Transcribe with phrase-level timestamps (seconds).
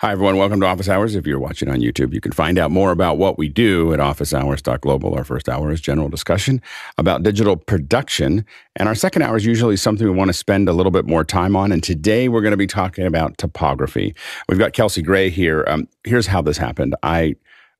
[0.00, 0.38] Hi, everyone.
[0.38, 1.14] Welcome to Office Hours.
[1.14, 4.00] If you're watching on YouTube, you can find out more about what we do at
[4.00, 5.14] officehours.global.
[5.14, 6.62] Our first hour is general discussion
[6.96, 8.46] about digital production.
[8.76, 11.22] And our second hour is usually something we want to spend a little bit more
[11.22, 11.70] time on.
[11.70, 14.14] And today we're going to be talking about typography.
[14.48, 15.66] We've got Kelcey Gray here.
[15.68, 16.96] Um, here's how this happened.
[17.02, 17.36] I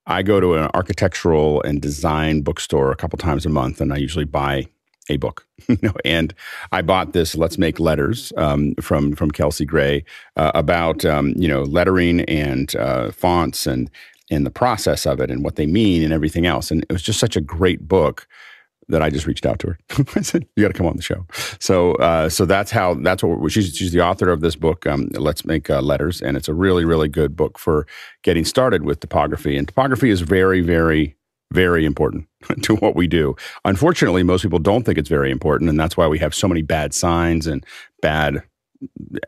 [0.06, 3.96] I go to an architectural and design bookstore a couple times a month, and I
[3.96, 4.66] usually buy
[5.10, 5.46] a book.
[5.68, 6.34] you know, and
[6.72, 10.04] I bought this "Let's Make Letters" um, from from Kelcey Gray
[10.36, 13.90] uh, about um, you know lettering and uh, fonts and
[14.30, 16.70] and the process of it and what they mean and everything else.
[16.70, 18.28] And it was just such a great book
[18.88, 19.78] that I just reached out to her.
[20.16, 21.26] I said, "You got to come on the show."
[21.58, 24.86] So, uh, so that's how that's what she's she's the author of this book.
[24.86, 27.86] Um, Let's make uh, letters, and it's a really really good book for
[28.22, 29.56] getting started with typography.
[29.56, 31.16] And typography is very very
[31.52, 32.26] very important
[32.62, 33.36] to what we do.
[33.64, 36.62] Unfortunately, most people don't think it's very important, and that's why we have so many
[36.62, 37.64] bad signs and
[38.00, 38.42] bad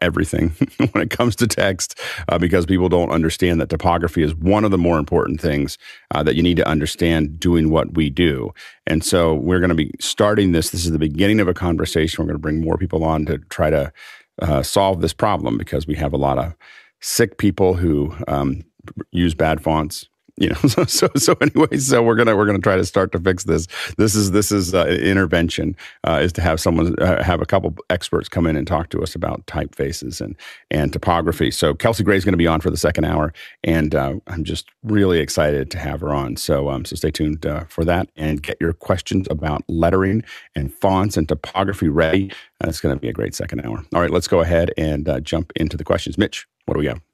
[0.01, 0.49] everything
[0.93, 4.71] when it comes to text uh, because people don't understand that typography is one of
[4.71, 5.77] the more important things
[6.15, 8.53] uh, that you need to understand doing what we do.
[8.87, 10.71] And so we're going to be starting this.
[10.71, 12.23] This is the beginning of a conversation.
[12.23, 13.93] We're going to bring more people on to try to
[14.41, 16.55] uh, solve this problem because we have a lot of
[17.01, 18.63] sick people who um,
[19.11, 22.77] use bad fonts you know so so so anyway so we're gonna we're gonna try
[22.77, 23.67] to start to fix this.
[23.99, 27.75] This is this is uh, intervention uh, is to have someone uh, have a couple
[27.91, 30.37] experts come in and talk to us about typefaces and
[30.71, 31.51] and typography.
[31.51, 33.33] So kelcey gray is going to be on for the second hour
[33.65, 36.37] and uh, i'm just really excited to have her on.
[36.37, 40.25] So um so stay tuned uh, for that and get your questions about lettering
[40.55, 42.33] and fonts and typography ready.
[42.63, 43.85] Uh, it's going to be a great second hour.
[43.95, 46.17] All right let's go ahead and jump into the questions.
[46.17, 47.12] Mitch what do we have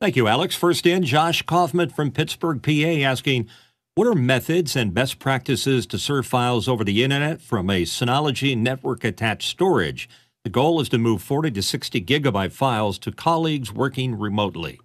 [0.00, 0.56] Thank you, Alex.
[0.56, 3.48] First in, Josh Kaufman from Pittsburgh, PA, asking,
[3.94, 8.56] what are methods and best practices to serve files over the internet from a Synology
[8.56, 10.08] network attached storage?
[10.42, 14.80] The goal is to move 40 to 60 gigabyte files to colleagues working remotely.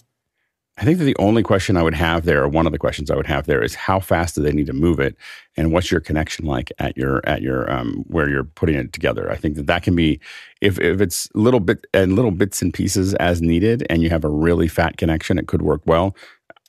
[0.78, 3.09] I think that the only question I would have there, or one of the questions
[3.09, 5.16] I would have there, is how fast do they need to move it,
[5.56, 9.32] and what's your connection like at your at your um, where you're putting it together.
[9.32, 10.20] I think that that can be
[10.60, 14.26] if if it's little bit and little bits and pieces as needed, and you have
[14.26, 16.16] a really fat connection, it could work well.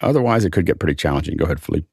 [0.02, 1.36] Otherwise, it could get pretty challenging.
[1.36, 1.86] Go ahead, Philippe.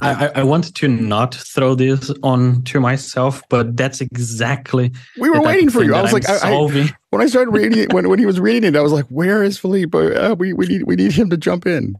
[0.00, 4.92] I, I wanted to not throw this on to myself, but that's exactly.
[5.18, 5.94] We were waiting for you.
[5.94, 8.74] I was like, I, I, when I started reading it, when, when he was reading
[8.74, 9.98] it, I was like, "Where is Philippe?
[9.98, 11.96] Uh, we we need we need him to jump in."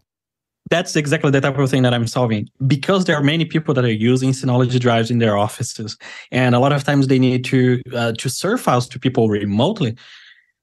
[0.71, 3.85] That's exactly the type of thing that I'm solving because there are many people that
[3.85, 5.97] are using Synology drives in their offices,
[6.31, 9.97] and a lot of times they need to uh, to serve files to people remotely,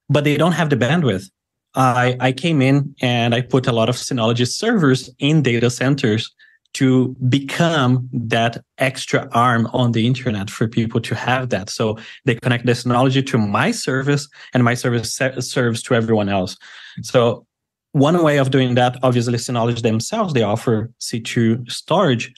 [0.09, 1.29] but they don't have the bandwidth.
[1.73, 6.33] I I came in and I put a lot of Synology servers in data centers
[6.75, 11.69] to become that extra arm on the internet for people to have that.
[11.69, 16.57] So they connect this technology to my service and my service serves to everyone else.
[17.01, 17.45] So
[17.93, 22.33] one way of doing that, obviously, Synology themselves, they offer C2 storage,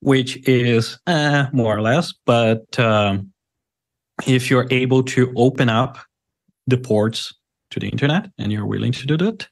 [0.00, 3.30] which is eh, more or less, but um,
[4.26, 5.98] if you're able to open up
[6.66, 7.34] the ports
[7.72, 9.46] to the internet and you're willing to do that,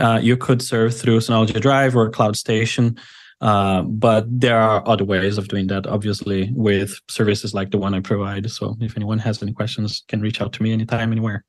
[0.00, 2.98] uh, you could serve through Synology Drive or Cloud Station
[3.40, 7.94] uh, but there are other ways of doing that, obviously, with services like the one
[7.94, 8.50] I provide.
[8.50, 11.44] So if anyone has any questions, can reach out to me anytime, anywhere.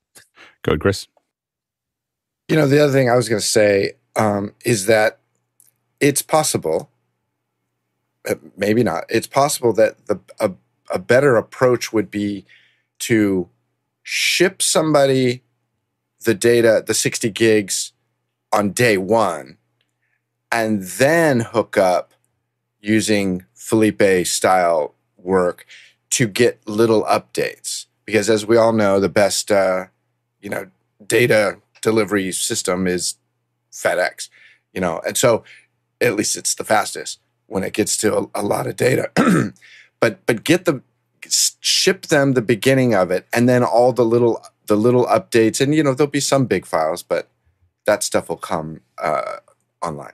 [0.64, 1.08] Go ahead, Chris.
[2.50, 5.20] You know, the other thing I was going to say um, is that
[6.00, 6.90] it's possible,
[8.28, 10.52] uh, maybe not, it's possible that the a,
[10.92, 12.46] a better approach would be
[13.00, 13.50] to
[14.04, 15.44] ship somebody
[16.26, 17.94] the data, the 60 gigs
[18.52, 19.57] on day one
[20.52, 22.14] and then hook up
[22.80, 25.66] using Philippe style work
[26.12, 27.86] to get little updates.
[28.06, 29.86] Because as we all know, the best uh,
[30.42, 30.68] you know
[31.06, 33.16] data delivery system is
[33.72, 34.30] FedEx.
[34.74, 35.44] You know, and so
[36.00, 39.12] at least it's the fastest when it gets to a, a lot of data.
[40.00, 40.82] but but get the
[41.30, 45.74] ship them the beginning of it, and then all the little the little updates, and
[45.76, 47.30] you know there'll be some big files, but
[47.86, 49.38] that stuff will come uh,
[49.82, 50.14] online.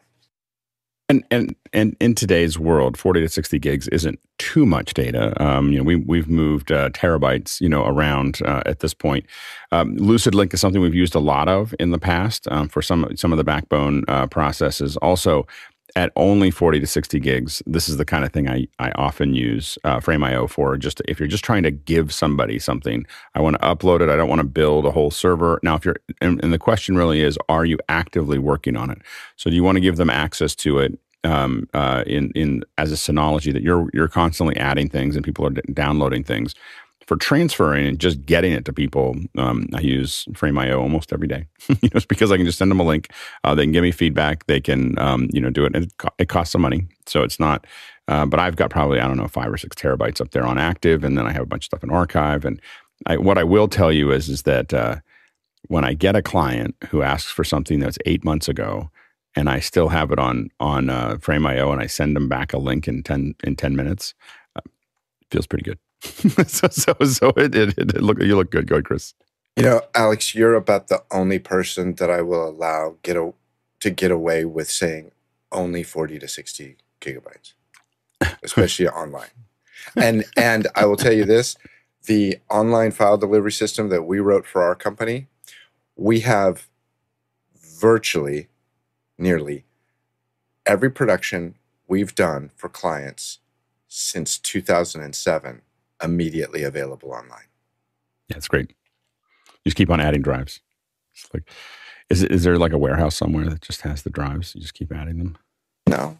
[1.13, 5.39] And, and and in today's world, forty to sixty gigs isn't too much data.
[5.43, 9.27] Um, you know, we we've moved uh, terabytes, you know, around uh, at this point.
[9.71, 12.81] Um, Lucid Link is something we've used a lot of in the past um, for
[12.81, 14.97] some some of the backbone uh, processes.
[14.97, 15.45] Also,
[15.95, 19.35] at only 40 to 60 gigs, this is the kind of thing I, I often
[19.35, 20.75] use uh, Frame.io for.
[20.77, 23.05] Just if you're just trying to give somebody something,
[23.35, 24.09] I want to upload it.
[24.09, 25.59] I don't want to build a whole server.
[25.61, 28.99] Now, if you're, and, and, the question really is, are you actively working on it?
[29.35, 32.91] So, do you want to give them access to it um, uh, in in as
[32.91, 36.55] a Synology that you're you're constantly adding things and people are d- downloading things?
[37.07, 41.47] for transferring and just getting it to people, um, I use Frame.io almost every day.
[41.67, 43.09] you know, it's because I can just send them a link.
[43.43, 44.45] Uh, they can give me feedback.
[44.47, 45.75] They can, um, you know, do it.
[45.75, 47.65] And it, co- it costs some money, so it's not.
[48.07, 50.57] Uh, but I've got probably I don't know five or six terabytes up there on
[50.57, 52.45] active, and then I have a bunch of stuff in archive.
[52.45, 52.61] And
[53.05, 54.97] I, what I will tell you is is that uh,
[55.67, 58.89] when I get a client who asks for something that's eight months ago,
[59.35, 62.57] and I still have it on on uh, Frame.io, and I send them back a
[62.57, 64.13] link in ten in ten minutes,
[64.55, 64.61] uh,
[65.31, 65.79] feels pretty good.
[66.47, 68.67] so so so it, it, it, look you look good.
[68.67, 69.13] Go ahead, Chris.
[69.55, 73.33] You know, Alex, you're about the only person that I will allow get a,
[73.81, 75.11] to get away with saying
[75.51, 77.53] only 40 to 60 gigabytes,
[78.43, 79.29] especially online.
[79.95, 81.55] And and I will tell you this,
[82.05, 85.27] the online file delivery system that we wrote for our company,
[85.95, 86.67] we have
[87.79, 88.47] virtually
[89.23, 89.65] nearly
[90.65, 91.55] every production
[91.87, 93.39] we've done for clients
[93.87, 95.61] since 2007
[96.01, 97.47] immediately available online.
[98.29, 98.69] Yeah, it's great.
[98.69, 100.61] You just keep on adding drives.
[101.13, 101.49] It's like,
[102.09, 104.53] is is there like a warehouse somewhere that just has the drives?
[104.55, 105.37] You just keep adding them.
[105.87, 106.17] No,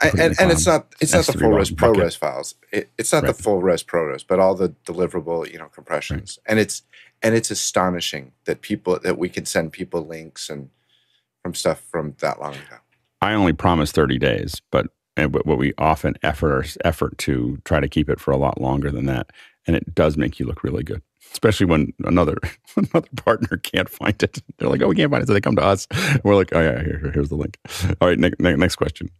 [0.00, 2.54] I, and, and it's not it's not the full res ProRes files.
[2.70, 3.34] It, it's not right.
[3.34, 6.38] the full res ProRes, but all the deliverable you know compressions.
[6.40, 6.52] Right.
[6.52, 6.82] And it's
[7.22, 10.70] and it's astonishing that people that we can send people links and
[11.46, 12.76] from stuff from that long ago.
[13.20, 17.88] I only promise thirty days, but and what we often effort effort to try to
[17.88, 19.30] keep it for a lot longer than that,
[19.66, 21.02] and it does make you look really good
[21.32, 22.36] especially when another
[22.76, 24.42] another partner can't find it.
[24.58, 25.86] They're like, "Oh, we can't find it," so they come to us.
[26.24, 27.58] we're like, "Oh yeah, here, here's the link."
[28.00, 29.10] All right, ne- ne- next question.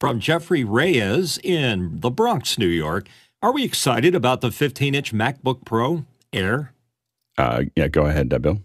[0.00, 3.08] From Jeffrey Reyes in the Bronx, New York,
[3.42, 6.72] are we excited about the 15-inch MacBook Pro Air?
[7.36, 8.62] Uh, yeah, go ahead, uh, Bill.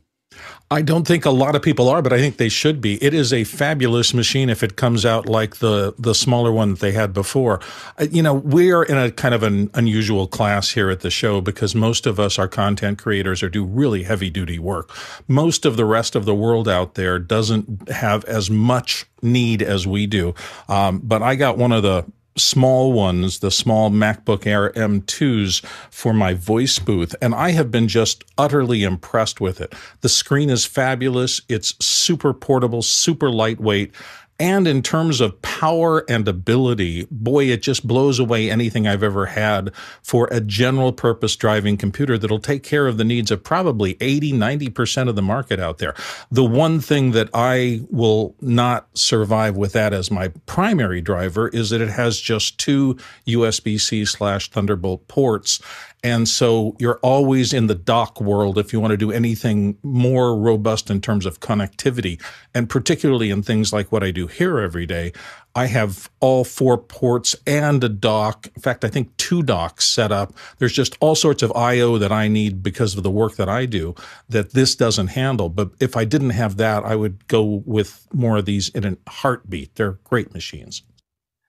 [0.71, 3.01] I don't think a lot of people are, but I think they should be.
[3.03, 6.79] It is a fabulous machine if it comes out like the the smaller one that
[6.79, 7.59] they had before.
[7.99, 11.39] Uh, you know, we're in a kind of an unusual class here at the show
[11.39, 14.89] because most of us are content creators or do really heavy duty work.
[15.27, 19.85] Most of the rest of the world out there doesn't have as much need as
[19.85, 20.33] we do.
[20.67, 22.05] Um, but I got one of the
[22.37, 27.87] small ones, the small MacBook Air M2s for my voice booth, and I have been
[27.87, 29.73] just utterly impressed with it.
[30.01, 31.41] The screen is fabulous.
[31.47, 33.93] It's super portable, super lightweight.
[34.37, 39.27] And in terms of power and ability, boy, it just blows away anything I've ever
[39.27, 39.73] had
[40.03, 44.33] for a general purpose driving computer that'll take care of the needs of probably 80,
[44.33, 45.95] 90% of the market out there.
[46.29, 51.69] The one thing that I will not survive with that as my primary driver is
[51.69, 55.61] that it has just two USB C slash Thunderbolt ports.
[56.05, 60.37] And so you're always in the dock world if you want to do anything more
[60.37, 62.21] robust in terms of connectivity.
[62.53, 65.13] And particularly in things like what I do here every day,
[65.55, 68.47] I have all four ports and a dock.
[68.55, 70.35] In fact, I think two docks set up.
[70.59, 73.65] There's just all sorts of I/O that I need because of the work that I
[73.65, 73.95] do
[74.29, 75.49] that this doesn't handle.
[75.49, 79.09] But if I didn't have that, I would go with more of these in a
[79.09, 79.73] heartbeat.
[79.73, 80.83] They're great machines.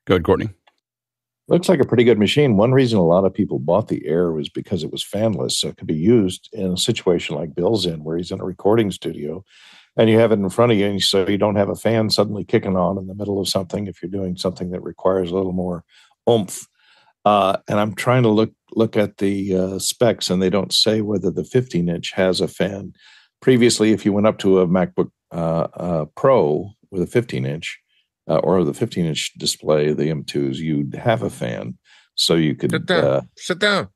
[0.06, 0.48] Go ahead, Courtney.
[1.48, 2.56] Looks like a pretty good machine.
[2.56, 5.68] One reason a lot of people bought the Air was because it was fanless, so
[5.68, 8.90] it could be used in a situation like Bill's in, where he's in a recording
[8.90, 9.44] studio,
[9.96, 12.10] and you have it in front of you, and so you don't have a fan
[12.10, 15.34] suddenly kicking on in the middle of something if you're doing something that requires a
[15.34, 15.84] little more
[16.28, 16.66] oomph.
[17.24, 21.00] Uh, and I'm trying to look look at the uh, specs, and they don't say
[21.00, 22.92] whether the 15 inch has a fan.
[23.40, 27.80] Previously, if you went up to a MacBook uh, uh Pro with a 15 inch,
[28.28, 31.78] uh, or the 15 inch display, the M2s, you'd have a fan,
[32.14, 33.04] so you could sit down.
[33.04, 33.88] Uh, sit down.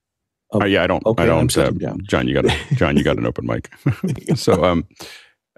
[0.53, 1.05] Oh, uh, yeah, I don't.
[1.07, 1.57] Okay, I don't.
[1.57, 1.71] Uh,
[2.09, 3.71] John, you got a, John, you got an open mic.
[4.35, 4.87] so, um,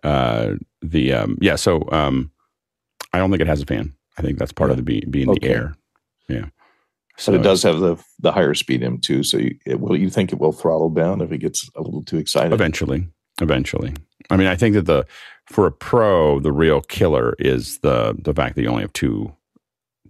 [0.02, 2.31] uh, the um, yeah, so um,
[3.12, 3.95] I don't think it has a fan.
[4.19, 4.73] I think that's part yeah.
[4.73, 5.49] of the be, being okay.
[5.49, 5.75] the air.
[6.29, 6.47] Yeah.
[7.17, 9.25] So but it does have the the higher speed M2.
[9.25, 12.02] So you, it, will you think it will throttle down if it gets a little
[12.02, 12.52] too excited?
[12.52, 13.07] Eventually,
[13.41, 13.95] eventually.
[14.31, 15.07] I mean, I think that the
[15.47, 19.35] for a pro, the real killer is the the fact that you only have two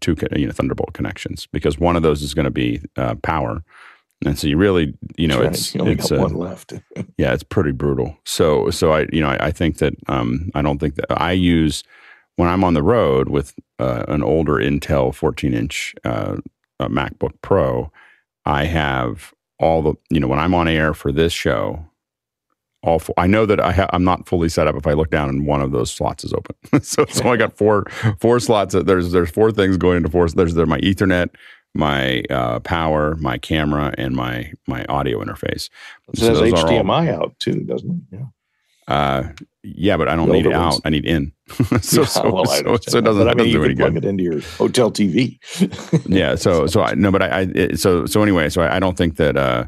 [0.01, 3.63] two you know Thunderbolt connections because one of those is going to be uh, power,
[4.25, 5.53] and so you really you know right.
[5.53, 6.75] it's you only it's one left.
[7.17, 8.17] yeah, it's pretty brutal.
[8.25, 11.33] So so I you know I, I think that um, I don't think that I
[11.33, 11.83] use
[12.37, 16.37] when I'm on the road with uh, an older Intel 14 inch uh,
[16.81, 17.93] MacBook Pro,
[18.45, 21.87] I have all the you know when I'm on air for this show
[22.83, 25.11] all four, I know that I ha, I'm not fully set up if I look
[25.11, 26.57] down and one of those slots is open.
[26.83, 27.87] so so I got four
[28.21, 28.75] four slots.
[28.75, 30.29] There's there's four things going into four.
[30.29, 31.31] There's there my Ethernet,
[31.75, 35.71] my uh, power, my camera, and my my audio interface.
[36.13, 38.17] It so says HDMI all, out too, doesn't it?
[38.17, 38.25] Yeah.
[38.89, 40.81] Uh, yeah, but I don't need it out.
[40.85, 41.33] I need in.
[41.81, 43.95] so, yeah, so, well, so, so, it doesn't, but, I mean, doesn't do any plug
[43.95, 44.05] good.
[44.05, 45.39] it into your hotel TV.
[46.07, 46.35] yeah.
[46.35, 48.49] So so I no, but I, I so so anyway.
[48.49, 49.37] So I, I don't think that.
[49.37, 49.67] Uh,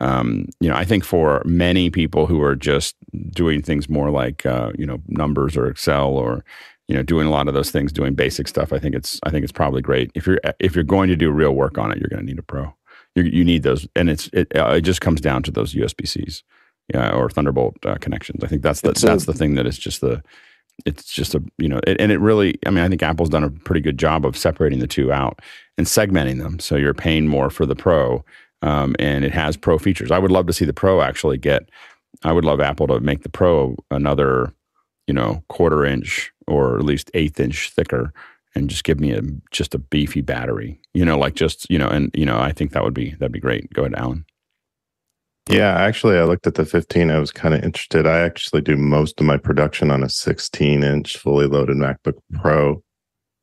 [0.00, 2.96] um, you know, I think for many people who are just
[3.30, 6.44] doing things more like uh, you know numbers or Excel or
[6.88, 9.30] you know doing a lot of those things, doing basic stuff, I think it's I
[9.30, 10.10] think it's probably great.
[10.14, 12.38] If you're if you're going to do real work on it, you're going to need
[12.38, 12.74] a pro.
[13.14, 16.06] You, you need those, and it's it, uh, it just comes down to those USB
[16.06, 16.42] Cs,
[16.92, 18.44] yeah, or Thunderbolt uh, connections.
[18.44, 20.22] I think that's the It's that's a- the thing that is just the
[20.84, 23.42] it's just a you know it, and it really i mean i think apple's done
[23.42, 25.40] a pretty good job of separating the two out
[25.78, 28.22] and segmenting them so you're paying more for the pro
[28.66, 31.68] um, and it has pro features i would love to see the pro actually get
[32.24, 34.52] i would love apple to make the pro another
[35.06, 38.12] you know quarter inch or at least eighth inch thicker
[38.54, 41.88] and just give me a just a beefy battery you know like just you know
[41.88, 44.24] and you know i think that would be that'd be great go ahead alan
[45.48, 47.08] Yeah, actually, I looked at the 15.
[47.08, 48.04] I was kind of interested.
[48.04, 52.82] I actually do most of my production on a 16 inch fully loaded MacBook Pro.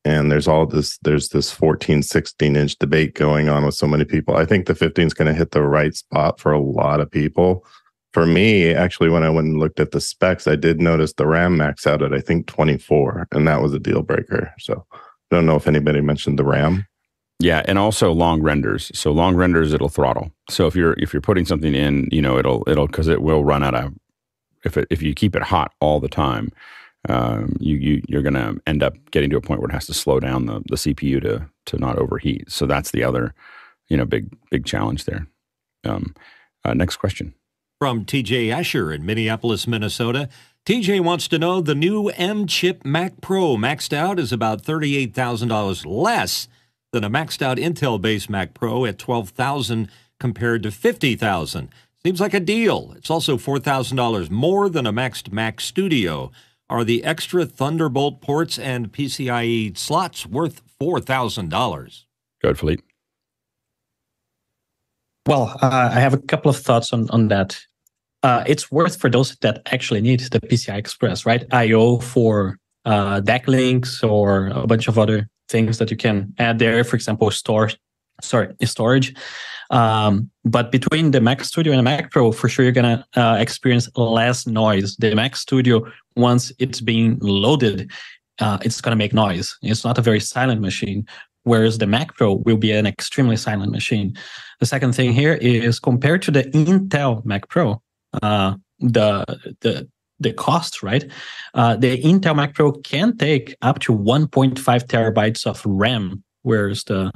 [0.06, 4.04] And there's all this, there's this 14, 16 inch debate going on with so many
[4.04, 4.36] people.
[4.36, 7.10] I think the 15 is going to hit the right spot for a lot of
[7.10, 7.66] people.
[8.12, 11.26] For me, actually, when I went and looked at the specs, I did notice the
[11.26, 14.54] RAM max out at, I think, 24, and that was a deal breaker.
[14.60, 14.98] So I
[15.32, 16.86] don't know if anybody mentioned the RAM.
[17.40, 18.92] Yeah, and also long renders.
[18.94, 20.32] So long renders, it'll throttle.
[20.50, 23.44] So if you're if you're putting something in, you know, it'll it'll because it will
[23.44, 23.94] run out of
[24.64, 26.52] if it, if you keep it hot all the time,
[27.10, 29.88] um, you you you're going to end up getting to a point where it has
[29.88, 32.52] to slow down the the CPU to to not overheat.
[32.52, 33.34] So that's the other,
[33.90, 35.28] you know, big big challenge there.
[35.84, 36.16] Um,
[36.64, 37.34] uh, next question.
[37.80, 40.30] From TJ Asher in Minneapolis, Minnesota.
[40.66, 45.86] TJ wants to know the new M chip Mac Pro maxed out is about $38,000
[45.86, 46.48] less
[46.94, 49.90] than a maxed out Intel based Mac Pro at 12000
[50.22, 51.70] compared to 50000
[52.06, 52.94] Seems like a deal.
[52.98, 56.32] It's also $4,000 more than a maxed Mac Studio.
[56.74, 61.52] Are the extra Thunderbolt ports and PCIe slots worth $4,000?
[62.42, 62.82] Go ahead, Philippe.
[65.28, 67.60] Well, uh, I have a couple of thoughts on, on that.
[68.24, 71.46] Uh, it's worth for those that actually need the PCI Express, right?
[71.52, 76.84] I/O for uh, DeckLinks or a bunch of other things that you can add there.
[76.84, 77.70] For example, store,
[78.20, 79.14] sorry, storage.
[79.74, 83.38] Um, but between the Mac Studio and the Mac Pro, for sure you're gonna uh,
[83.40, 84.96] experience less noise.
[84.98, 85.84] The Mac Studio,
[86.16, 87.92] once it's being loaded,
[88.40, 89.58] uh, it's gonna make noise.
[89.64, 91.08] It's not a very silent machine.
[91.44, 94.16] Whereas the Mac Pro will be an extremely silent machine.
[94.60, 97.82] The second thing here is compared to the Intel Mac Pro,
[98.22, 99.26] uh, the
[99.62, 99.90] the
[100.20, 101.04] the cost, right?
[101.56, 107.12] Uh, the Intel Mac Pro can take up to 1.5 terabytes of RAM, whereas the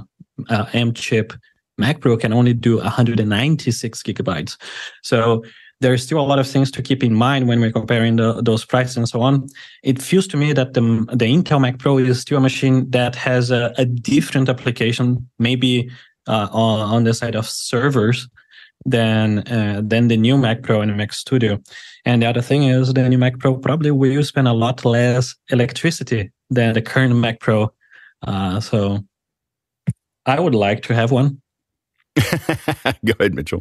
[0.49, 1.33] uh, M chip
[1.77, 4.57] Mac Pro can only do 196 gigabytes.
[5.03, 5.43] So
[5.79, 8.65] there's still a lot of things to keep in mind when we're comparing the, those
[8.65, 9.47] prices and so on.
[9.83, 10.81] It feels to me that the,
[11.13, 15.89] the Intel Mac Pro is still a machine that has a, a different application, maybe
[16.27, 18.27] uh, on, the side of servers
[18.85, 21.59] than uh, than the new Mac Pro and Mac Studio.
[22.05, 25.35] And the other thing is the new Mac Pro probably will spend a lot less
[25.49, 27.71] electricity than the current Mac Pro.
[28.25, 29.03] Uh, so
[30.25, 31.41] I would like to have one.
[33.05, 33.59] Go ahead, Mitchell.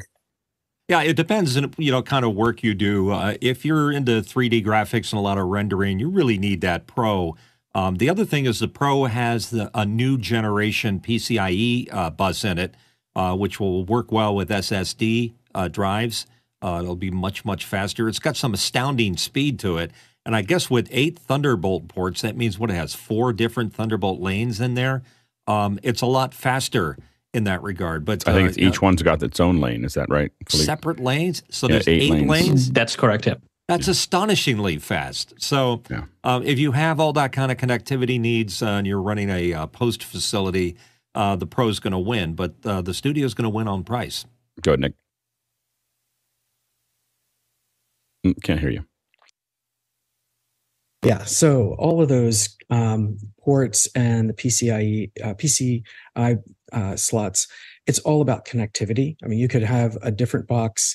[0.89, 3.11] Yeah, it depends on you know kind of work you do.
[3.11, 6.87] Uh, if you're into 3D graphics and a lot of rendering, you really need that
[6.87, 7.37] Pro.
[7.75, 12.45] Um, the other thing is the Pro has the, a new generation PCIe uh, bus
[12.45, 12.75] in it,
[13.17, 16.27] uh, which will work well with SSD uh, drives.
[16.63, 18.09] Uh, it'll be much much faster.
[18.09, 19.91] It's got some astounding speed to it,
[20.25, 24.21] and I guess with eight Thunderbolt ports, that means what it has four different Thunderbolt
[24.21, 25.03] lanes in there.
[25.49, 26.97] Um, it's a lot faster
[27.35, 28.05] in that regard.
[28.05, 29.85] But I think uh, it's each one's got its own lane.
[29.85, 30.33] Is that right?
[30.49, 30.65] Philippe?
[30.67, 31.43] separate lanes.
[31.51, 32.29] So Yeah, there's eight eight, lanes.
[32.31, 32.71] lanes.
[32.73, 33.27] That's correct.
[33.27, 33.35] Yeah.
[33.69, 35.35] That's astonishingly fast.
[35.39, 36.05] So Yeah.
[36.23, 39.53] um, if you have all that kind of connectivity needs uh, and you're running a
[39.53, 40.77] uh, post facility,
[41.17, 44.25] uh, the Pro's going to win, but uh, the studio's going to win on price.
[44.63, 44.93] Go ahead, Nick.
[48.25, 48.85] Mm, Can't hear you.
[51.05, 56.39] Yeah, so all of those um, ports and the PCIe uh, PCI
[56.77, 57.49] uh, slots,
[57.87, 59.17] it's all about connectivity.
[59.25, 60.95] I mean, you could have a different box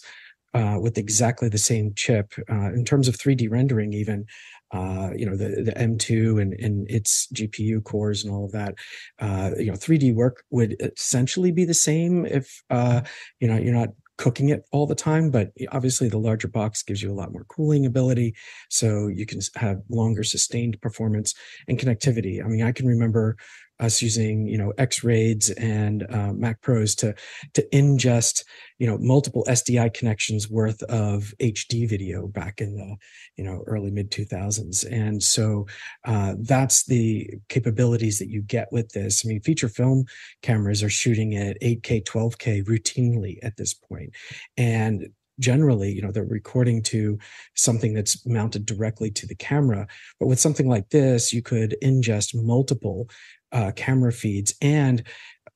[0.53, 4.25] uh, with exactly the same chip uh, in terms of 3D rendering, even.
[4.73, 8.75] Uh, you know the the M2 and and its GPU cores and all of that.
[9.19, 13.01] Uh, you know, 3D work would essentially be the same if uh,
[13.41, 13.89] you know you're not
[14.21, 17.43] cooking it all the time, but obviously the larger box gives you a lot more
[17.45, 18.35] cooling ability
[18.69, 21.33] so you can have longer sustained performance
[21.67, 22.39] and connectivity.
[22.39, 23.35] I mean, I can remember
[23.81, 27.13] us using you know X Raids and uh, Mac Pros to
[27.53, 28.43] to ingest
[28.77, 32.95] you know multiple SDI connections worth of HD video back in the
[33.35, 35.65] you know early mid 2000s, and so
[36.05, 39.25] uh, that's the capabilities that you get with this.
[39.25, 40.05] I mean, feature film
[40.41, 44.13] cameras are shooting at 8K, 12K routinely at this point,
[44.57, 45.09] and
[45.39, 47.17] generally you know they're recording to
[47.55, 49.87] something that's mounted directly to the camera.
[50.19, 53.09] But with something like this you could ingest multiple
[53.51, 55.03] uh, camera feeds and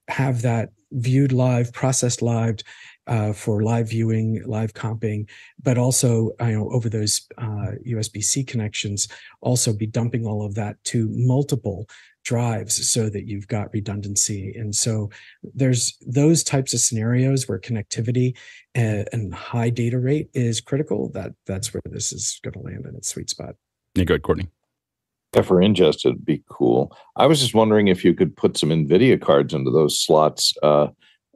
[0.08, 2.58] have that viewed live processed live
[3.08, 5.30] uh, for live viewing, live comping,
[5.62, 9.08] but also you know over those uh, USB-C connections,
[9.42, 11.88] also be dumping all of that to multiple
[12.24, 14.54] drives so that you've got redundancy.
[14.58, 15.12] And so
[15.44, 18.36] there's those types of scenarios where connectivity
[18.74, 21.10] and, and high data rate is critical.
[21.10, 23.56] That that's where this is going to land in its sweet spot.
[23.94, 24.50] Yeah, good, Courtney.
[25.36, 26.96] Yeah, for ingest, it'd be cool.
[27.16, 30.54] I was just wondering if you could put some NVIDIA cards into those slots.
[30.64, 30.88] Uh,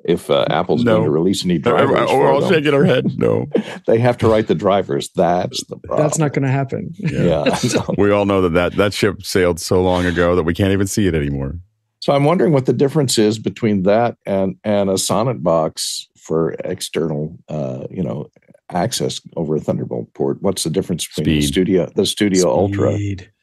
[0.06, 0.96] if uh, Apple's no.
[0.96, 3.06] going to release any drivers, we're all shaking our head.
[3.18, 3.48] No,
[3.86, 5.10] they have to write the drivers.
[5.14, 6.02] That's the problem.
[6.02, 6.94] That's not going to happen.
[6.98, 7.82] Yeah, yeah.
[7.98, 10.88] we all know that, that that ship sailed so long ago that we can't even
[10.88, 11.60] see it anymore.
[12.00, 16.52] So I'm wondering what the difference is between that and and a Sonnet box for
[16.64, 18.30] external, uh, you know,
[18.70, 20.42] access over a Thunderbolt port.
[20.42, 21.42] What's the difference between Speed.
[21.42, 22.50] the Studio, the Studio Speed.
[22.50, 22.98] Ultra,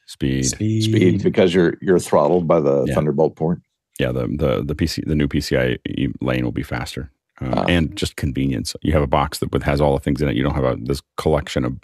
[0.06, 2.94] Speed, Speed, Speed, because you're you're throttled by the yeah.
[2.94, 3.60] Thunderbolt port?
[3.98, 5.78] yeah, the the the PC the new PCI
[6.20, 7.10] lane will be faster.
[7.38, 8.74] Uh, and just convenience.
[8.80, 10.36] You have a box that has all the things in it.
[10.36, 11.78] You don't have a, this collection of.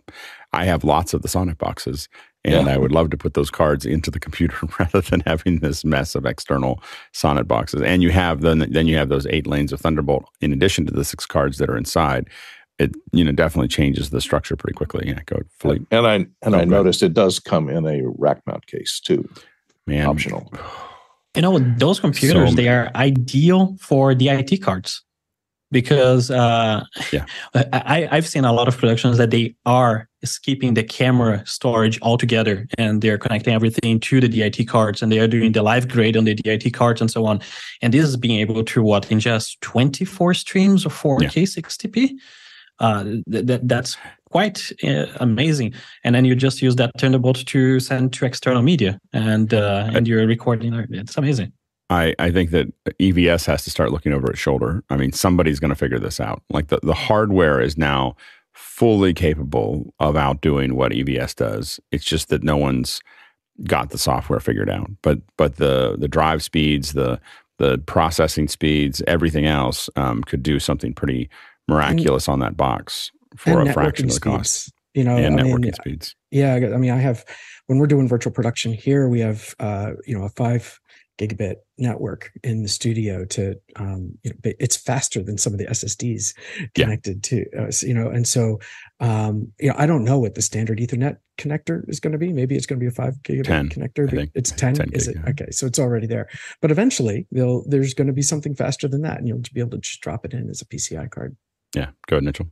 [0.54, 2.08] I have lots of the Sonnet boxes,
[2.42, 2.72] and yeah.
[2.72, 6.14] I would love to put those cards into the computer rather than having this mess
[6.14, 7.82] of external Sonnet boxes.
[7.82, 10.92] And you have then then you have those eight lanes of Thunderbolt in addition to
[10.92, 12.30] the six cards that are inside.
[12.82, 15.08] It you know definitely changes the structure pretty quickly.
[15.08, 15.86] Yeah, go Philippe.
[15.90, 19.28] And I and I noticed it does come in a rack mount case too.
[19.86, 20.52] Man, optional.
[21.36, 25.02] you know those computers so, they are ideal for DIT carts
[25.72, 27.24] because uh, yeah.
[27.54, 32.68] I, I've seen a lot of productions that they are skipping the camera storage altogether
[32.78, 36.16] and they're connecting everything to the DIT carts and they are doing the live grade
[36.16, 37.40] on the DIT carts and so on.
[37.80, 41.28] And this is being able to what ingest 24 streams of 4K yeah.
[41.28, 42.10] 60p.
[42.78, 43.96] Uh, th- th- that's
[44.30, 45.74] quite uh, amazing.
[46.04, 50.08] And then you just use that Thunderbolt to send to external media, and uh, and
[50.08, 50.72] you're recording.
[50.90, 51.52] It's amazing.
[51.90, 54.82] I, I think that EVS has to start looking over its shoulder.
[54.88, 56.42] I mean, somebody's going to figure this out.
[56.48, 58.16] Like the, the hardware is now
[58.54, 61.80] fully capable of outdoing what EVS does.
[61.90, 63.00] It's just that no one's
[63.64, 64.90] got the software figured out.
[65.02, 67.20] But but the the drive speeds, the
[67.58, 71.28] the processing speeds, everything else um, could do something pretty
[71.68, 74.72] miraculous and, on that box for a fraction of the cost.
[74.94, 76.14] You know, and I networking mean, speeds.
[76.30, 77.24] Yeah, I mean, I have
[77.66, 80.78] when we're doing virtual production here, we have uh, you know a five
[81.18, 85.66] gigabit network in the studio to um, you know it's faster than some of the
[85.66, 86.34] ssds
[86.74, 87.44] connected yeah.
[87.44, 88.58] to us you know and so
[89.00, 92.32] um, you know i don't know what the standard ethernet connector is going to be
[92.32, 95.16] maybe it's going to be a 5 gigabit 10, connector it's 10, 10 is gig,
[95.16, 95.30] it yeah.
[95.30, 96.28] okay so it's already there
[96.60, 99.78] but eventually there's going to be something faster than that and you'll be able to
[99.78, 101.36] just drop it in as a pci card
[101.74, 102.46] yeah go ahead mitchell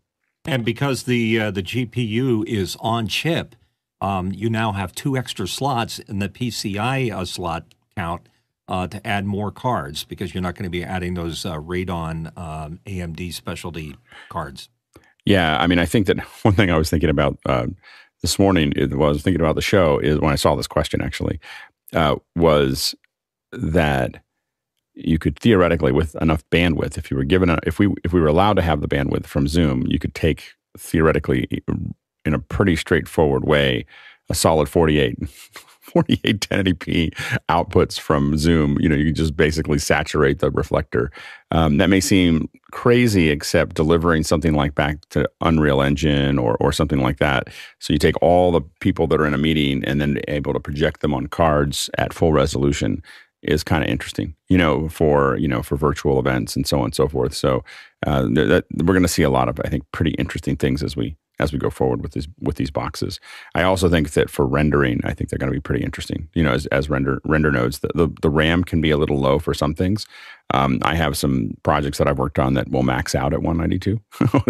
[0.47, 3.55] and because the uh, the GPU is on chip,
[4.01, 8.29] um, you now have two extra slots in the PCI uh, slot count
[8.69, 12.37] uh, to add more cards because you're not going to be adding those uh, Radeon
[12.39, 13.97] um, AMD specialty
[14.31, 14.71] cards.
[15.27, 17.67] Yeah, I mean, I think that one thing I was thinking about uh,
[18.23, 20.67] this morning is, well, I was thinking about the show is when I saw this
[20.67, 21.39] question actually
[21.93, 22.95] uh, was
[23.53, 24.23] that
[24.95, 28.21] you could theoretically, with enough bandwidth, if you were given, a, if we if we
[28.21, 31.63] were allowed to have the bandwidth from Zoom, you could take theoretically
[32.25, 33.87] in a pretty straightforward way
[34.31, 35.17] a solid 48
[35.81, 37.15] 48 1080p
[37.49, 38.79] outputs from Zoom.
[38.81, 41.11] You know, you just basically saturate the reflector.
[41.51, 46.73] Um, that may seem crazy, except delivering something like back to Unreal Engine or or
[46.73, 47.49] something like that.
[47.81, 50.61] So you take all the people that are in a meeting and then able to
[50.61, 53.03] project them on cards at full resolution
[53.43, 56.87] is kind of interesting, you know, for you know for virtual events and so on
[56.87, 57.35] and so forth.
[57.35, 57.65] So
[58.07, 60.97] uh, that, we're going to see a lot of, I think, pretty interesting things as
[60.97, 63.19] we as we go forward with these with these boxes.
[63.55, 66.29] I also think that for rendering, I think they're going to be pretty interesting.
[66.35, 69.19] You know, as, as render render nodes, the, the, the RAM can be a little
[69.19, 70.07] low for some things.
[70.53, 74.01] Um, I have some projects that I've worked on that will max out at 192,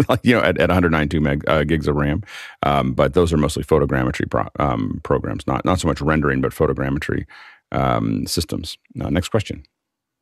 [0.09, 2.23] like you know, at, at 192 meg, uh, gigs of RAM.
[2.63, 6.51] Um, but those are mostly photogrammetry pro, um, programs, not not so much rendering, but
[6.51, 7.25] photogrammetry
[7.71, 8.77] um, systems.
[8.99, 9.63] Uh, next question.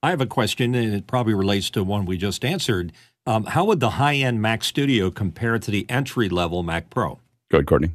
[0.02, 2.94] I have a question, and it probably relates to one we just answered.
[3.26, 7.20] Um, how would the high end Mac Studio compare to the entry level Mac Pro?
[7.52, 7.92] Go ahead, Courtney.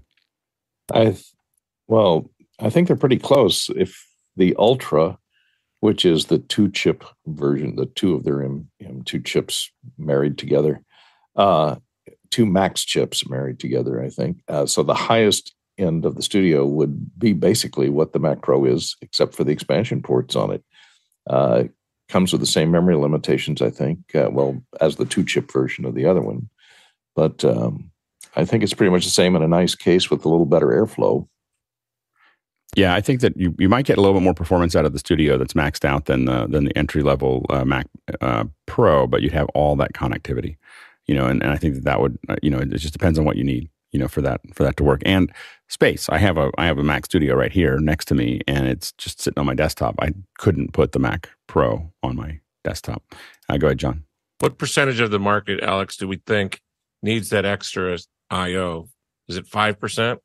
[0.92, 1.16] I,
[1.88, 3.70] well, I think they're pretty close.
[3.74, 5.18] If the Ultra
[5.84, 10.80] which is the two chip version, the two of their M, M2 chips married together,
[11.36, 11.76] uh,
[12.30, 14.38] two Max chips married together, I think.
[14.48, 18.64] Uh, so the highest end of the studio would be basically what the Mac Pro
[18.64, 20.64] is, except for the expansion ports on it.
[21.28, 21.64] Uh,
[22.08, 25.84] comes with the same memory limitations, I think, uh, well, as the two chip version
[25.84, 26.48] of the other one.
[27.16, 27.90] But um,
[28.36, 30.66] I think it's pretty much the same in a nice case with a little better
[30.66, 31.26] airflow.
[32.76, 34.92] Yeah, I think that you, you might get a little bit more performance out of
[34.92, 37.86] the studio that's maxed out than the than the entry level uh, Mac
[38.20, 40.56] uh, Pro, but you'd have all that connectivity,
[41.06, 43.16] you know, and, and I think that that would uh, you know it just depends
[43.16, 45.32] on what you need, you know, for that for that to work and
[45.74, 46.08] space.
[46.08, 48.92] I have a I have a Mac Studio right here next to me, and it's
[48.92, 49.96] just sitting on my desktop.
[50.00, 53.02] I couldn't put the Mac Pro on my desktop.
[53.48, 54.04] Uh, go ahead, John.
[54.38, 56.62] What percentage of the market, Alex, do we think
[57.02, 57.98] needs that extra
[58.30, 58.88] I/O?
[59.28, 60.20] Is it five percent?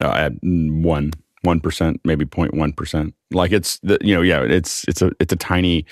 [0.00, 3.14] Uh, at one one percent, maybe 0.1 percent.
[3.30, 5.84] Like it's the you know yeah it's it's a it's a tiny.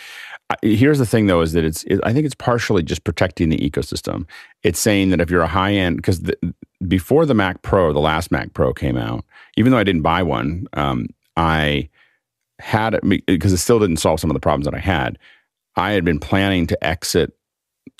[0.63, 3.59] Here's the thing though is that it's it, I think it's partially just protecting the
[3.59, 4.27] ecosystem.
[4.63, 6.23] It's saying that if you're a high end because
[6.87, 9.25] before the Mac Pro, the last Mac Pro came out,
[9.57, 11.89] even though I didn't buy one, um, I
[12.59, 15.19] had it because it still didn't solve some of the problems that I had.
[15.77, 17.33] I had been planning to exit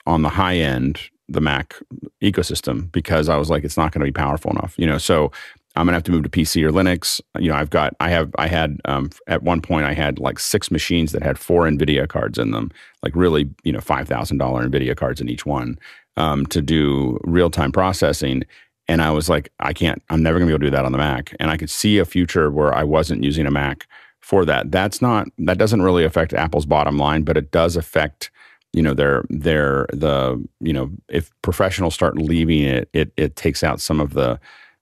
[0.07, 1.77] on the high end the Mac
[2.23, 4.99] ecosystem because I was like, it's not going to be powerful enough, you know.
[4.99, 5.31] So
[5.77, 7.21] I'm gonna have to move to PC or Linux.
[7.39, 10.39] You know, I've got, I have, I had um, at one point I had like
[10.39, 12.71] six machines that had four NVIDIA cards in them,
[13.03, 15.79] like really, you know, five thousand dollar NVIDIA cards in each one
[16.17, 18.45] um, to do real time processing.
[18.89, 20.93] And I was like, I can't, I'm never gonna be able to do that on
[20.93, 21.35] the Mac.
[21.39, 23.87] And I could see a future where I wasn't using a Mac
[24.21, 24.73] for that.
[24.73, 28.31] That's not, that doesn't really affect Apple's bottom line, but it does affect
[28.73, 33.65] you know their their the you know if professionals start leaving it it it takes
[33.65, 34.39] out some of the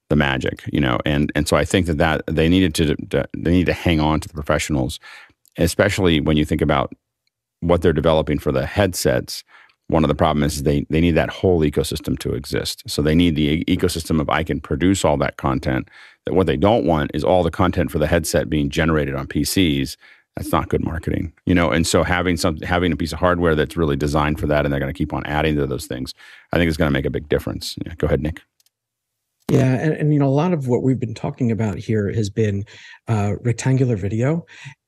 [0.09, 3.29] the magic, you know, and and so I think that that they needed to, to
[3.37, 4.99] they need to hang on to the professionals,
[5.57, 6.93] especially when you think about
[7.61, 9.43] what they're developing for the headsets.
[9.87, 12.83] One of the problems is they they need that whole ecosystem to exist.
[12.87, 15.89] So they need the ecosystem of I can produce all that content.
[16.25, 19.27] That what they don't want is all the content for the headset being generated on
[19.27, 19.95] PCs.
[20.35, 21.69] That's not good marketing, you know.
[21.69, 24.71] And so having some having a piece of hardware that's really designed for that, and
[24.71, 26.13] they're going to keep on adding to those things,
[26.53, 27.75] I think is going to make a big difference.
[27.85, 28.41] Yeah, go ahead, Nick.
[29.49, 32.29] Yeah, and, and you know a lot of what we've been talking about here has
[32.29, 32.65] been
[33.07, 34.45] uh, rectangular video,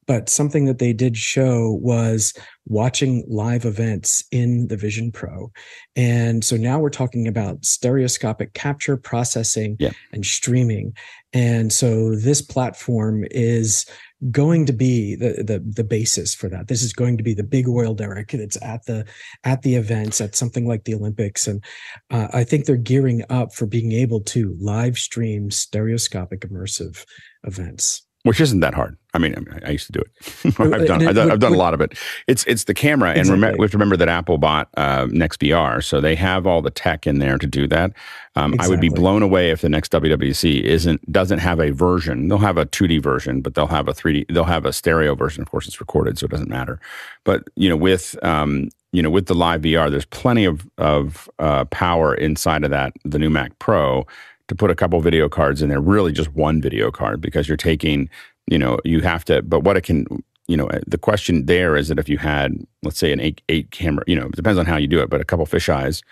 [0.07, 2.33] but something that they did show was
[2.67, 5.51] watching live events in the Vision Pro.
[5.95, 9.91] And so now we're talking about stereoscopic capture, processing, yeah.
[10.11, 10.93] and streaming.
[11.33, 13.85] And so this platform is
[14.29, 16.67] going to be the, the the basis for that.
[16.67, 19.05] This is going to be the big oil derrick that's at the
[19.43, 21.63] at the events at something like the Olympics, and
[22.11, 27.03] uh, I think they're gearing up for being able to live stream stereoscopic immersive
[27.43, 28.97] events which isn't that hard.
[29.13, 30.59] I mean, I, used to do it.
[30.59, 31.97] I've done, I've done, I've done a lot of it.
[32.27, 33.33] It's it's the camera, exactly.
[33.33, 36.61] and rem- we have to remember that Apple bought uh, NextVR, so they have all
[36.61, 37.91] the tech in there to do that.
[38.35, 38.65] Um, exactly.
[38.65, 42.29] I would be blown away if the next WWDC isn't doesn't have a version.
[42.29, 44.33] They'll have a 2D version, but they'll have a 3D.
[44.33, 45.41] They'll have a stereo version.
[45.41, 46.79] Of course, it's recorded, so it doesn't matter.
[47.25, 51.29] But you know, with um, you know, with the live VR, there's plenty of of
[51.39, 52.93] uh, power inside of that.
[53.03, 54.05] The new Mac Pro
[54.51, 57.55] to put a couple video cards in there, really just one video card because you're
[57.55, 58.09] taking,
[58.47, 60.05] you know, you have to, but what it can,
[60.49, 63.71] you know, the question there is that if you had, let's say, an eight, eight
[63.71, 66.03] camera, you know, it depends on how you do it, but a couple fisheyes,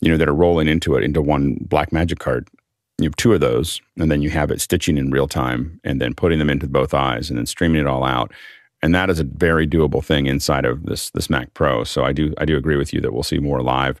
[0.00, 2.48] you know, that are rolling into it into one Blackmagic card.
[2.96, 6.00] You have two of those, and then you have it stitching in real time and
[6.00, 8.32] then putting them into both eyes and then streaming it all out.
[8.80, 11.84] And that is a very doable thing inside of this this Mac Pro.
[11.84, 14.00] So I do I do agree with you that we'll see more live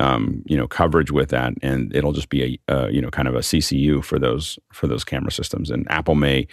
[0.00, 3.28] um, you know coverage with that, and it'll just be a uh, you know kind
[3.28, 5.70] of a CCU for those for those camera systems.
[5.70, 6.46] And Apple may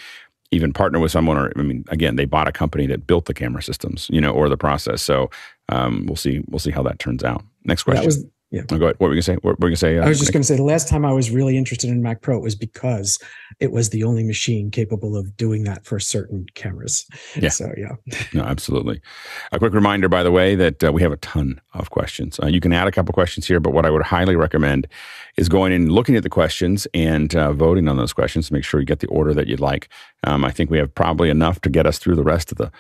[0.52, 3.34] even partner with someone, or I mean, again, they bought a company that built the
[3.34, 5.02] camera systems, you know, or the process.
[5.02, 5.30] So
[5.70, 7.44] um, we'll see we'll see how that turns out.
[7.66, 8.02] Next question.
[8.02, 8.62] That was yeah.
[8.72, 8.96] Oh, go ahead.
[8.98, 9.36] What were you gonna say?
[9.36, 9.98] What were you gonna say?
[10.00, 12.22] Uh, I was just gonna say the last time I was really interested in Mac
[12.22, 13.20] Pro was because
[13.60, 17.06] it was the only machine capable of doing that for certain cameras.
[17.36, 17.50] Yeah.
[17.50, 17.96] So yeah.
[18.34, 19.02] no, absolutely.
[19.52, 22.40] A quick reminder, by the way, that uh, we have a ton of questions.
[22.42, 24.88] Uh, you can add a couple questions here, but what I would highly recommend
[25.38, 28.64] is going and looking at the questions and uh, voting on those questions to make
[28.64, 29.90] sure you get the order that you'd like.
[30.26, 32.72] Um, I think we have probably enough to get us through the rest of the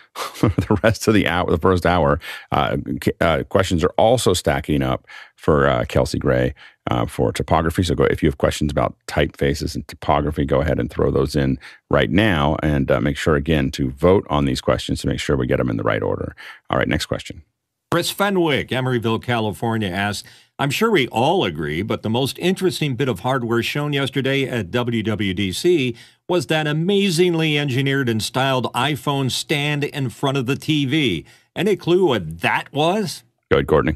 [0.41, 2.19] the rest of the hour, the first hour.
[2.51, 2.77] Uh,
[3.21, 5.05] uh, questions are also stacking up
[5.39, 6.53] for uh, Kelcey Gray
[6.91, 7.81] uh, for typography.
[7.83, 11.35] So go if you have questions about typefaces and typography, go ahead and throw those
[11.35, 11.57] in
[11.89, 15.37] right now, and uh, make sure again to vote on these questions to make sure
[15.37, 16.35] we get them in the right order.
[16.69, 17.43] All right, next question.
[17.89, 20.27] Chris Fenwick, Emeryville, California asks,
[20.59, 24.69] I'm sure we all agree, but the most interesting bit of hardware shown yesterday at
[24.69, 25.95] WWDC
[26.27, 31.25] was that amazingly engineered and styled iPhone stand in front of the TV.
[31.55, 33.23] Any clue what that was?
[33.49, 33.95] Go ahead, Courtney.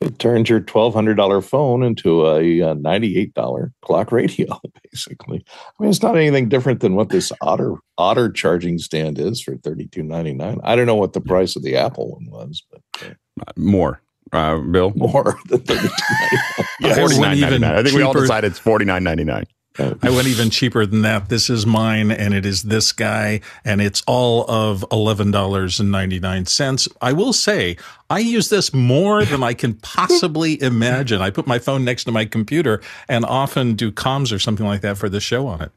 [0.00, 4.46] It turns your twelve hundred dollar phone into a, uh, ninety eight dollar clock radio,
[4.90, 5.44] basically.
[5.46, 9.56] I mean, it's not anything different than what this Otter Otter charging stand is for
[9.58, 10.58] thirty two ninety nine.
[10.64, 14.00] I don't know what the price of the Apple one was, but uh, More.
[14.32, 14.92] Uh, Bill?
[14.96, 16.66] more than thirty two ninety nine.
[16.80, 17.74] Yeah, I Forty went nine ninety even nine.
[17.74, 19.44] I think we all decided it's forty nine ninety nine.
[19.78, 21.28] I went even cheaper than that.
[21.28, 25.90] This is mine, and it is this guy, and it's all of eleven dollars and
[25.90, 26.88] ninety nine cents.
[27.00, 27.76] I will say,
[28.10, 31.22] I use this more than I can possibly imagine.
[31.22, 34.80] I put my phone next to my computer and often do comms or something like
[34.80, 35.72] that for the show on it.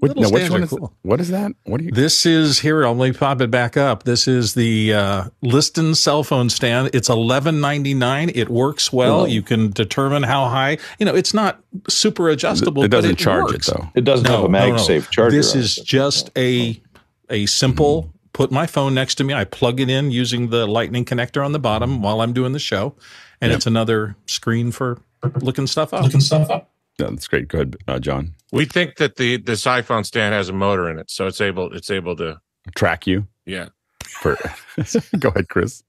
[0.00, 0.94] What, Little now, which one is cool.
[1.02, 1.52] What is that?
[1.64, 1.90] What do you?
[1.92, 2.86] This is here.
[2.86, 4.04] I'll let me pop it back up.
[4.04, 6.90] This is the uh, Liston cell phone stand.
[6.94, 8.30] It's eleven ninety nine.
[8.34, 9.20] It works well.
[9.20, 9.24] Oh.
[9.26, 10.78] You can determine how high.
[10.98, 12.82] You know, it's not super adjustable.
[12.82, 13.68] It doesn't but it charge works.
[13.68, 13.88] it though.
[13.94, 15.36] It doesn't have a MagSafe charger.
[15.36, 15.84] This is it.
[15.84, 16.80] just a
[17.28, 18.10] a simple.
[18.32, 19.34] Put my phone next to me.
[19.34, 22.58] I plug it in using the Lightning connector on the bottom while I'm doing the
[22.58, 22.94] show,
[23.40, 24.98] and it's another screen for
[25.42, 26.04] looking stuff up.
[26.04, 26.70] Looking stuff up.
[27.00, 27.48] Yeah, that's great.
[27.48, 28.34] Go ahead, uh, John.
[28.52, 31.72] We think that the this iPhone stand has a motor in it, so it's able
[31.72, 32.40] it's able to
[32.74, 33.68] Track you yeah.
[34.04, 34.36] for.
[35.18, 35.82] Go ahead, Chris.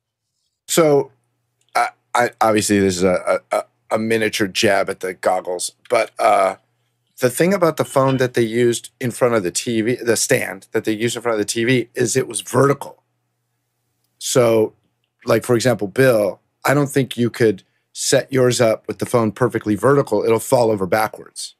[0.67, 1.12] So,
[1.76, 6.56] I, I obviously this is a, a a miniature jab at the goggles, but uh,
[7.19, 10.67] the thing about the phone that they used in front of the TV, the stand
[10.71, 13.04] that they used in front of the TV, is it was vertical.
[14.17, 14.74] So,
[15.26, 17.63] like for example, Bill, I don't think you could
[17.94, 21.56] set yours up with the phone perfectly vertical; it'll fall over backwards.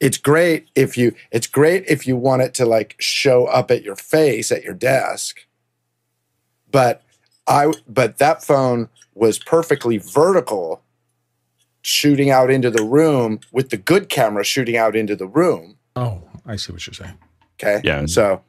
[0.00, 1.14] It's great if you.
[1.30, 4.74] It's great if you want it to like show up at your face at your
[4.74, 5.46] desk,
[6.70, 7.02] but
[7.46, 10.82] I but that phone was perfectly vertical
[11.82, 15.76] shooting out into the room with the good camera shooting out into the room.
[15.94, 17.16] Oh, I see what you're saying.
[17.54, 17.80] Okay.
[17.84, 18.06] Yeah.
[18.06, 18.42] So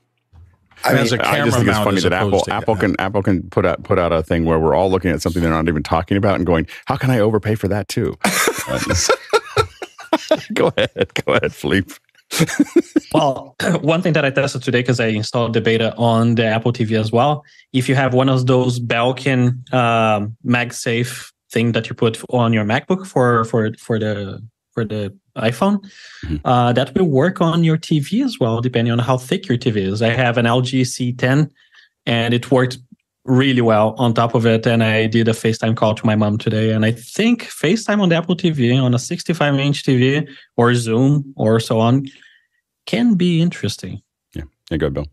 [0.84, 3.50] I As mean, a I just think it's funny that Apple Apple can Apple can
[3.50, 5.84] put out put out a thing where we're all looking at something they're not even
[5.84, 8.18] talking about and going, how can I overpay for that too?
[10.54, 11.94] go ahead, go ahead, Philippe.
[13.14, 16.74] Well, one thing that I tested today because I installed the beta on the Apple
[16.74, 17.46] TV as well.
[17.72, 22.66] If you have one of those Belkin um, MagSafe thing that you put on your
[22.66, 25.80] MacBook for for for the for the iPhone,
[26.26, 26.40] Mhm.
[26.46, 29.82] uh, that will work on your TV as well, depending on how thick your TV
[29.82, 30.02] is.
[30.02, 31.50] I have an LG C10,
[32.06, 32.78] and it worked
[33.26, 34.66] really well on top of it.
[34.66, 38.10] And I did a FaceTime call to my mom today, and I think FaceTime on
[38.10, 42.06] the Apple TV on a 65 inch TV or Zoom or so on
[42.86, 44.02] can be interesting.
[44.34, 44.44] Yeah,
[44.78, 45.06] go ahead, Bill.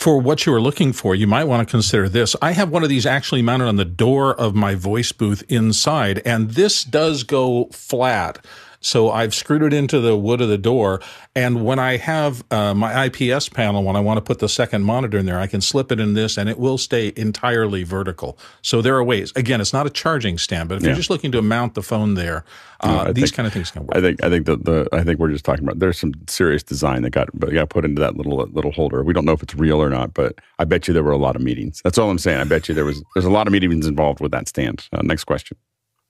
[0.00, 2.34] for what you are looking for, you might want to consider this.
[2.42, 6.20] I have one of these actually mounted on the door of my voice booth inside,
[6.26, 8.44] and this does go flat.
[8.84, 11.00] So I've screwed it into the wood of the door.
[11.34, 14.84] And when I have uh, my IPS panel, when I want to put the second
[14.84, 18.38] monitor in there, I can slip it in this and it will stay entirely vertical.
[18.62, 19.32] So there are ways.
[19.36, 20.88] Again, it's not a charging stand, but if Yeah.
[20.90, 22.44] you're just looking to mount the phone there,
[22.80, 23.96] uh, I these think- kind of things can work.
[23.96, 26.62] I think I think the, the I think we're just talking about there's some serious
[26.62, 29.02] design that got but got put into that little little holder.
[29.02, 31.16] We don't know if it's real or not, but I bet you there were a
[31.16, 31.80] lot of meetings.
[31.82, 32.40] That's all I'm saying.
[32.40, 34.86] I bet you there was there's a lot of meetings involved with that stand.
[34.92, 35.56] Uh, next question.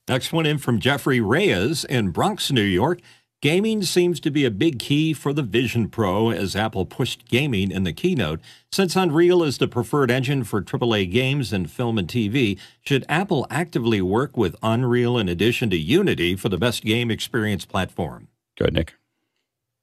[0.07, 3.01] Next one in from Jeffrey Reyes in Bronx, New York.
[3.41, 7.69] Gaming seems to be a big key for the Vision Pro as Apple pushed gaming
[7.69, 8.39] in the keynote.
[8.71, 13.45] Since Unreal is the preferred engine for AAA games and film and TV, should Apple
[13.49, 18.27] actively work with Unreal in addition to Unity for the best game experience platform?
[18.57, 18.93] Go ahead, Nick.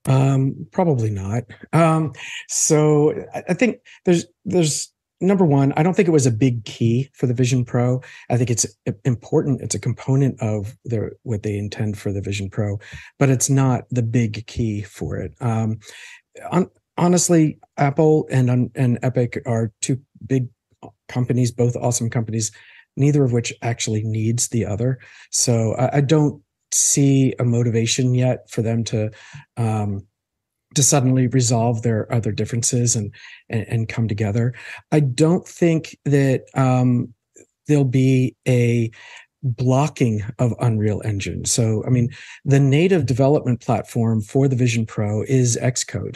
[0.05, 1.43] Um, probably not.
[1.71, 2.13] Um,
[2.49, 4.92] so I, I think there's there's
[5.23, 5.73] number one.
[5.75, 8.01] I don't think it was a big key for the Vision Pro.
[8.29, 8.65] I think it's
[9.05, 9.61] important.
[9.61, 12.79] It's a component of their what they intend for the Vision Pro,
[13.19, 15.33] but it's not the big key for it.
[15.39, 15.79] Um,
[16.51, 20.47] on, honestly, Apple and and Epic are two big
[21.07, 22.51] companies, both awesome companies.
[22.95, 24.99] Neither of which actually needs the other.
[25.31, 29.09] So I, I don't see a motivation yet for them to
[29.57, 30.05] um,
[30.75, 33.13] to suddenly resolve their other differences and,
[33.49, 34.53] and and come together.
[34.91, 37.13] I don't think that um,
[37.67, 38.91] there'll be a
[39.43, 41.43] blocking of Unreal Engine.
[41.45, 42.09] So, I mean,
[42.45, 46.15] the native development platform for the Vision Pro is Xcode,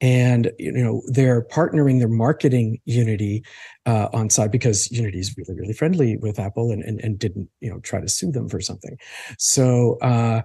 [0.00, 3.44] and you know they're partnering, they're marketing Unity
[3.86, 7.48] uh, on side because Unity is really, really friendly with Apple and, and and didn't
[7.60, 8.96] you know try to sue them for something.
[9.38, 9.98] So.
[10.00, 10.42] Uh,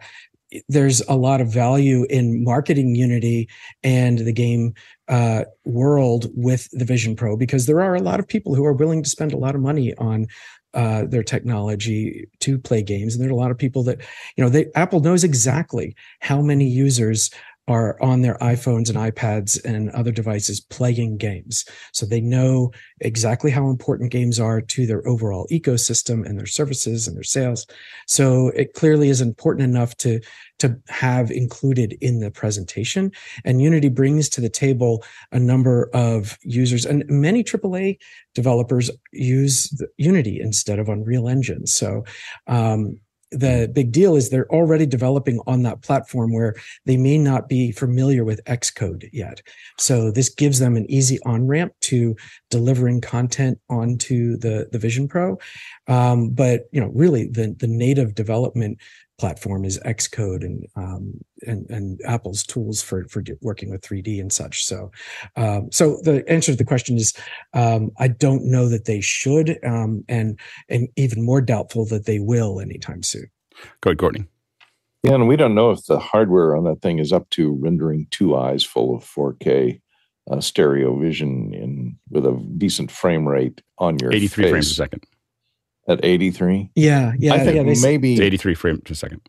[0.69, 3.49] there's a lot of value in marketing Unity
[3.83, 4.73] and the game
[5.07, 8.73] uh, world with the Vision Pro because there are a lot of people who are
[8.73, 10.27] willing to spend a lot of money on
[10.73, 13.99] uh, their technology to play games, and there are a lot of people that
[14.35, 14.49] you know.
[14.49, 17.31] They Apple knows exactly how many users
[17.67, 21.65] are on their iPhones and iPads and other devices playing games.
[21.91, 27.07] So they know exactly how important games are to their overall ecosystem and their services
[27.07, 27.67] and their sales.
[28.07, 30.21] So it clearly is important enough to
[30.59, 33.11] to have included in the presentation.
[33.45, 37.99] And Unity brings to the table a number of users and many AAA
[38.33, 41.67] developers use Unity instead of Unreal Engine.
[41.67, 42.05] So
[42.47, 42.99] um,
[43.31, 47.71] the big deal is they're already developing on that platform where they may not be
[47.71, 49.41] familiar with Xcode yet.
[49.77, 52.15] So this gives them an easy on ramp to
[52.49, 55.37] delivering content onto the the Vision Pro.
[55.87, 58.79] Um, but you know, really, the the native development
[59.17, 64.31] platform is Xcode and um, and and Apple's tools for for working with 3D and
[64.31, 64.65] such.
[64.65, 64.91] So,
[65.35, 67.13] um, so the answer to the question is,
[67.53, 72.19] um, I don't know that they should, um, and and even more doubtful that they
[72.19, 73.27] will anytime soon.
[73.81, 74.25] Go ahead, Courtney.
[75.03, 78.07] Yeah, and we don't know if the hardware on that thing is up to rendering
[78.09, 79.79] two eyes full of 4K
[80.29, 84.51] uh, stereo vision in with a decent frame rate on your 83 face.
[84.51, 85.05] frames a second.
[85.87, 86.69] At 83.
[86.75, 87.63] Yeah, yeah, I think yeah.
[87.63, 89.21] They, maybe 83 frames per second.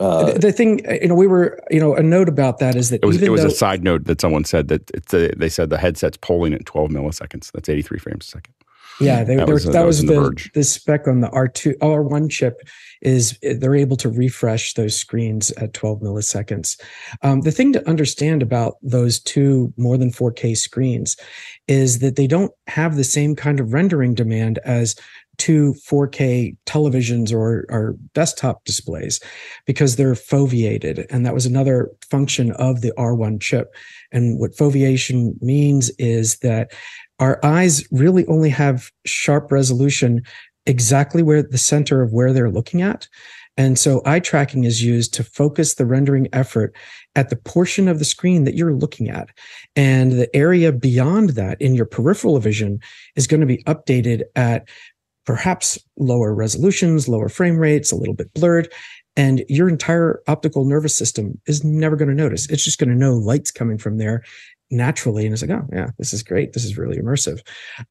[0.00, 2.90] uh, the, the thing, you know, we were, you know, a note about that is
[2.90, 5.14] that It was even it was though, a side note that someone said that it's
[5.14, 7.50] a, they said the headset's polling at 12 milliseconds.
[7.52, 8.54] That's 83 frames a second.
[9.00, 11.20] Yeah, they, That that, was- was, that that was was The the, the spec on
[11.20, 12.60] the R2 R1 chip
[13.02, 16.80] is they're able to refresh those screens at 12 milliseconds.
[17.22, 21.16] Um, the thing to understand about those two more than 4K screens
[21.66, 24.94] is that they don't have the same kind of rendering demand as
[25.38, 29.20] two 4K televisions or, or desktop displays
[29.66, 31.06] because they're foveated.
[31.10, 33.74] And that was another function of the R1 chip.
[34.12, 36.72] And what foveation means is that
[37.18, 40.22] our eyes really only have sharp resolution
[40.66, 43.08] exactly where the center of where they're looking at.
[43.56, 46.74] And so eye tracking is used to focus the rendering effort
[47.14, 49.28] at the portion of the screen that you're looking at.
[49.76, 52.80] And the area beyond that in your peripheral vision
[53.14, 54.68] is going to be updated at
[55.26, 58.72] perhaps lower resolutions, lower frame rates, a little bit blurred.
[59.16, 62.48] And your entire optical nervous system is never going to notice.
[62.50, 64.24] It's just going to know lights coming from there
[64.70, 65.24] naturally.
[65.24, 66.52] And it's like, oh, yeah, this is great.
[66.52, 67.40] This is really immersive.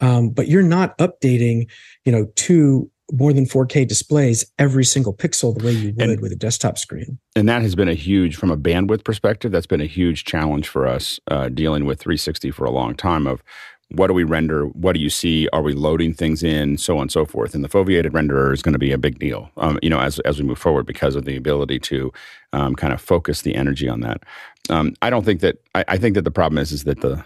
[0.01, 1.69] Um, but you're not updating,
[2.03, 6.21] you know, two more than 4K displays every single pixel the way you would And-
[6.21, 7.19] with a desktop screen.
[7.35, 10.67] and that has been a huge from a bandwidth perspective that's been a huge challenge
[10.67, 13.43] for us uh, dealing with 360 for a long time of
[13.91, 14.65] what do we render?
[14.65, 15.47] What do you see?
[15.53, 16.77] Are we loading things in?
[16.77, 17.53] So on and so forth.
[17.53, 20.19] And the foveated renderer is going to be a big deal um, you know as,
[20.21, 22.11] as we move forward because of the ability to
[22.53, 24.23] um, kind of focus the energy on that.
[24.69, 27.23] Um, i don't think that I, I think that the problem is is that the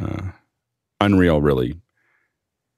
[0.00, 0.32] uh,
[1.00, 1.76] unreal really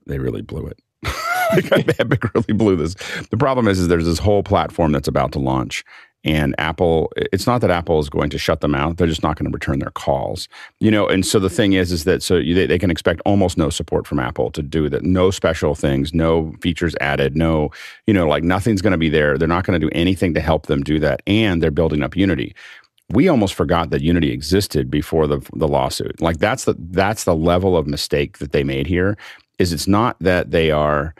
[0.06, 0.80] they really blew it.
[1.98, 2.94] Epic really blew this.
[3.30, 5.84] The problem is, is there's this whole platform that's about to launch,
[6.24, 7.12] and Apple.
[7.16, 9.54] It's not that Apple is going to shut them out; they're just not going to
[9.54, 10.48] return their calls.
[10.80, 13.56] You know, and so the thing is, is that so they, they can expect almost
[13.58, 15.02] no support from Apple to do that.
[15.02, 17.70] No special things, no features added, no,
[18.06, 19.38] you know, like nothing's going to be there.
[19.38, 22.16] They're not going to do anything to help them do that, and they're building up
[22.16, 22.54] Unity
[23.10, 26.20] we almost forgot that Unity existed before the the lawsuit.
[26.20, 29.16] Like that's the that's the level of mistake that they made here.
[29.58, 31.14] Is it's not that they are.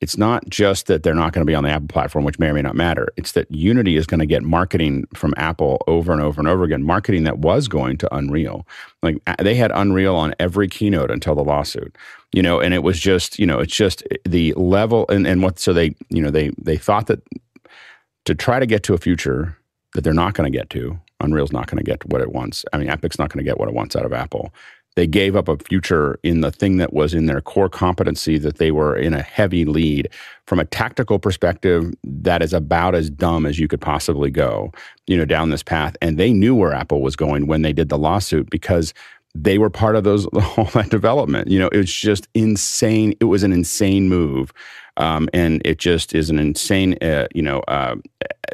[0.00, 2.48] It's not just that they're not going to be on the Apple platform, which may
[2.48, 3.08] or may not matter.
[3.16, 6.64] It's that Unity is going to get marketing from Apple over and over and over
[6.64, 8.66] again, marketing that was going to Unreal.
[9.02, 11.96] Like they had Unreal on every keynote until the lawsuit,
[12.32, 15.42] you know, and it was just, you know, it's just eh, the level and, and
[15.42, 17.22] what, so they, you know, they, they thought that
[18.26, 19.56] to try to get to a future
[19.94, 22.66] that they're not going to get to, Unreal's not going to get what it wants.
[22.72, 24.52] I mean, Epic's not going to get what it wants out of Apple.
[24.96, 28.56] They gave up a future in the thing that was in their core competency that
[28.56, 30.08] they were in a heavy lead
[30.46, 34.72] from a tactical perspective that is about as dumb as you could possibly go,
[35.06, 35.96] you know, down this path.
[36.00, 38.94] And they knew where Apple was going when they did the lawsuit because
[39.34, 41.48] they were part of those all that development.
[41.48, 43.14] You know, it was just insane.
[43.20, 44.52] It was an insane move.
[44.98, 47.96] Um, and it just is an insane, uh, you know, uh,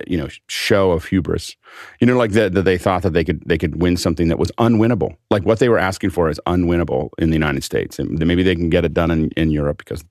[0.07, 1.57] you know, show of hubris.
[2.01, 4.39] You know, like that that they thought that they could they could win something that
[4.39, 5.17] was unwinnable.
[5.31, 8.55] Like what they were asking for is unwinnable in the United States, and maybe they
[8.55, 10.05] can get it done in, in Europe because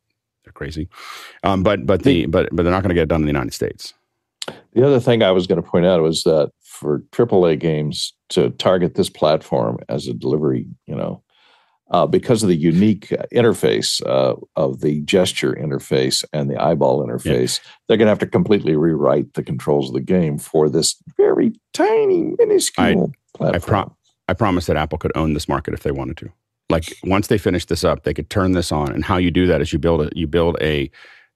[0.43, 0.87] they're crazy.
[1.43, 3.33] Um, but but the but but they're not going to get it done in the
[3.33, 3.93] United States.
[4.73, 8.49] The other thing I was going to point out was that for AAA games to
[8.51, 11.21] target this platform as a delivery, you know,
[11.91, 17.05] uh, because of the unique uh, interface uh, of the gesture interface and the eyeball
[17.05, 20.95] interface, they're going to have to completely rewrite the controls of the game for this
[21.17, 23.61] very tiny, minuscule I platform.
[23.61, 23.95] pro-
[24.29, 26.29] I promise that Apple could own this market if they wanted to.
[26.69, 28.93] Like once they finish this up, they could turn this on.
[28.93, 30.89] And how you do that is you build a you build a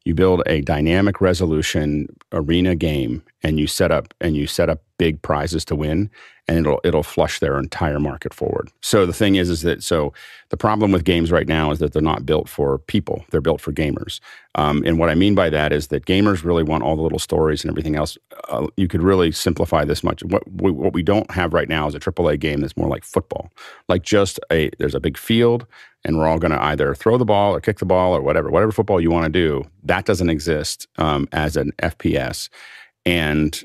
[0.05, 4.81] you build a dynamic resolution arena game and you set up and you set up
[4.97, 6.09] big prizes to win
[6.47, 8.71] and it'll it'll flush their entire market forward.
[8.81, 10.13] So the thing is is that so
[10.49, 13.61] the problem with games right now is that they're not built for people; they're built
[13.61, 14.19] for gamers.
[14.55, 17.19] Um, and what I mean by that is that gamers really want all the little
[17.19, 18.17] stories and everything else.
[18.49, 20.23] Uh, you could really simplify this much.
[20.23, 23.03] What we, what we don't have right now is a AAA game that's more like
[23.03, 23.51] football,
[23.89, 25.67] like just a there's a big field
[26.03, 28.49] and we're all going to either throw the ball or kick the ball or whatever
[28.49, 29.63] whatever football you want to do.
[29.83, 32.49] That doesn't exist um, as an FPS.
[33.05, 33.63] And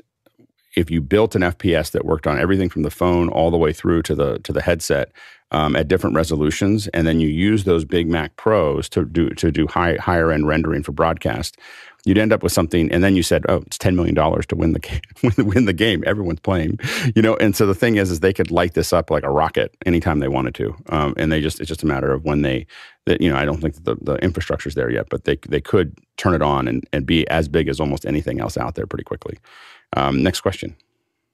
[0.75, 3.73] if you built an FPS that worked on everything from the phone all the way
[3.73, 5.11] through to the to the headset
[5.51, 9.51] um, at different resolutions, and then you use those Big Mac Pros to do to
[9.51, 11.57] do high, higher end rendering for broadcast,
[12.05, 12.91] you'd end up with something.
[12.91, 15.01] And then you said, "Oh, it's ten million dollars to win the game,
[15.37, 16.03] win the game.
[16.05, 16.79] Everyone's playing,
[17.15, 19.29] you know." And so the thing is, is they could light this up like a
[19.29, 22.41] rocket anytime they wanted to, um, and they just it's just a matter of when
[22.41, 22.65] they
[23.05, 25.97] that you know I don't think the the infrastructure's there yet, but they they could
[26.17, 29.03] turn it on and, and be as big as almost anything else out there pretty
[29.03, 29.37] quickly.
[29.95, 30.75] Um, next question.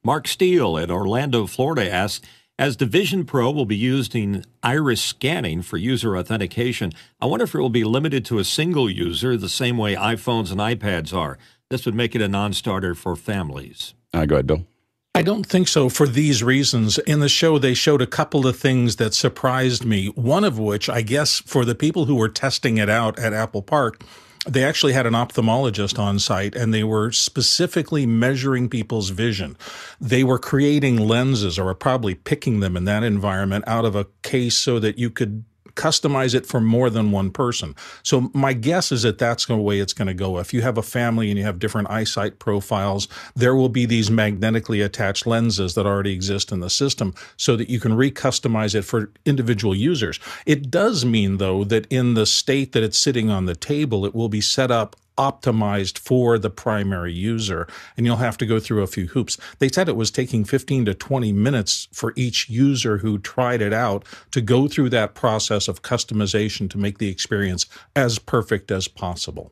[0.04, 2.26] Mark Steele at Orlando, Florida asks
[2.60, 6.92] As the Vision Pro will be using iris scanning for user authentication,
[7.22, 10.50] I wonder if it will be limited to a single user the same way iPhones
[10.50, 11.38] and iPads are.
[11.70, 13.94] This would make it a non starter for families.
[14.12, 14.66] Uh, go ahead, Bill.
[15.14, 16.98] I don't think so for these reasons.
[16.98, 20.08] In the show, they showed a couple of things that surprised me.
[20.08, 23.62] One of which, I guess, for the people who were testing it out at Apple
[23.62, 24.02] Park,
[24.48, 29.58] they actually had an ophthalmologist on site and they were specifically measuring people's vision.
[30.00, 34.08] They were creating lenses or were probably picking them in that environment out of a
[34.24, 35.44] case so that you could
[35.78, 37.76] customize it for more than one person.
[38.04, 40.40] So my guess is that that's the way it's going to go.
[40.40, 44.12] If you have a family and you have different eyesight profiles, there will be these
[44.12, 48.82] magnetically attached lenses that already exist in the system so that you can recustomize it
[48.82, 50.20] for individual users.
[50.46, 54.16] It does mean though that in the state that it's sitting on the table, it
[54.16, 58.84] will be set up optimized for the primary user, and you'll have to go through
[58.84, 59.38] a few hoops.
[59.60, 63.74] They said it was taking 15 to 20 minutes for each user who tried it
[63.74, 67.66] out to go through that process of customization to make the experience
[67.96, 69.52] as perfect as possible.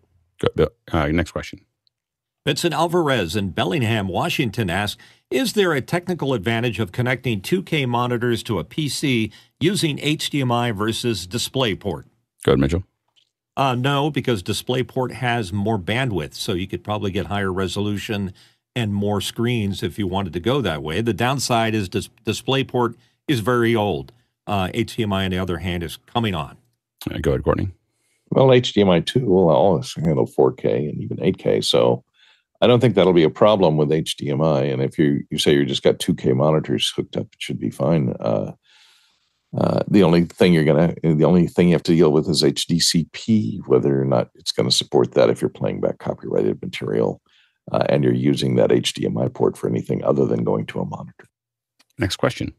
[0.91, 1.61] Uh, next question.
[2.45, 5.01] Vincent Alvarez in Bellingham, Washington asks
[5.31, 11.25] Is there a technical advantage of connecting 2K monitors to a PC using HDMI versus
[11.25, 12.03] DisplayPort?
[12.43, 12.83] Go ahead, Mitchell.
[13.57, 18.33] Uh, no, because DisplayPort has more bandwidth, so you could probably get higher resolution
[18.75, 21.01] and more screens if you wanted to go that way.
[21.01, 22.95] The downside is dis- DisplayPort
[23.27, 24.11] is very old.
[24.45, 26.57] Uh, HDMI, on the other hand, is coming on.
[27.09, 27.69] Uh, go ahead, Courtney.
[28.31, 31.63] Well, HDMI 2 will always handle 4K and even 8K.
[31.63, 32.03] So
[32.61, 34.73] I don't think that'll be a problem with HDMI.
[34.73, 37.69] And if you, you say you just got 2K monitors hooked up, it should be
[37.69, 38.13] fine.
[38.19, 38.51] Uh,
[39.57, 42.43] uh, the only thing you're gonna, the only thing you have to deal with is
[42.43, 47.21] HDCP, whether or not it's going to support that if you're playing back copyrighted material
[47.71, 51.25] uh, and you're using that HDMI port for anything other than going to a monitor.
[51.97, 52.53] Next question.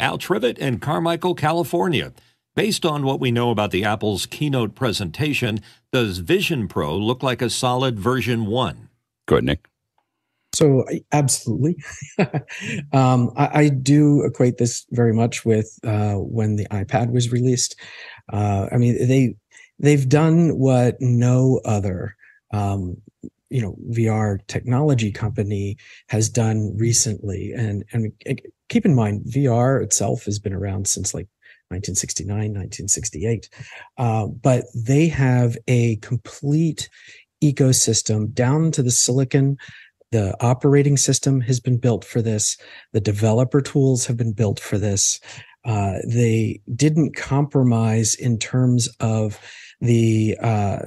[0.00, 2.12] Al Trivet in Carmichael, California.
[2.54, 7.40] Based on what we know about the Apple's keynote presentation, does Vision Pro look like
[7.40, 8.90] a solid version one?
[9.26, 9.68] Go ahead, Nick.
[10.54, 11.76] So absolutely,
[12.92, 17.74] um, I, I, do equate this very much with uh, when the iPad was released.
[18.30, 19.34] Uh, I mean, they
[19.78, 22.16] they've done what no other
[22.52, 22.98] um,
[23.48, 25.78] you know VR technology company
[26.08, 28.12] has done recently, and and
[28.68, 31.28] keep in mind, VR itself has been around since like
[31.68, 33.48] 1969, 1968,
[33.98, 36.90] uh, but they have a complete
[37.42, 39.56] ecosystem down to the silicon
[40.12, 42.56] the operating system has been built for this.
[42.92, 45.18] The developer tools have been built for this.
[45.64, 49.40] Uh, they didn't compromise in terms of
[49.80, 50.80] the uh,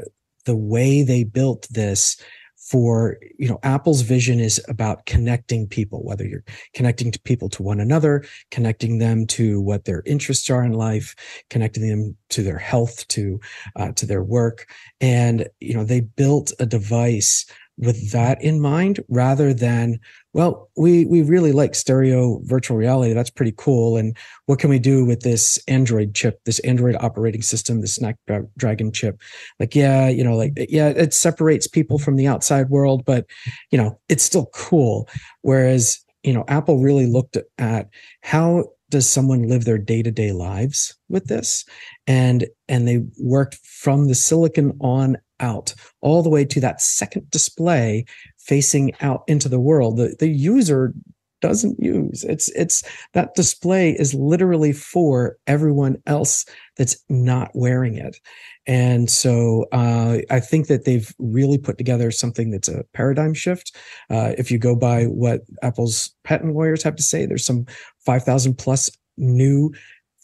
[0.46, 2.18] the way they built this
[2.58, 7.62] for you know apple's vision is about connecting people whether you're connecting to people to
[7.62, 11.16] one another connecting them to what their interests are in life
[11.52, 13.40] connecting them to their health to
[13.76, 14.68] uh, to their work
[15.00, 17.46] and you know they built a device
[17.78, 20.00] with that in mind rather than
[20.34, 23.14] well we we really like stereo virtual reality.
[23.14, 23.98] That's pretty cool.
[23.98, 24.16] And
[24.46, 29.22] what can we do with this android chip this android operating system the snapdragon chip?
[29.60, 33.26] Like yeah you know like yeah it separates people from the outside world but
[33.72, 35.10] you know it's still cool.
[35.42, 37.90] Whereas you know apple really looked at
[38.22, 41.66] how does someone live their day-to-day lives with this?
[42.08, 47.30] And and they worked from the silicon on out all the way to that second
[47.30, 48.06] display
[48.38, 49.98] facing out into the world.
[49.98, 50.94] The, the user
[51.42, 52.24] doesn't use.
[52.24, 52.82] It's it's
[53.14, 58.18] that display is literally for everyone else that's not wearing it.
[58.66, 63.76] And so uh, I think that they've really put together something that's a paradigm shift.
[64.10, 67.66] Uh, if you go by what Apple's patent lawyers have to say, there's some
[68.06, 69.72] 5,000 plus new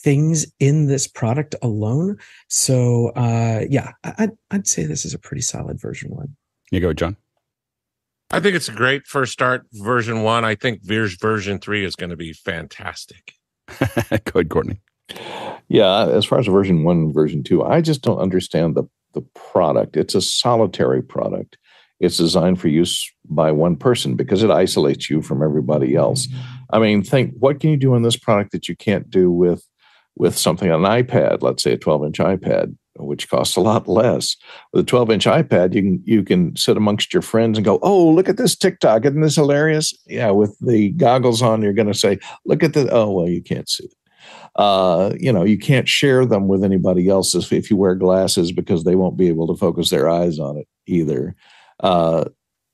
[0.04, 2.18] things in this product alone.
[2.48, 6.36] So uh, yeah, I'd, I'd say this is a pretty solid version one.
[6.72, 7.18] You go, John.
[8.34, 10.46] I think it's a great first start version one.
[10.46, 13.34] I think Veer's version three is going to be fantastic.
[13.80, 13.86] go
[14.36, 14.82] ahead, Courtney.
[15.68, 18.84] Yeah, as far as version one, version two, I just don't understand the
[19.14, 19.98] the product.
[19.98, 21.58] It's a solitary product.
[22.00, 26.28] It's designed for use by one person because it isolates you from everybody else.
[26.72, 29.64] I mean, think what can you do in this product that you can't do with
[30.22, 33.88] with something on an iPad, let's say a 12 inch iPad, which costs a lot
[33.88, 34.38] less.
[34.72, 37.80] With a 12 inch iPad, you can you can sit amongst your friends and go,
[37.82, 39.04] "Oh, look at this TikTok!
[39.04, 42.88] Isn't this hilarious?" Yeah, with the goggles on, you're going to say, "Look at the."
[42.92, 43.94] Oh, well, you can't see it.
[44.56, 48.84] Uh, you know, you can't share them with anybody else if, you wear glasses because
[48.84, 51.36] they won't be able to focus their eyes on it either.
[51.80, 52.26] Uh,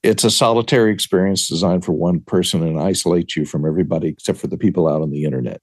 [0.03, 4.47] it's a solitary experience designed for one person and isolates you from everybody except for
[4.47, 5.61] the people out on the internet.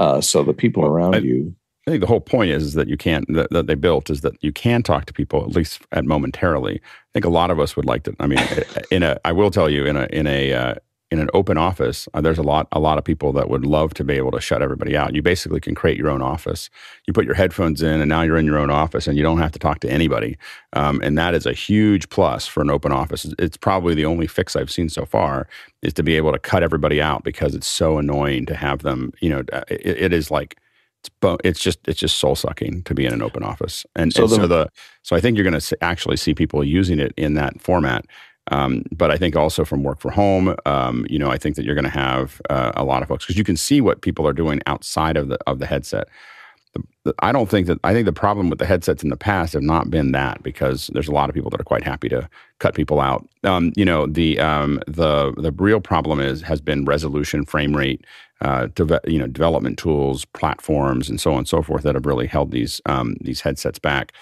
[0.00, 1.54] Uh, so the people well, around I, you.
[1.86, 4.22] I think the whole point is, is that you can't that, that, they built is
[4.22, 6.76] that you can talk to people at least at momentarily.
[6.76, 8.16] I think a lot of us would like to.
[8.18, 8.40] I mean,
[8.90, 10.74] in a I will tell you in a in a uh,
[11.10, 13.94] in an open office, uh, there's a lot a lot of people that would love
[13.94, 15.14] to be able to shut everybody out.
[15.14, 16.70] You basically can create your own office.
[17.06, 19.38] You put your headphones in, and now you're in your own office, and you don't
[19.38, 20.38] have to talk to anybody.
[20.72, 23.26] Um, and that is a huge plus for an open office.
[23.38, 25.48] It's probably the only fix I've seen so far
[25.82, 29.12] is to be able to cut everybody out because it's so annoying to have them.
[29.20, 30.56] You know, uh, it, it is like
[31.02, 31.10] it's
[31.44, 33.86] it's just it's just soul sucking to be in an open office.
[33.96, 34.68] And so, and the, so the
[35.02, 38.06] so I think you're going to actually see people using it in that format.
[38.50, 41.64] Um, but I think also from work from home, um, you know, I think that
[41.64, 44.26] you're going to have uh, a lot of folks because you can see what people
[44.26, 46.08] are doing outside of the of the headset.
[47.20, 49.62] I don't think that I think the problem with the headsets in the past have
[49.62, 52.28] not been that because there's a lot of people that are quite happy to
[52.58, 53.26] cut people out.
[53.42, 58.04] Um, you know, the um, the the real problem is has been resolution, frame rate,
[58.42, 58.68] uh,
[59.06, 62.50] you know, development tools, platforms, and so on and so forth that have really held
[62.50, 64.12] these um, these headsets back.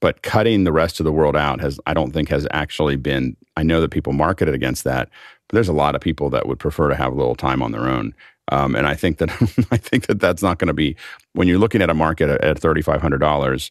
[0.00, 3.36] But cutting the rest of the world out has, I don't think, has actually been.
[3.56, 5.08] I know that people market it against that,
[5.48, 7.72] but there's a lot of people that would prefer to have a little time on
[7.72, 8.14] their own.
[8.50, 9.30] Um, and I think that
[9.70, 10.96] I think that that's not going to be
[11.32, 13.70] when you're looking at a market at, at thirty five hundred dollars.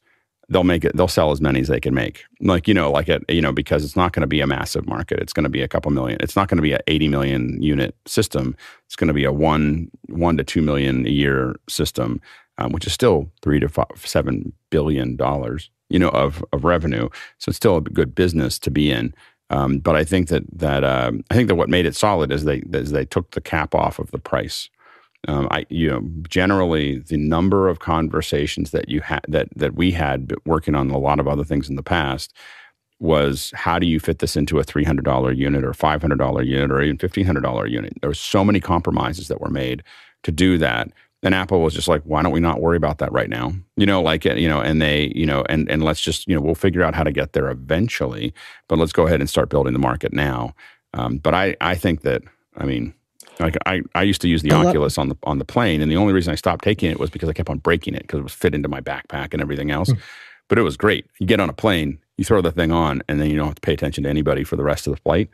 [0.49, 0.95] They'll make it.
[0.95, 2.23] They'll sell as many as they can make.
[2.39, 3.23] Like you know, like it.
[3.29, 5.19] You know, because it's not going to be a massive market.
[5.19, 6.19] It's going to be a couple million.
[6.21, 8.55] It's not going to be an eighty million unit system.
[8.85, 12.21] It's going to be a one one to two million a year system,
[12.57, 17.09] um, which is still three to five, seven billion dollars you know, of of revenue.
[17.37, 19.13] So it's still a good business to be in.
[19.49, 22.43] Um, but I think that that um, I think that what made it solid is
[22.43, 24.69] they is they took the cap off of the price.
[25.27, 29.91] Um, I you know generally the number of conversations that you had that that we
[29.91, 32.33] had working on a lot of other things in the past
[32.99, 36.19] was how do you fit this into a three hundred dollar unit or five hundred
[36.19, 37.93] dollar unit or even fifteen hundred dollar unit?
[38.01, 39.83] There were so many compromises that were made
[40.23, 40.89] to do that
[41.23, 43.53] then Apple was just like, why don't we not worry about that right now?
[43.75, 46.41] You know, like you know, and they, you know, and and let's just, you know,
[46.41, 48.33] we'll figure out how to get there eventually,
[48.67, 50.53] but let's go ahead and start building the market now.
[50.93, 52.23] Um, but I I think that
[52.55, 52.93] I mean,
[53.39, 55.97] like I, I used to use the Oculus on the on the plane, and the
[55.97, 58.23] only reason I stopped taking it was because I kept on breaking it because it
[58.23, 59.89] was fit into my backpack and everything else.
[59.89, 59.99] Mm.
[60.49, 61.05] But it was great.
[61.19, 63.55] You get on a plane, you throw the thing on, and then you don't have
[63.55, 65.29] to pay attention to anybody for the rest of the flight.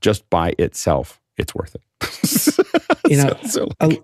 [0.00, 1.82] Just by itself, it's worth it.
[3.08, 4.02] you know, so, so like,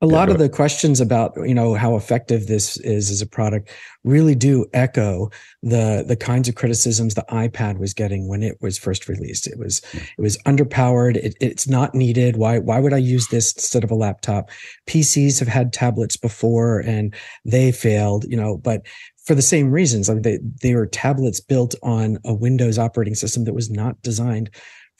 [0.00, 3.26] a lot yeah, of the questions about you know how effective this is as a
[3.26, 3.70] product
[4.04, 5.30] really do echo
[5.62, 9.46] the the kinds of criticisms the ipad was getting when it was first released.
[9.46, 10.02] It was yeah.
[10.18, 11.16] it was underpowered.
[11.16, 12.36] It, it's not needed.
[12.36, 14.50] Why why would i use this instead of a laptop?
[14.86, 17.14] Pcs have had tablets before and
[17.44, 18.82] they failed you know but
[19.26, 20.08] for the same reasons.
[20.08, 24.00] I mean, they, they were tablets built on a windows operating system that was not
[24.02, 24.50] designed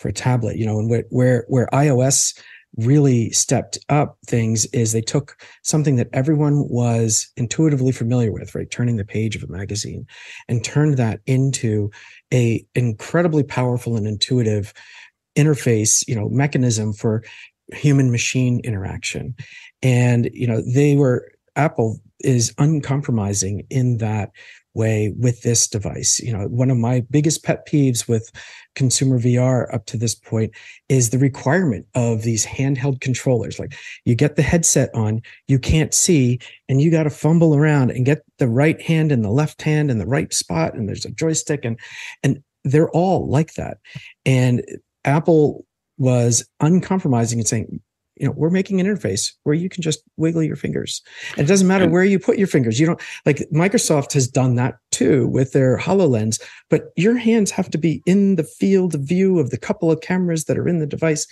[0.01, 2.35] for tablet you know and where where, where ios
[2.77, 8.71] really stepped up things is they took something that everyone was intuitively familiar with right?
[8.71, 10.07] Turning the page of a magazine
[10.49, 11.91] and turned that into
[12.33, 14.73] a incredibly powerful and intuitive
[15.37, 17.23] interface you know mechanism for
[17.73, 19.35] human machine interaction.
[19.83, 24.31] And you know they were apple is uncompromising in that
[24.75, 26.21] way with this device.
[26.21, 28.31] You know, one of my biggest pet peeves with
[28.75, 30.53] consumer VR up to this point
[30.89, 33.59] is the requirement of these handheld controllers.
[33.59, 37.91] Like you get the headset on, you can't see, and you got to fumble around
[37.91, 41.05] and get the right hand and the left hand in the right spot, and there's
[41.05, 41.79] a joystick, and
[42.23, 43.79] and they're all like that.
[44.25, 44.63] And
[45.05, 45.65] Apple
[45.99, 47.81] was uncompromising and saying,
[48.21, 51.01] you know, we're making an interface where you can just wiggle your fingers.
[51.33, 52.79] And it doesn't matter where you put your fingers.
[52.79, 57.71] You don't like Microsoft has done that too with their HoloLens, but your hands have
[57.71, 60.81] to be in the field of view of the couple of cameras that are in
[60.81, 61.27] the device.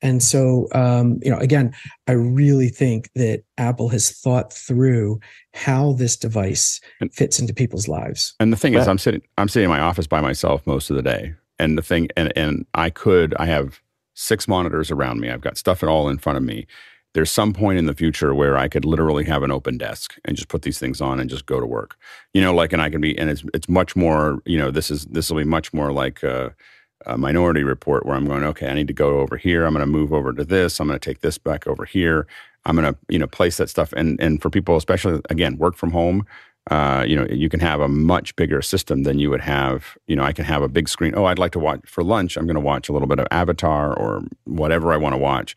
[0.00, 1.74] And so, um, you know, again,
[2.06, 5.18] I really think that Apple has thought through
[5.54, 6.80] how this device
[7.10, 8.34] fits into people's lives.
[8.38, 10.94] And the thing is, I'm sitting, I'm sitting in my office by myself most of
[10.94, 13.80] the day, and the thing, and and I could, I have
[14.18, 15.30] six monitors around me.
[15.30, 16.66] I've got stuff all in front of me.
[17.14, 20.36] There's some point in the future where I could literally have an open desk and
[20.36, 21.96] just put these things on and just go to work.
[22.34, 24.42] You know, like, and I can be, and it's it's much more.
[24.44, 26.22] You know, this is this will be much more like.
[26.22, 26.50] Uh,
[27.06, 29.64] a minority report where I'm going, okay, I need to go over here.
[29.64, 30.80] I'm going to move over to this.
[30.80, 32.26] I'm going to take this back over here.
[32.64, 33.92] I'm going to, you know, place that stuff.
[33.96, 36.26] And and for people, especially again, work from home,
[36.70, 39.96] uh, you know, you can have a much bigger system than you would have.
[40.06, 41.14] You know, I can have a big screen.
[41.16, 42.36] Oh, I'd like to watch for lunch.
[42.36, 45.56] I'm going to watch a little bit of Avatar or whatever I want to watch.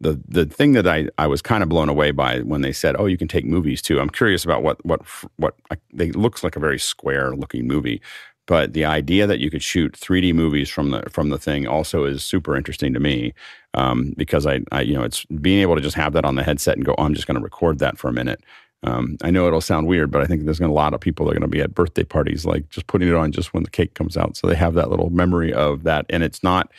[0.00, 2.96] The the thing that I, I was kind of blown away by when they said,
[2.98, 4.00] oh, you can take movies too.
[4.00, 5.02] I'm curious about what what
[5.36, 5.56] what
[5.92, 8.00] they looks like a very square looking movie.
[8.46, 12.04] But the idea that you could shoot 3D movies from the from the thing also
[12.04, 13.34] is super interesting to me
[13.74, 16.42] um, because I, I, you know it's being able to just have that on the
[16.42, 18.40] headset and go, oh, I'm just going to record that for a minute.
[18.82, 21.00] Um, I know it'll sound weird, but I think there's going to a lot of
[21.00, 23.52] people that are going to be at birthday parties, like just putting it on just
[23.52, 26.42] when the cake comes out, so they have that little memory of that, and it's
[26.42, 26.72] not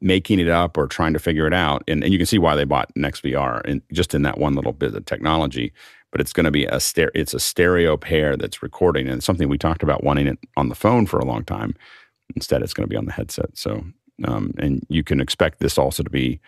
[0.00, 1.84] making it up or trying to figure it out.
[1.86, 4.72] And, and you can see why they bought NextVR and just in that one little
[4.72, 5.72] bit of technology
[6.12, 7.10] but it's going to be a stereo.
[7.14, 10.68] It's a stereo pair that's recording, and it's something we talked about wanting it on
[10.68, 11.74] the phone for a long time.
[12.36, 13.56] Instead, it's going to be on the headset.
[13.56, 13.84] So,
[14.24, 16.38] um, and you can expect this also to be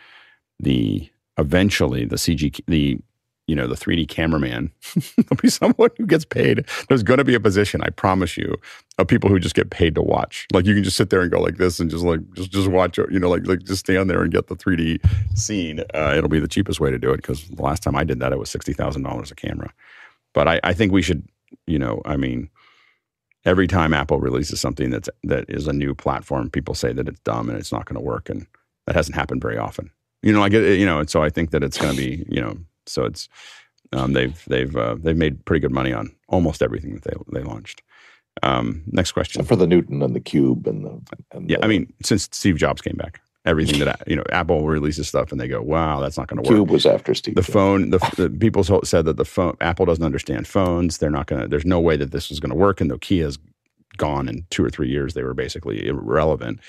[0.60, 2.98] the eventually the CG the
[3.46, 4.70] you know, the 3D cameraman.
[4.94, 6.64] There'll be someone who gets paid.
[6.88, 8.56] There's going to be a position, I promise you,
[8.98, 10.46] of people who just get paid to watch.
[10.52, 12.68] Like you can just sit there and go like this and just like just just
[12.68, 12.96] watch.
[12.96, 15.00] You know, like like just stand there and get the 3D
[15.36, 15.80] scene.
[15.92, 18.20] Uh, it'll be the cheapest way to do it because the last time I did
[18.20, 19.72] that, it was sixty thousand dollars a camera.
[20.32, 21.28] But I, I think we should,
[21.66, 22.48] you know, I mean,
[23.44, 27.20] every time Apple releases something that's that is a new platform, people say that it's
[27.20, 28.46] dumb and it's not going to work, and
[28.86, 29.90] that hasn't happened very often.
[30.22, 32.40] You know, like you know, and so I think that it's going to be, you
[32.40, 32.56] know
[32.86, 33.28] so it's
[33.92, 37.44] um, they've they've uh, they've made pretty good money on almost everything that they they
[37.44, 37.82] launched.
[38.42, 41.00] Um, next question Except for the Newton and the Cube and the
[41.32, 41.58] and yeah.
[41.58, 45.30] The, I mean, since Steve Jobs came back, everything that you know, Apple releases stuff
[45.30, 47.36] and they go, "Wow, that's not going to work." Cube was after Steve.
[47.36, 47.52] The Jobs.
[47.52, 50.98] phone, the, the people said that the phone, Apple doesn't understand phones.
[50.98, 51.48] They're not going to.
[51.48, 52.80] There's no way that this is going to work.
[52.80, 53.38] And Nokia's
[53.96, 55.14] gone in two or three years.
[55.14, 56.60] They were basically irrelevant.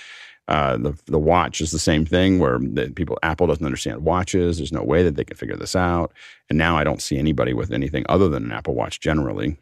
[0.48, 4.58] Uh, the the watch is the same thing where the people Apple doesn't understand watches.
[4.58, 6.14] There's no way that they can figure this out.
[6.50, 9.58] And now I don't see anybody with anything other than an Apple Watch generally.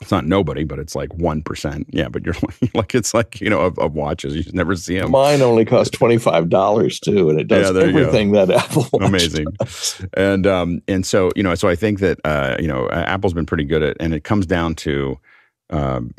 [0.00, 1.88] It's not nobody, but it's like one percent.
[1.90, 2.36] Yeah, but you're
[2.74, 5.10] like it's like you know of, of, watches you just never see them.
[5.10, 8.86] Mine only cost twenty five dollars too, and it does yeah, everything that Apple.
[8.92, 10.06] Watch Amazing, does.
[10.14, 13.46] and um and so you know so I think that uh you know Apple's been
[13.46, 15.18] pretty good at, and it comes down to,
[15.70, 16.14] um,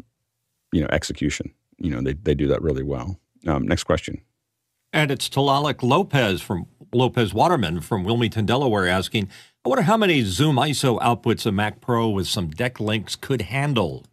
[0.74, 1.50] you know execution.
[1.78, 3.18] You know they they do that really well.
[3.48, 4.22] Um, next question.
[4.92, 9.30] And it's Talalik Lopez from Lopez Waterman from Wilmington, Delaware, asking,
[9.64, 14.06] I wonder how many Zoom ISO outputs a Mac Pro with some DeckLinks could handle.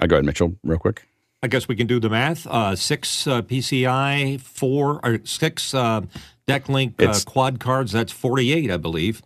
[0.00, 1.06] I go ahead, Mitchell, real quick.
[1.42, 2.46] I guess we can do the math.
[2.46, 6.02] Uh, six uh, PCI, four or six uh,
[6.48, 7.92] DeckLink uh, quad cards.
[7.92, 9.22] That's forty-eight, I believe.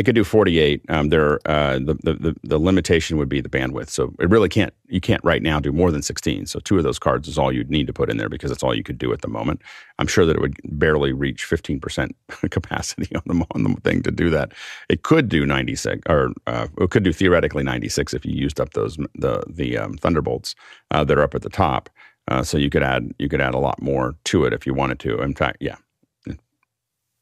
[0.00, 0.82] It could do 48.
[0.88, 3.90] Um, there, uh, the, the the limitation would be the bandwidth.
[3.90, 4.72] So it really can't.
[4.88, 6.46] You can't right now do more than 16.
[6.46, 8.62] So two of those cards is all you'd need to put in there because that's
[8.62, 9.60] all you could do at the moment.
[9.98, 12.16] I'm sure that it would barely reach 15 percent
[12.50, 14.52] capacity on the on the thing to do that.
[14.88, 18.72] It could do 96, or uh, it could do theoretically 96 if you used up
[18.72, 20.54] those the the um, Thunderbolts
[20.92, 21.90] uh, that are up at the top.
[22.26, 24.72] Uh, so you could add you could add a lot more to it if you
[24.72, 25.20] wanted to.
[25.20, 25.76] In fact, yeah,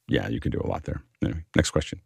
[0.07, 1.03] yeah, you could do a lot there.
[1.25, 2.01] Anyway, next question.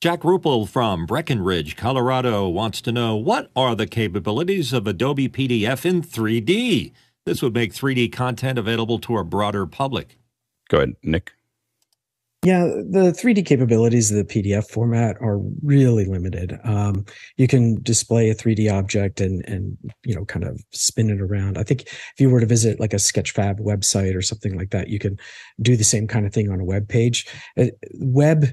[0.00, 5.84] Jack Rupel from Breckenridge, Colorado wants to know what are the capabilities of Adobe PDF
[5.84, 6.92] in 3D?
[7.26, 10.16] This would make 3D content available to a broader public.
[10.70, 11.32] Go ahead, Nick.
[12.42, 16.58] Yeah, the 3D capabilities of the PDF format are really limited.
[16.64, 17.04] Um,
[17.36, 19.76] you can display a 3D object and and
[20.06, 21.58] you know kind of spin it around.
[21.58, 24.88] I think if you were to visit like a Sketchfab website or something like that,
[24.88, 25.18] you can
[25.60, 27.26] do the same kind of thing on a web page.
[27.58, 27.66] Uh,
[27.98, 28.46] web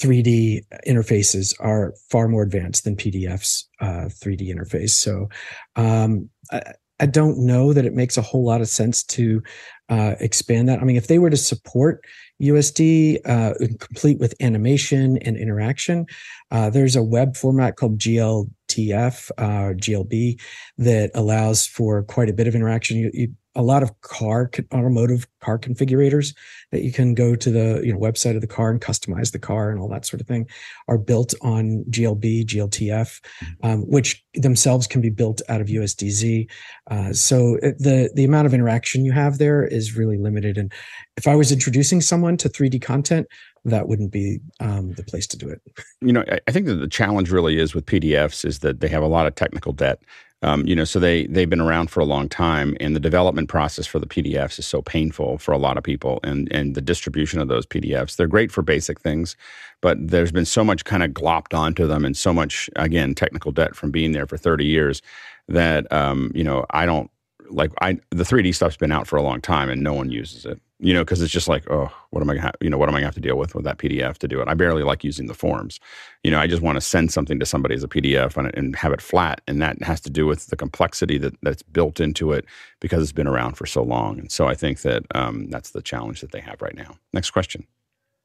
[0.00, 4.90] 3D interfaces are far more advanced than PDF's uh, 3D interface.
[4.90, 5.28] So
[5.76, 6.62] um, I,
[7.00, 9.42] I, don't know that it makes a whole lot of sense to
[9.88, 10.80] uh, expand that.
[10.80, 12.04] I mean, if they were to support
[12.42, 16.06] USD uh, complete with animation and interaction,
[16.50, 20.40] uh, there's a web format called GLTF, uh, GLB,
[20.78, 22.98] that allows for quite a bit of interaction.
[22.98, 26.34] You, you a lot of car automotive car configurators
[26.70, 29.38] that you can go to the you know website of the car and customize the
[29.38, 30.46] car and all that sort of thing
[30.88, 33.20] are built on glb gltf
[33.62, 36.48] um, which themselves can be built out of usdz
[36.90, 40.58] uh, so the the amount of interaction you have there is really limited.
[40.58, 40.72] And
[41.16, 43.26] if i was introducing someone to 3d content
[43.66, 45.60] that wouldn't be um, the place to do it.
[46.00, 49.02] You know, I think that the challenge really is with PDFs is that they have
[49.02, 50.00] a lot of technical debt.
[50.42, 53.48] Um, you know, so they they've been around for a long time, and the development
[53.48, 56.82] process for the PDFs is so painful for a lot of people, and and the
[56.82, 58.16] distribution of those PDFs.
[58.16, 59.34] They're great for basic things,
[59.80, 63.50] but there's been so much kind of glopped onto them, and so much again technical
[63.50, 65.00] debt from being there for 30 years
[65.48, 67.10] that um, you know I don't
[67.48, 70.44] like I the 3D stuff's been out for a long time, and no one uses
[70.44, 72.88] it you know, because it's just like, oh, what am I, ha- you know, what
[72.88, 74.48] am I to have to deal with with that PDF to do it?
[74.48, 75.80] I barely like using the forms.
[76.22, 78.76] You know, I just want to send something to somebody as a PDF and, and
[78.76, 82.32] have it flat, and that has to do with the complexity that that's built into
[82.32, 82.44] it
[82.80, 84.18] because it's been around for so long.
[84.18, 86.96] And so I think that um, that's the challenge that they have right now.
[87.12, 87.66] Next question.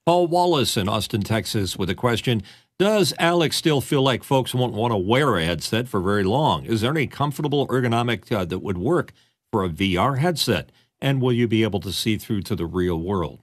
[0.06, 2.42] Paul Wallace in Austin, Texas, with a question.
[2.80, 6.66] Does Alex still feel like folks won't want to wear a headset for very long?
[6.66, 9.14] Is there any comfortable ergonomic uh, that would work
[9.52, 10.72] for a VR headset?
[11.02, 13.40] And will you be able to see through to the real world?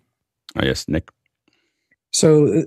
[0.57, 1.11] Oh, yes, Nick.
[2.11, 2.63] So, uh,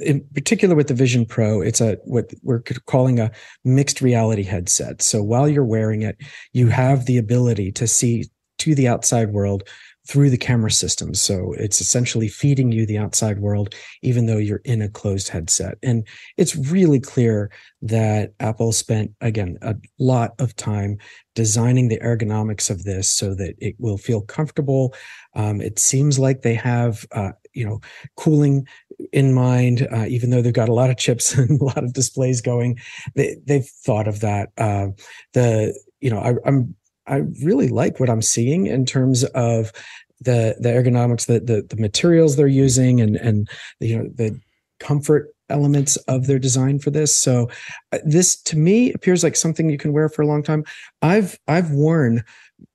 [0.00, 3.30] in particular with the Vision Pro, it's a what we're calling a
[3.64, 5.00] mixed reality headset.
[5.00, 6.16] So, while you're wearing it,
[6.52, 8.26] you have the ability to see
[8.58, 9.62] to the outside world
[10.06, 11.14] through the camera system.
[11.14, 15.78] So it's essentially feeding you the outside world, even though you're in a closed headset.
[15.82, 17.50] And it's really clear
[17.82, 20.98] that Apple spent, again, a lot of time
[21.34, 24.92] designing the ergonomics of this so that it will feel comfortable.
[25.34, 27.80] Um, it seems like they have, uh, you know,
[28.16, 28.66] cooling
[29.12, 31.92] in mind, uh, even though they've got a lot of chips and a lot of
[31.92, 32.78] displays going.
[33.14, 34.50] They, they've thought of that.
[34.58, 34.88] Uh,
[35.32, 36.74] the, you know, I, I'm
[37.06, 39.72] I really like what I'm seeing in terms of
[40.20, 43.48] the the ergonomics, the the, the materials they're using, and and
[43.80, 44.38] you know the
[44.80, 47.14] comfort elements of their design for this.
[47.14, 47.50] So
[47.92, 50.64] uh, this to me appears like something you can wear for a long time.
[51.02, 52.24] I've I've worn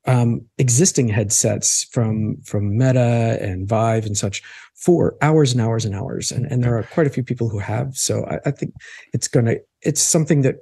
[0.05, 4.41] um, existing headsets from from Meta and Vive and such
[4.75, 7.59] for hours and hours and hours, and and there are quite a few people who
[7.59, 7.95] have.
[7.95, 8.73] So I, I think
[9.13, 10.57] it's gonna it's something that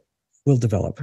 [0.46, 1.02] will develop.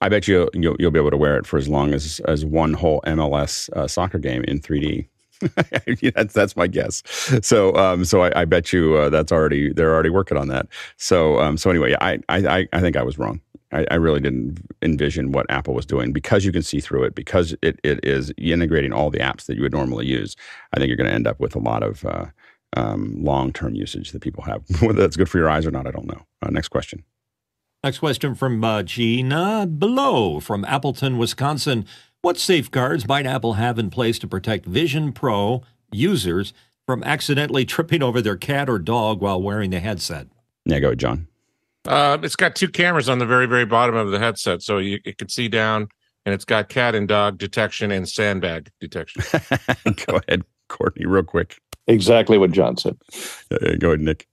[0.00, 2.44] I bet you you'll, you'll be able to wear it for as long as as
[2.44, 5.08] one whole MLS uh, soccer game in 3D.
[6.14, 7.02] that's that's my guess.
[7.42, 10.66] So um, so I, I bet you uh, that's already they're already working on that.
[10.96, 13.40] So um, so anyway, I I I think I was wrong.
[13.72, 17.16] I, I, really didn't envision what Apple was doing because you can see through it
[17.16, 20.36] because it, it is integrating all the apps that you would normally use.
[20.72, 22.26] I think you're going to end up with a lot of uh,
[22.76, 24.62] um, long term usage that people have.
[24.80, 26.22] Whether that's good for your eyes or not, I don't know.
[26.42, 27.02] Uh, next question.
[27.86, 31.86] Next question from uh, Gina Below from Appleton, Wisconsin.
[32.20, 35.62] What safeguards might Apple have in place to protect Vision Pro
[35.92, 36.52] users
[36.84, 40.26] from accidentally tripping over their cat or dog while wearing the headset?
[40.64, 41.28] Yeah, go, ahead, John.
[41.86, 44.98] Uh, it's got two cameras on the very, very bottom of the headset, so you
[45.04, 45.86] it can see down,
[46.24, 49.22] and it's got cat and dog detection and sandbag detection.
[50.06, 51.60] go ahead, Courtney, real quick.
[51.86, 52.98] Exactly what John said.
[53.48, 54.26] Uh, go ahead, Nick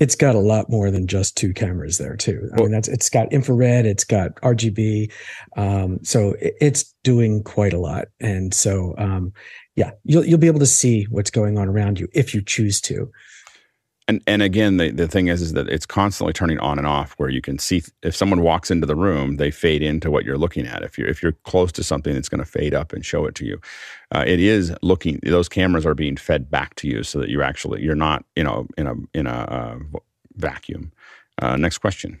[0.00, 2.50] it's got a lot more than just two cameras there too.
[2.56, 5.12] I mean, that's it's got infrared, it's got RGB,
[5.56, 8.08] um, so it, it's doing quite a lot.
[8.20, 9.32] And so, um,
[9.76, 12.80] yeah, you'll you'll be able to see what's going on around you if you choose
[12.82, 13.10] to.
[14.06, 17.14] And and again, the, the thing is is that it's constantly turning on and off.
[17.16, 20.36] Where you can see if someone walks into the room, they fade into what you're
[20.36, 20.82] looking at.
[20.82, 23.34] If you're if you're close to something, it's going to fade up and show it
[23.36, 23.60] to you.
[24.14, 27.42] Uh, it is looking; those cameras are being fed back to you, so that you're
[27.42, 29.78] actually you're not you know in a in a uh,
[30.36, 30.92] vacuum.
[31.42, 32.20] Uh, next question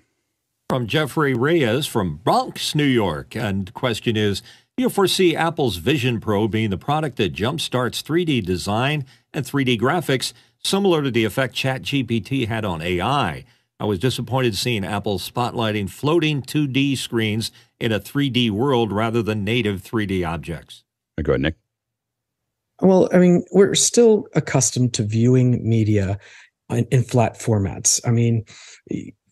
[0.68, 4.40] from Jeffrey Reyes from Bronx, New York, and question is:
[4.76, 9.80] Do you foresee Apple's Vision Pro being the product that jumpstarts 3D design and 3D
[9.80, 10.32] graphics?
[10.64, 13.44] similar to the effect ChatGPT had on AI.
[13.78, 19.44] I was disappointed seeing Apple spotlighting floating 2D screens in a 3D world rather than
[19.44, 20.84] native 3D objects.
[21.22, 21.56] Go ahead, Nick.
[22.80, 26.18] Well, I mean, we're still accustomed to viewing media
[26.70, 28.00] in, in flat formats.
[28.06, 28.44] I mean,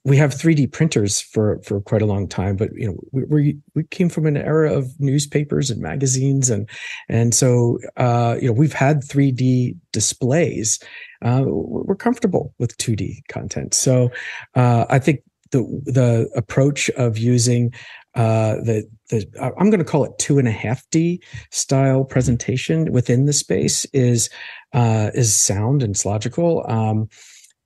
[0.04, 3.58] we have 3D printers for for quite a long time, but you know we we,
[3.74, 6.68] we came from an era of newspapers and magazines, and
[7.08, 10.80] and so uh, you know we've had 3D displays.
[11.24, 14.10] Uh, we're comfortable with 2D content, so
[14.56, 15.20] uh, I think
[15.52, 17.72] the the approach of using
[18.14, 22.92] uh, the the I'm going to call it two and a half D style presentation
[22.92, 24.28] within the space is
[24.72, 26.64] uh, is sound and it's logical.
[26.68, 27.08] Um,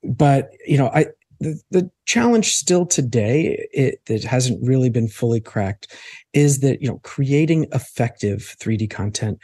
[0.04, 1.06] but you know, I
[1.40, 5.94] the, the challenge still today it, it hasn't really been fully cracked
[6.32, 9.38] is that you know creating effective 3d content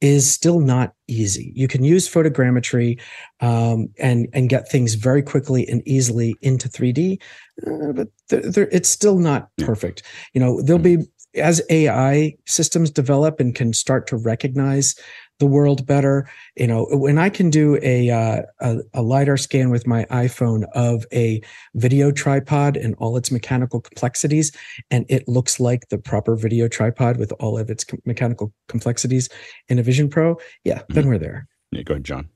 [0.00, 1.52] is still not easy.
[1.54, 3.00] You can use photogrammetry
[3.40, 7.20] um, and and get things very quickly and easily into 3d
[7.66, 10.02] uh, but they're, they're, it's still not perfect.
[10.32, 10.98] You know there'll be
[11.36, 14.96] as ai systems develop and can start to recognize
[15.40, 16.30] the world better.
[16.54, 20.64] You know, when I can do a, uh, a, a lidar scan with my iPhone
[20.74, 21.42] of a
[21.74, 24.52] video tripod and all its mechanical complexities,
[24.90, 29.28] and it looks like the proper video tripod with all of its mechanical complexities
[29.68, 30.94] in a Vision Pro, yeah, mm-hmm.
[30.94, 31.48] then we're there.
[31.72, 32.28] Yeah, go ahead, John.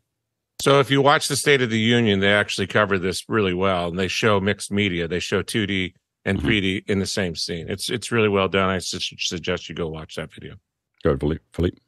[0.60, 3.88] So if you watch the State of the Union, they actually cover this really well,
[3.88, 5.06] and they show mixed media.
[5.06, 5.92] They show 2D
[6.24, 6.48] and mm-hmm.
[6.48, 7.66] 3D in the same scene.
[7.68, 8.70] It's it's really well done.
[8.70, 10.54] I suggest you go watch that video.
[11.02, 11.44] Go ahead, Philippe.
[11.52, 11.78] Philippe.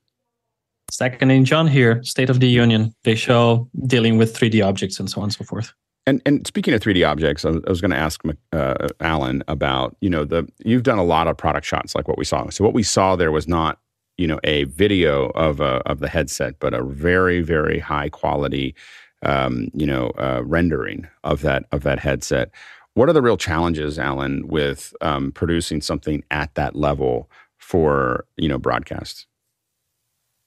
[0.91, 2.95] Second in John here, State of the Union.
[3.03, 5.72] They show dealing with 3D objects and so on and so forth.
[6.07, 8.22] And and speaking of 3D objects, I was going to ask
[8.53, 12.16] uh, Alan about you know the you've done a lot of product shots like what
[12.16, 12.49] we saw.
[12.51, 13.80] So what we saw there was not
[14.16, 18.76] you know a video of a, of the headset, but a very very high quality
[19.22, 22.51] um, you know uh, rendering of that of that headset.
[22.95, 27.28] What are the real challenges, Alan, with um, producing something at that level
[27.59, 29.26] for you know broadcast?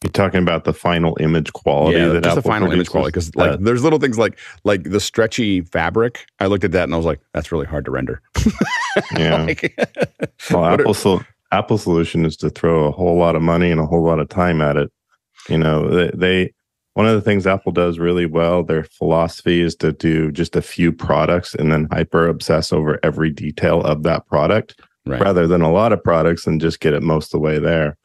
[0.03, 1.97] You're talking about the final image quality.
[1.97, 2.77] Yeah, that just Apple the final produces.
[2.77, 6.25] image quality because like uh, there's little things like like the stretchy fabric.
[6.39, 8.21] I looked at that and I was like, that's really hard to render.
[9.17, 9.43] yeah.
[9.43, 9.77] like,
[10.51, 11.21] well, Apple so,
[11.51, 14.29] Apple solution is to throw a whole lot of money and a whole lot of
[14.29, 14.89] time at it.
[15.49, 16.53] You know, they, they
[16.93, 18.63] one of the things Apple does really well.
[18.63, 23.31] Their philosophy is to do just a few products and then hyper obsess over every
[23.31, 25.21] detail of that product, right.
[25.21, 27.97] rather than a lot of products and just get it most of the way there.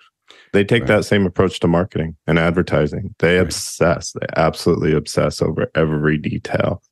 [0.55, 0.89] They take right.
[0.89, 3.15] that same approach to marketing and advertising.
[3.19, 3.43] They right.
[3.43, 6.83] obsess, they absolutely obsess over every detail.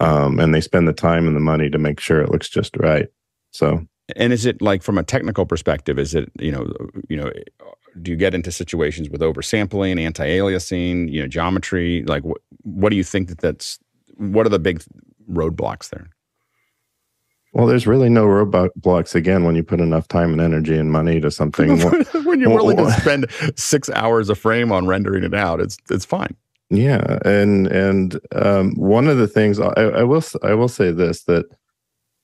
[0.00, 2.76] Um, and they spend the time and the money to make sure it looks just
[2.76, 3.06] right.
[3.52, 5.98] So, and is it like from a technical perspective?
[5.98, 6.70] Is it you know
[7.08, 7.32] you know
[8.02, 12.04] do you get into situations with oversampling, anti-aliasing, you know, geometry?
[12.06, 13.78] Like, what what do you think that that's?
[14.16, 14.82] What are the big
[15.30, 16.08] roadblocks there?
[17.56, 21.22] Well, there's really no roadblocks again when you put enough time and energy and money
[21.22, 21.80] to something.
[22.24, 26.04] when you're willing to spend six hours a frame on rendering it out, it's it's
[26.04, 26.36] fine.
[26.68, 31.24] Yeah, and and um, one of the things I, I, will I will say this
[31.24, 31.46] that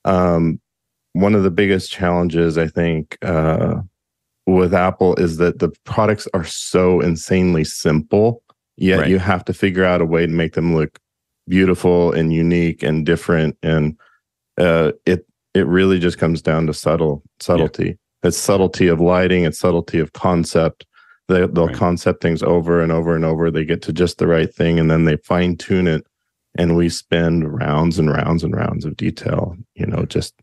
[0.05, 0.61] um,
[1.13, 3.81] one of the biggest challenges I think uh,
[4.45, 8.43] with Apple is that the products are so insanely simple,
[8.77, 9.09] yet right.
[9.09, 10.99] you have to figure out a way to make them look
[11.47, 13.97] beautiful and unique and different and
[14.57, 17.85] uh, it it really just comes down to subtle subtlety.
[17.85, 18.29] Yeah.
[18.29, 19.43] It's subtlety of lighting.
[19.43, 20.85] It's subtlety of concept.
[21.27, 21.75] They, they'll right.
[21.75, 23.51] concept things over and over and over.
[23.51, 26.05] They get to just the right thing, and then they fine tune it.
[26.57, 29.55] And we spend rounds and rounds and rounds of detail.
[29.75, 30.33] You know, just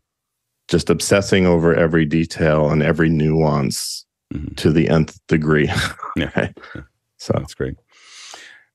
[0.67, 4.53] just obsessing over every detail and every nuance mm-hmm.
[4.55, 5.71] to the nth degree.
[6.15, 6.49] yeah.
[7.17, 7.75] So that's great.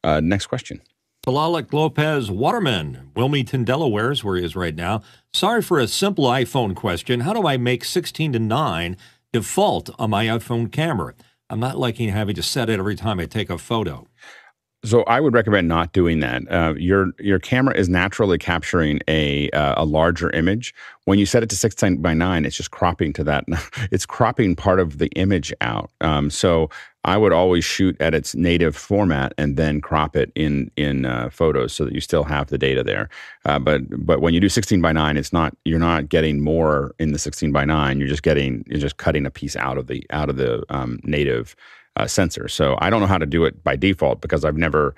[0.04, 0.80] Uh, next question.
[1.26, 5.02] Bilalik Lopez Waterman, Wilmington, Delaware is where he is right now.
[5.32, 7.20] Sorry for a simple iPhone question.
[7.20, 8.96] How do I make 16 to 9
[9.32, 11.14] default on my iPhone camera?
[11.50, 14.06] I'm not liking having to set it every time I take a photo.
[14.84, 16.42] So I would recommend not doing that.
[16.48, 20.72] Uh, your your camera is naturally capturing a uh, a larger image.
[21.06, 23.44] When you set it to 16 by 9, it's just cropping to that.
[23.90, 25.90] it's cropping part of the image out.
[26.02, 26.70] Um, so
[27.06, 31.30] I would always shoot at its native format and then crop it in in uh,
[31.30, 33.08] photos so that you still have the data there.
[33.44, 36.94] Uh, but but when you do 16 by 9, it's not you're not getting more
[36.98, 38.00] in the 16 by 9.
[38.00, 40.98] You're just getting you're just cutting a piece out of the out of the um,
[41.04, 41.54] native
[41.94, 42.48] uh, sensor.
[42.48, 44.94] So I don't know how to do it by default because I've never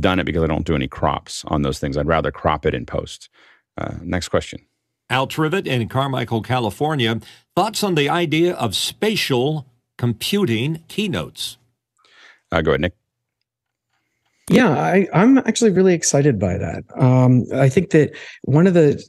[0.00, 1.98] done it because I don't do any crops on those things.
[1.98, 3.28] I'd rather crop it in post.
[3.76, 4.64] Uh, next question.
[5.10, 7.20] Al Trivet in Carmichael, California.
[7.54, 9.66] Thoughts on the idea of spatial
[10.02, 11.58] computing keynotes.
[12.50, 12.94] Uh, go ahead, Nick.
[14.50, 16.82] Yeah, I, am actually really excited by that.
[16.96, 18.10] Um, I think that
[18.42, 19.00] one of the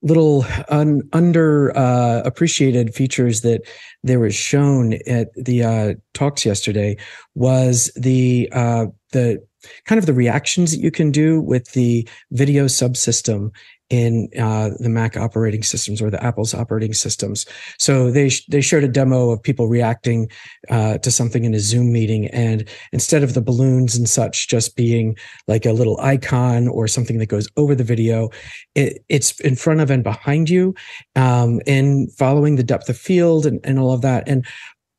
[0.00, 3.62] little un, under uh, appreciated features that
[4.04, 6.96] there was shown at the uh, talks yesterday
[7.34, 9.44] was the uh, the
[9.86, 13.50] kind of the reactions that you can do with the video subsystem
[13.90, 17.46] in uh, the Mac operating systems or the Apple's operating systems.
[17.78, 20.30] So they sh- they showed a demo of people reacting
[20.68, 24.76] uh, to something in a Zoom meeting, and instead of the balloons and such just
[24.76, 25.16] being
[25.46, 28.28] like a little icon or something that goes over the video,
[28.74, 30.74] it, it's in front of and behind you,
[31.16, 34.28] um, and following the depth of field and, and all of that.
[34.28, 34.46] And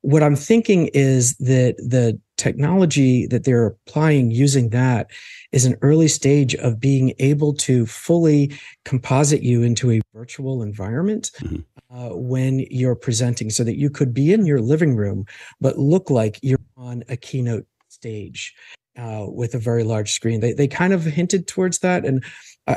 [0.01, 5.11] what I'm thinking is that the technology that they're applying using that
[5.51, 8.51] is an early stage of being able to fully
[8.85, 11.57] composite you into a virtual environment mm-hmm.
[11.95, 15.25] uh, when you're presenting so that you could be in your living room
[15.59, 18.53] but look like you're on a keynote stage
[18.97, 20.39] uh, with a very large screen.
[20.39, 22.23] They they kind of hinted towards that, and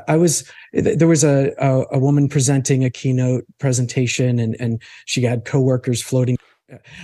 [0.08, 5.22] I, was there was a, a, a woman presenting a keynote presentation, and and she
[5.22, 6.36] had coworkers floating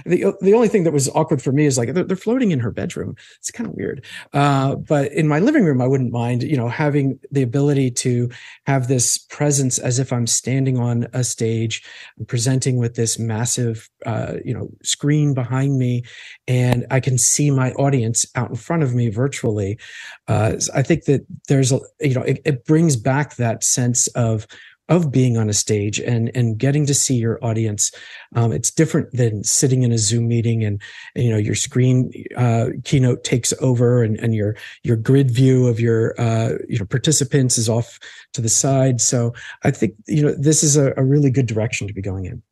[0.04, 2.60] the the only thing that was awkward for me is like they're, they're floating in
[2.60, 3.16] her bedroom.
[3.38, 4.04] It's kind of weird.
[4.32, 8.30] Uh, but in my living room, I wouldn't mind, you know, having the ability to
[8.66, 11.82] have this presence as if I'm standing on a stage,
[12.26, 16.04] presenting with this massive, uh, you know, screen behind me,
[16.46, 19.78] and I can see my audience out in front of me virtually.
[20.26, 24.46] Uh, I think that there's a, you know, it, it brings back that sense of
[24.88, 27.92] of being on a stage and and getting to see your audience.
[28.34, 30.80] Um, it's different than sitting in a Zoom meeting and,
[31.14, 35.66] and you know your screen uh, keynote takes over and, and your your grid view
[35.66, 37.98] of your uh, you know participants is off
[38.32, 39.00] to the side.
[39.00, 39.34] So
[39.64, 42.42] I think you know this is a, a really good direction to be going in.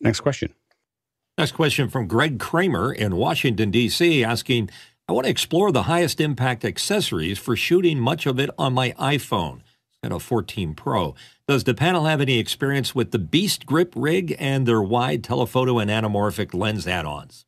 [0.00, 0.52] Next question.
[1.38, 4.24] Next question from Greg Kramer in Washington D.C.
[4.24, 4.70] asking.
[5.06, 8.92] I want to explore the highest impact accessories for shooting much of it on my
[8.92, 9.60] iPhone
[10.02, 11.14] and a 14 Pro.
[11.46, 15.78] Does the panel have any experience with the Beast Grip rig and their wide telephoto
[15.78, 17.44] and anamorphic lens add-ons?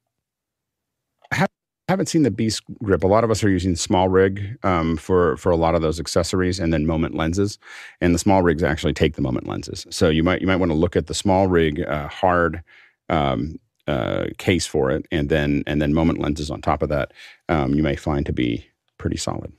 [1.89, 3.05] I haven't seen the Beast Grip.
[3.05, 6.59] A lot of us are using SmallRig um, for for a lot of those accessories,
[6.59, 7.59] and then moment lenses.
[8.01, 9.87] And the SmallRigs actually take the moment lenses.
[9.91, 12.63] So you might you might want to look at the SmallRig uh, hard
[13.09, 17.13] um, uh, case for it, and then and then moment lenses on top of that.
[17.49, 18.67] Um, you may find to be
[18.99, 19.53] pretty solid.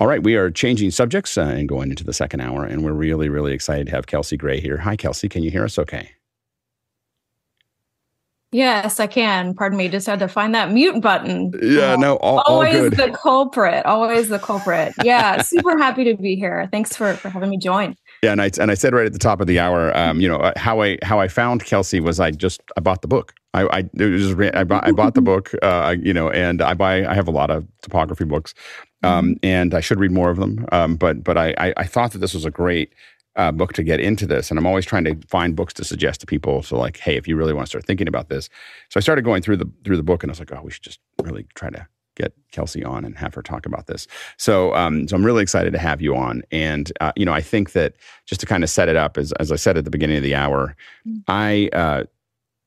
[0.00, 2.92] All right, we are changing subjects uh, and going into the second hour, and we're
[2.92, 4.76] really, really excited to have Kelcey Gray here.
[4.78, 5.30] Hi, Kelcey.
[5.30, 6.10] Can you hear us okay?
[8.54, 9.54] Yes, I can.
[9.54, 9.88] Pardon me.
[9.88, 11.52] Just had to find that mute button.
[11.60, 13.84] Yeah, no, all, always all the culprit.
[13.84, 14.94] Always the culprit.
[15.02, 16.68] Yeah, super happy to be here.
[16.70, 17.96] Thanks for for having me join.
[18.22, 20.28] Yeah, and I and I said right at the top of the hour, um, you
[20.28, 23.34] know, uh, how I how I found Kelcey was I just I bought the book.
[23.54, 27.04] I I just, I bought I bought the book, uh, you know, and I buy
[27.06, 28.54] I have a lot of typography books,
[29.04, 30.66] um, and I should read more of them.
[30.72, 32.92] Um, but but I, I, I thought that this was a great
[33.36, 36.20] uh, book to get into this, and I'm always trying to find books to suggest
[36.20, 36.62] to people.
[36.62, 38.48] So like, hey, if you really want to start thinking about this,
[38.90, 40.70] so I started going through the through the book, and I was like, oh, we
[40.70, 41.86] should just really try to
[42.16, 44.06] get Kelcey on and have her talk about this.
[44.36, 46.42] So, um, so I'm really excited to have you on.
[46.52, 47.94] And uh, you know, I think that
[48.24, 50.22] just to kind of set it up, as as I said at the beginning of
[50.22, 50.76] the hour,
[51.06, 51.18] mm-hmm.
[51.28, 51.68] I.
[51.72, 52.04] Uh,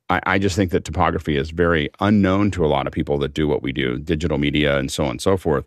[0.10, 3.34] I, I just think that typography is very unknown to a lot of people that
[3.34, 5.66] do what we do, digital media and so on and so forth.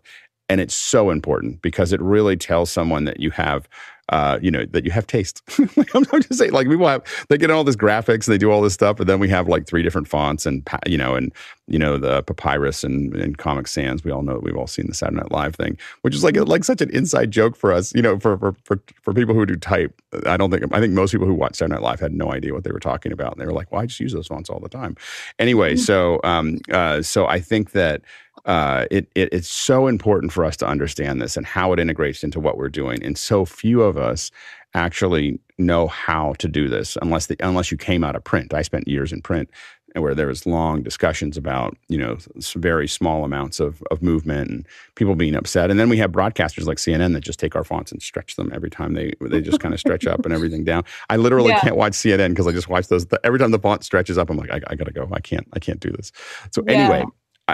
[0.51, 3.69] And it's so important because it really tells someone that you have
[4.09, 5.41] uh, you know, that you have taste.
[5.95, 8.61] I'm, just saying, like people have, they get all this graphics, and they do all
[8.61, 11.31] this stuff, but then we have like three different fonts and, you know, and,
[11.67, 14.03] you know, the papyrus and, and Comic Sans.
[14.03, 16.35] We all know, that we've all seen the Saturday Night Live thing, which is like,
[16.35, 19.45] like such an inside joke for us, you know, for, for, for, for people who
[19.45, 19.97] do type.
[20.25, 22.53] I don't think, I think most people who watch Saturday Night Live had no idea
[22.53, 23.31] what they were talking about.
[23.31, 24.97] And they were like, well, I just use those fonts all the time.
[25.39, 25.83] Anyway, mm-hmm.
[25.83, 28.01] so, um, uh, so I think that,
[28.45, 32.23] uh, it, it, it's so important for us to understand this and how it integrates
[32.23, 33.03] into what we're doing.
[33.03, 34.31] And so few of us
[34.73, 38.53] actually know how to do this unless the, unless you came out of print.
[38.53, 39.49] I spent years in print
[39.95, 42.17] where there was long discussions about you know
[42.55, 46.65] very small amounts of, of movement and people being upset and then we have broadcasters
[46.65, 49.59] like cnn that just take our fonts and stretch them every time they they just
[49.59, 51.59] kind of stretch up and everything down i literally yeah.
[51.59, 54.37] can't watch cnn because i just watch those every time the font stretches up i'm
[54.37, 56.11] like i, I gotta go i can't i can't do this
[56.51, 56.73] so yeah.
[56.73, 57.03] anyway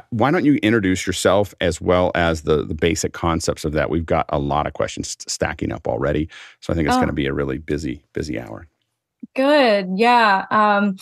[0.09, 3.89] why don't you introduce yourself as well as the the basic concepts of that?
[3.89, 6.29] We've got a lot of questions stacking up already,
[6.59, 6.99] so I think it's oh.
[6.99, 8.67] going to be a really busy busy hour.
[9.35, 10.45] Good, yeah.
[10.51, 10.97] Um,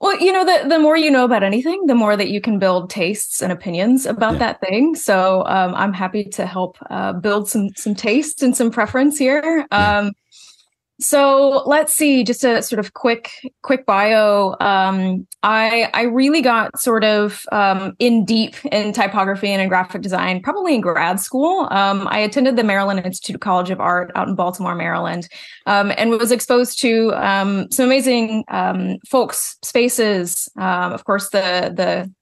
[0.00, 2.58] well, you know, the the more you know about anything, the more that you can
[2.58, 4.38] build tastes and opinions about yeah.
[4.38, 4.94] that thing.
[4.94, 9.66] So um, I'm happy to help uh, build some some taste and some preference here.
[9.70, 10.10] Yeah.
[11.00, 13.30] So let's see, just a sort of quick,
[13.62, 14.54] quick bio.
[14.60, 20.02] Um, I I really got sort of um, in deep in typography and in graphic
[20.02, 21.66] design, probably in grad school.
[21.70, 25.28] Um, I attended the Maryland Institute of College of Art out in Baltimore, Maryland,
[25.66, 30.48] um, and was exposed to um, some amazing um, folks, spaces.
[30.56, 32.12] of course, the the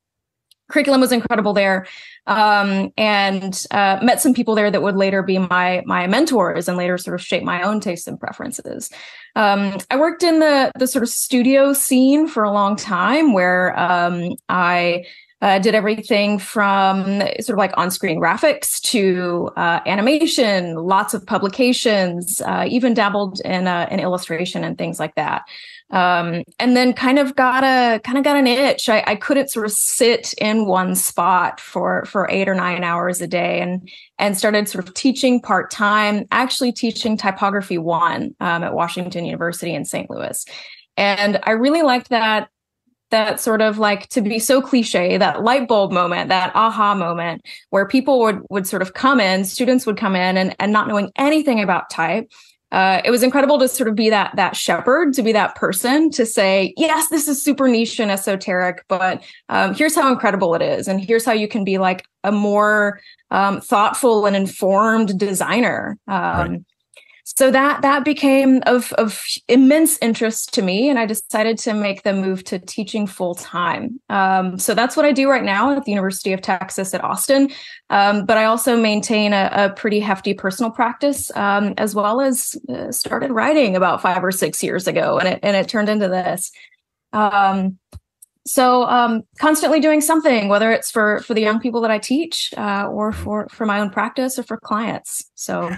[0.68, 1.86] curriculum was incredible there
[2.28, 6.76] um, and uh, met some people there that would later be my my mentors and
[6.76, 8.90] later sort of shape my own tastes and preferences.
[9.34, 13.78] Um, I worked in the the sort of studio scene for a long time, where
[13.78, 15.04] um, I
[15.40, 22.40] uh, did everything from sort of like on-screen graphics to uh, animation, lots of publications,
[22.42, 25.44] uh, even dabbled in uh, in illustration and things like that.
[25.90, 28.88] Um, and then kind of got a kind of got an itch.
[28.88, 33.22] I, I couldn't sort of sit in one spot for for eight or nine hours
[33.22, 36.26] a day, and and started sort of teaching part time.
[36.30, 40.10] Actually, teaching typography one um, at Washington University in St.
[40.10, 40.44] Louis,
[40.96, 42.50] and I really liked that
[43.10, 47.42] that sort of like to be so cliche that light bulb moment that aha moment
[47.70, 50.88] where people would would sort of come in students would come in and, and not
[50.88, 52.30] knowing anything about type
[52.72, 56.10] uh, it was incredible to sort of be that that shepherd, to be that person,
[56.10, 60.62] to say, yes, this is super niche and esoteric, but um, here's how incredible it
[60.62, 63.00] is, and here's how you can be like a more
[63.30, 65.98] um, thoughtful and informed designer.
[66.06, 66.60] Um, right
[67.36, 72.02] so that that became of of immense interest to me and i decided to make
[72.02, 75.84] the move to teaching full time um, so that's what i do right now at
[75.84, 77.50] the university of texas at austin.
[77.90, 82.54] Um, but i also maintain a, a pretty hefty personal practice um, as well as
[82.68, 86.08] uh, started writing about five or six years ago and it and it turned into
[86.08, 86.50] this.
[87.12, 87.78] Um,
[88.46, 92.52] so um, constantly doing something whether it's for for the young people that i teach
[92.56, 95.30] uh, or for for my own practice or for clients.
[95.34, 95.70] So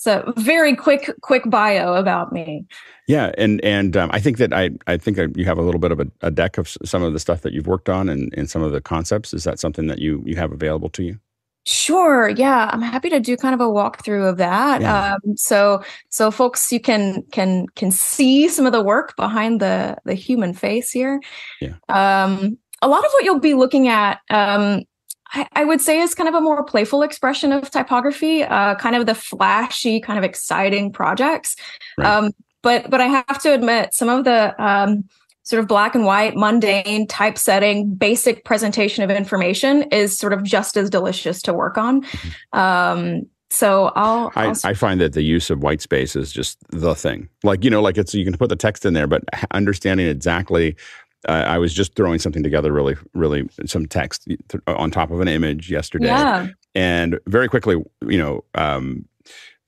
[0.00, 2.64] so very quick, quick bio about me.
[3.06, 5.78] Yeah, and and um, I think that I I think that you have a little
[5.78, 8.32] bit of a, a, deck of some of the stuff that you've worked on and,
[8.34, 9.34] and some of the concepts.
[9.34, 11.20] Is that something that you you have available to you?
[11.66, 12.30] Sure.
[12.30, 14.80] Yeah, I'm happy to do kind of a walkthrough of that.
[14.80, 15.16] Yeah.
[15.22, 19.98] Um, so so folks, you can can can see some of the work behind the
[20.06, 21.20] the human face here.
[21.60, 21.74] Yeah.
[21.90, 24.84] Um, a lot of what you'll be looking at um,
[25.32, 28.96] I, I, would say is kind of a more playful expression of typography, uh, kind
[28.96, 31.56] of the flashy, kind of exciting projects.
[31.96, 32.06] Right.
[32.06, 35.04] Um, but but I have to admit, some of the um,
[35.44, 40.76] sort of black and white, mundane typesetting, basic presentation of information is sort of just
[40.76, 42.02] as delicious to work on.
[42.02, 42.58] Mm-hmm.
[42.58, 46.56] Um, so I'll, I'll I, I, find that the use of white space is just
[46.70, 47.28] the thing.
[47.42, 50.76] Like you know, like it's you can put the text in there, but understanding exactly
[51.28, 54.26] uh, I was just throwing something together, really, really some text
[54.66, 56.48] on top of an image yesterday, yeah.
[56.74, 59.06] and very quickly, you know, um,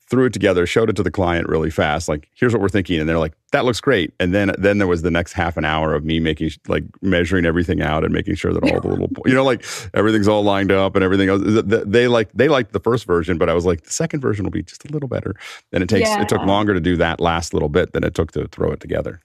[0.09, 2.07] threw it together, showed it to the client really fast.
[2.07, 4.86] Like, here's what we're thinking, and they're like, "That looks great." And then, then there
[4.86, 8.34] was the next half an hour of me making, like, measuring everything out and making
[8.34, 11.42] sure that all the little, you know, like everything's all lined up and everything else.
[11.44, 14.50] They like they liked the first version, but I was like, the second version will
[14.50, 15.34] be just a little better.
[15.72, 16.22] And it takes yeah.
[16.22, 18.80] it took longer to do that last little bit than it took to throw it
[18.80, 19.20] together.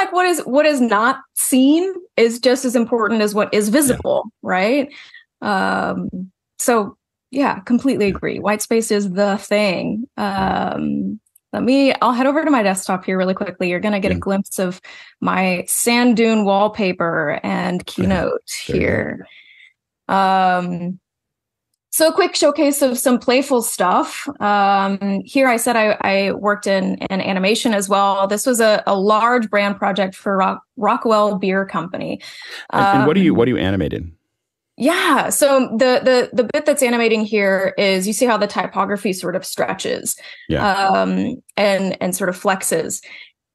[0.00, 4.22] Like what is what is not seen is just as important as what is visible,
[4.24, 4.48] yeah.
[4.48, 4.88] right?
[5.42, 6.96] Um, so
[7.30, 8.38] yeah, completely agree.
[8.38, 10.08] White space is the thing.
[10.16, 11.20] Um,
[11.52, 14.12] let me i'll head over to my desktop here really quickly you're going to get
[14.12, 14.16] yeah.
[14.16, 14.80] a glimpse of
[15.20, 18.74] my sand dune wallpaper and keynote yeah.
[18.74, 19.26] here
[20.08, 21.00] um
[21.90, 24.28] so a quick showcase of some playful stuff.
[24.40, 28.28] Um, here I said I, I, worked in, in animation as well.
[28.28, 32.20] This was a, a large brand project for Rock, Rockwell Beer Company.
[32.70, 34.12] Um, and, and, what do you what do you animate in?
[34.76, 39.12] Yeah, so the the the bit that's animating here is you see how the typography
[39.12, 40.16] sort of stretches,
[40.48, 40.86] yeah.
[40.86, 43.04] um, and and sort of flexes.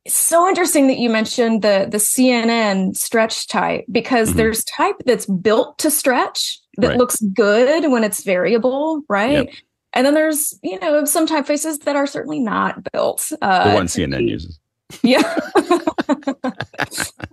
[0.05, 4.37] It's so interesting that you mentioned the the CNN stretch type because mm-hmm.
[4.37, 6.97] there's type that's built to stretch that right.
[6.97, 9.47] looks good when it's variable, right?
[9.47, 9.55] Yep.
[9.93, 13.31] And then there's, you know, some typefaces that are certainly not built.
[13.41, 14.59] Uh, the one CNN uses.
[15.03, 15.21] Yeah.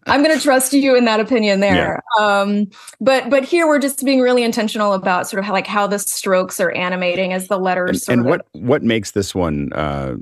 [0.06, 2.02] I'm going to trust you in that opinion there.
[2.18, 2.40] Yeah.
[2.40, 2.70] Um,
[3.00, 5.98] but but here we're just being really intentional about sort of how, like how the
[5.98, 8.08] strokes are animating as the letters.
[8.08, 10.16] And, and what what makes this one uh,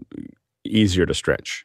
[0.64, 1.64] easier to stretch?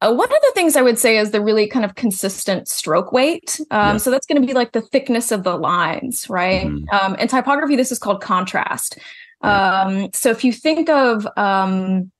[0.00, 3.12] Uh, one of the things I would say is the really kind of consistent stroke
[3.12, 3.60] weight.
[3.70, 3.96] Um, yeah.
[3.98, 6.66] So that's going to be like the thickness of the lines, right?
[6.66, 6.88] Mm-hmm.
[6.94, 8.98] Um, in typography, this is called contrast.
[9.42, 12.10] Um, so if you think of, um,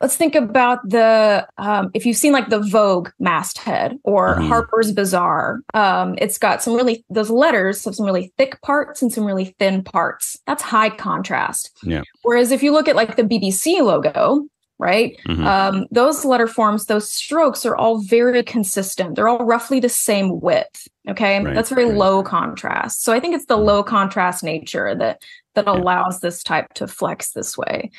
[0.00, 4.48] let's think about the, um, if you've seen like the Vogue masthead or mm-hmm.
[4.48, 9.12] Harper's Bazaar, um, it's got some really, those letters have some really thick parts and
[9.12, 10.36] some really thin parts.
[10.46, 11.76] That's high contrast.
[11.82, 12.02] Yeah.
[12.22, 14.46] Whereas if you look at like the BBC logo,
[14.78, 15.18] right?
[15.26, 15.46] Mm-hmm.
[15.46, 19.14] Um, those letter forms, those strokes are all very consistent.
[19.14, 20.88] They're all roughly the same width.
[21.08, 21.96] Okay, right, that's very right.
[21.96, 23.02] low contrast.
[23.02, 23.64] So I think it's the mm-hmm.
[23.64, 25.22] low contrast nature that
[25.54, 25.72] that yeah.
[25.72, 27.90] allows this type to flex this way.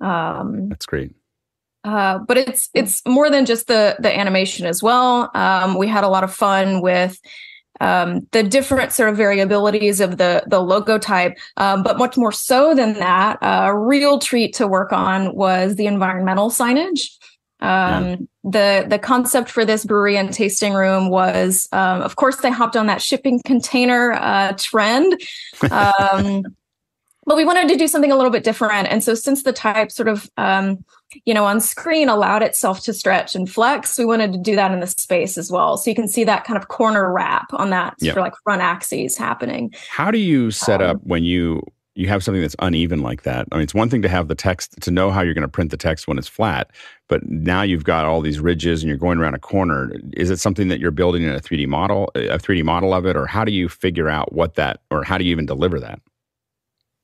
[0.00, 1.14] Um, that's great.
[1.84, 5.30] Uh, but it's it's more than just the the animation as well.
[5.34, 7.20] Um, we had a lot of fun with
[7.80, 12.32] um, the different sort of variabilities of the the logo type, um, but much more
[12.32, 17.10] so than that, uh, a real treat to work on was the environmental signage.
[17.60, 18.16] Um, yeah.
[18.44, 22.76] The the concept for this brewery and tasting room was, um, of course, they hopped
[22.76, 25.20] on that shipping container uh, trend.
[27.26, 28.88] But we wanted to do something a little bit different.
[28.88, 30.84] And so since the type sort of, um,
[31.24, 34.72] you know, on screen allowed itself to stretch and flex, we wanted to do that
[34.72, 35.76] in the space as well.
[35.76, 38.12] So you can see that kind of corner wrap on that Yeah.
[38.12, 39.72] sort of like front axes happening.
[39.90, 41.62] How do you set Um, up when you
[41.96, 43.46] you have something that's uneven like that?
[43.52, 45.48] I mean, it's one thing to have the text to know how you're going to
[45.48, 46.72] print the text when it's flat,
[47.08, 49.92] but now you've got all these ridges and you're going around a corner.
[50.14, 53.16] Is it something that you're building in a 3D model, a 3D model of it,
[53.16, 56.00] or how do you figure out what that, or how do you even deliver that?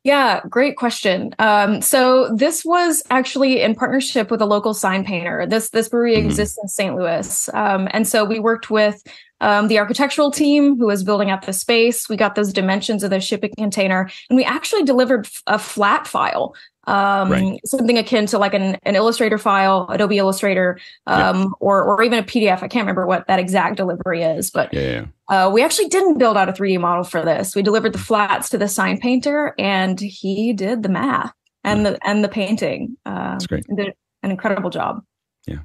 [0.02, 1.34] Yeah, great question.
[1.38, 5.46] Um, so this was actually in partnership with a local sign painter.
[5.46, 6.24] This this brewery Mhm.
[6.24, 6.96] exists in St.
[6.96, 9.02] Louis, um, and so we worked with
[9.42, 12.08] um, the architectural team who was building out the space.
[12.10, 16.06] We got those dimensions of the shipping container, and we actually delivered f- a flat
[16.06, 16.54] file,
[16.86, 17.60] um, Right.
[17.66, 21.28] something akin to like an, an Illustrator file, Adobe Illustrator, Yeah.
[21.30, 22.62] um, or or even a PDF.
[22.62, 25.46] I can't remember what that exact delivery is, but Yeah, yeah.
[25.46, 27.54] uh, we actually didn't build out a 3D model for this.
[27.54, 31.32] We delivered the flats to the sign painter, and he did the math
[31.64, 32.96] and the and the painting.
[33.04, 33.64] Uh, That's great.
[33.76, 33.92] Did
[34.22, 35.02] an incredible job.
[35.46, 35.58] Yeah.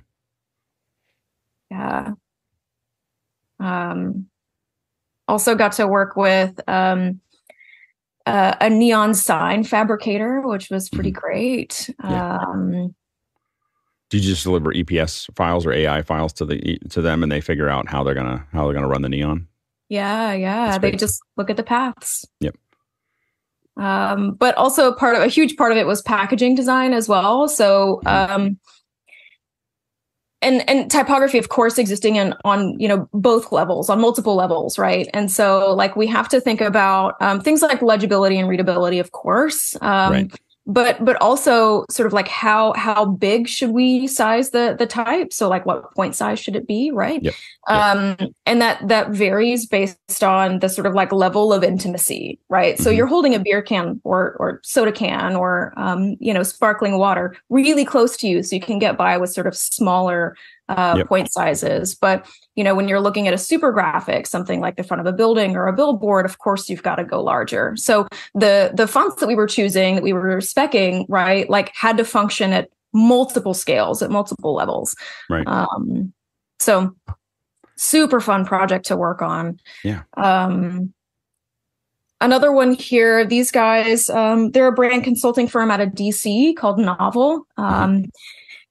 [1.72, 2.12] Yeah.
[3.60, 4.28] Um,
[5.28, 7.20] also got to work with um,
[8.26, 11.90] uh, a neon sign fabricator, which was pretty great.
[12.04, 12.12] Mm-hmm.
[12.12, 12.38] Yeah.
[12.38, 12.96] Um,
[14.10, 17.42] Do you just deliver EPS files or AI files to the to them, and they
[17.42, 19.48] figure out how they're gonna how they're gonna run the neon?
[19.90, 20.66] Yeah, yeah.
[20.68, 21.00] That's They great.
[21.00, 22.26] just look at the paths.
[22.40, 22.56] Yep.
[23.78, 27.48] Um, but also part of a huge part of it was packaging design as well.
[27.48, 28.54] So Mm-hmm.
[30.46, 34.78] And and typography of course existing in on you know both levels on multiple levels
[34.78, 39.00] right and so like we have to think about um, things like legibility and readability
[39.00, 40.40] of course um, Right.
[40.68, 45.32] But but also sort of like how how big should we size the the type
[45.32, 47.34] so like what point size should it be right Yep.
[47.68, 48.18] um
[48.48, 52.90] and that that varies based on the sort of like level of intimacy right so
[52.92, 52.98] Mhm.
[52.98, 57.36] you're holding a beer can or or soda can or um you know sparkling water
[57.50, 60.36] really close to you so you can get by with sort of smaller
[60.70, 61.08] uh Yep.
[61.08, 62.26] point sizes but
[62.56, 65.14] you know when you're looking at a super graphic something like the front of a
[65.16, 69.20] building or a billboard of course you've got to go larger so the the fonts
[69.20, 73.54] that we were choosing that we were specing, right like had to function at multiple
[73.54, 74.96] scales at multiple levels
[75.30, 75.46] Right.
[75.48, 76.12] um
[76.60, 76.96] so
[77.76, 80.04] super fun project to work on Yeah.
[80.18, 80.94] um
[82.22, 86.80] another one here these guys um they're a brand consulting firm out of dc called
[86.80, 88.06] novel um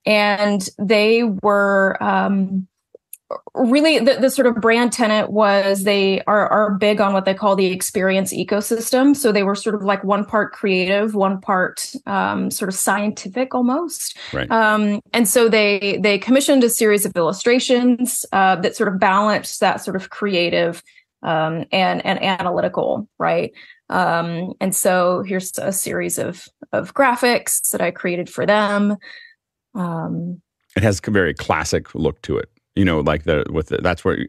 [0.06, 2.66] and they were um
[3.55, 7.35] really the, the sort of brand tenant was they are are big on what they
[7.35, 9.16] call the experience ecosystem.
[9.16, 13.55] So they were sort of like one part creative one part um, sort of scientific
[13.55, 14.16] almost.
[14.32, 14.51] Right.
[14.51, 19.60] um, and so they they commissioned a series of illustrations uh, that sort of balanced
[19.60, 20.82] that sort of creative
[21.22, 23.52] um, and and analytical right?
[23.90, 28.97] Um, and so here's a series of of graphics that i created for them
[29.74, 30.40] um,
[30.76, 32.48] It has a very classic look to it.
[32.76, 34.26] You know, like the with the, that's where.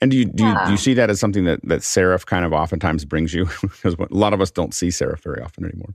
[0.00, 2.44] And do you do you, do you see that as something that that serif kind
[2.44, 5.94] of oftentimes brings you because a lot of us don't see serif very often anymore.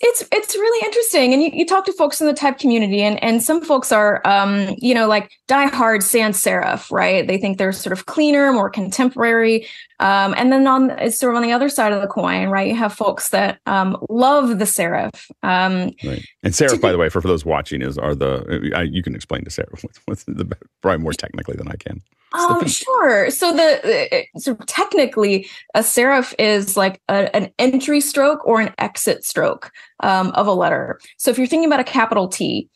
[0.00, 3.22] it's it's really interesting and you, you talk to folks in the type community and
[3.22, 7.72] and some folks are um you know like diehard sans serif right they think they're
[7.72, 9.66] sort of cleaner more contemporary
[10.00, 12.68] um and then on it's sort of on the other side of the coin right
[12.68, 16.24] you have folks that um love the serif um Right.
[16.42, 19.14] And serif, by the way, for, for those watching, is are the I, you can
[19.14, 22.02] explain to serif what's, what's the probably more technically than I can.
[22.32, 23.30] Um, sure.
[23.30, 28.60] So the uh, sort of technically, a serif is like a, an entry stroke or
[28.60, 31.00] an exit stroke um, of a letter.
[31.16, 32.68] So if you're thinking about a capital T,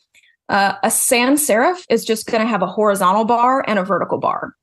[0.49, 4.17] uh, a sans serif is just going to have a horizontal bar and a vertical
[4.17, 4.55] bar,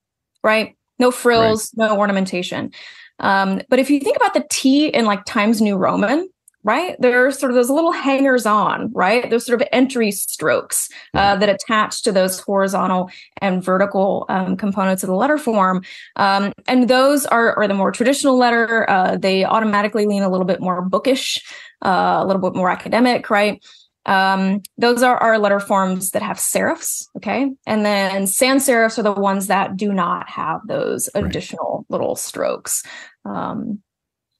[0.44, 0.76] right?
[1.02, 2.70] No frills, no ornamentation.
[3.18, 6.28] Um, but if you think about the T in like Times New Roman,
[6.64, 6.94] right?
[7.00, 9.28] There's sort of those little hangers on, right?
[9.28, 15.02] Those sort of entry strokes uh, that attach to those horizontal and vertical um, components
[15.02, 15.82] of the letter form.
[16.14, 18.88] Um, and those are, are the more traditional letter.
[18.88, 21.42] Uh, they automatically lean a little bit more bookish,
[21.84, 23.60] uh, a little bit more academic, right?
[24.06, 27.50] Um, those are our letter forms that have serifs, okay?
[27.66, 31.24] And then sans serifs are the ones that do not have those Right.
[31.24, 32.82] additional little strokes.
[33.24, 33.80] Um,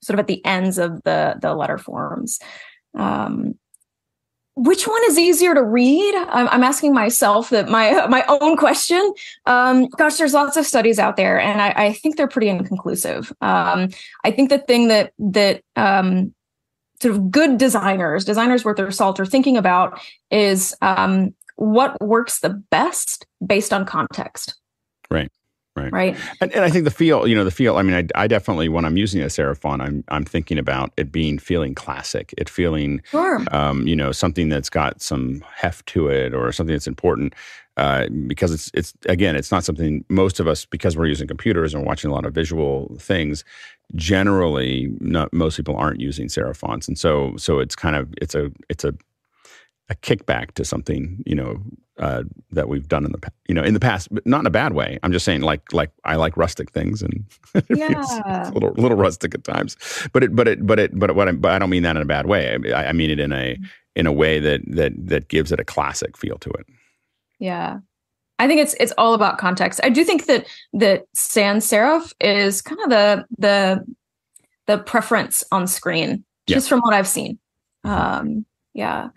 [0.02, 2.40] sort of at the ends of the the letter forms.
[2.98, 3.54] Um,
[4.54, 6.14] which one is easier to read?
[6.14, 9.14] I'm, I'm asking myself that my my own question.
[9.46, 13.32] Um, gosh, there's lots of studies out there, and I, I think they're pretty inconclusive.
[13.40, 13.88] Um,
[14.24, 16.34] I think the thing that that um,
[17.02, 20.00] sort of good designers, designers worth their salt, are thinking about
[20.30, 24.54] is um, what works the best based on context.
[25.10, 25.30] Right.
[25.74, 25.90] Right.
[25.90, 26.16] Right.
[26.42, 27.78] And, and I think the feel, you know, the feel.
[27.78, 30.92] I mean, I, I definitely when I'm using a serif font, I'm I'm thinking about
[30.98, 33.42] it being feeling classic, it feeling, Sure.
[33.52, 37.34] um, you know, something that's got some heft to it or something that's important.
[37.78, 41.72] Uh, because it's it's again, it's not something most of us because we're using computers
[41.72, 43.42] and watching a lot of visual things.
[43.94, 48.34] Generally, not most people aren't using serif fonts, and so so it's kind of it's
[48.34, 48.94] a it's a
[49.88, 51.60] a kickback to something you know
[51.98, 54.50] uh, that we've done in the you know in the past, but not in a
[54.50, 54.98] bad way.
[55.02, 57.24] I'm just saying like like I like rustic things and
[57.68, 58.00] Yeah.
[58.00, 59.76] it's a little little rustic at times,
[60.12, 62.02] but it but it but it but what I, but I don't mean that in
[62.02, 62.58] a bad way.
[62.74, 63.58] I, I mean it in a
[63.94, 66.66] in a way that that that gives it a classic feel to it.
[67.38, 67.80] Yeah.
[68.42, 69.78] I think it's it's all about context.
[69.84, 73.84] I do think that that sans serif is kind of the the
[74.66, 76.56] the preference on screen, Yeah.
[76.56, 77.38] just from what I've seen.
[77.84, 78.44] Um,
[78.74, 79.10] yeah.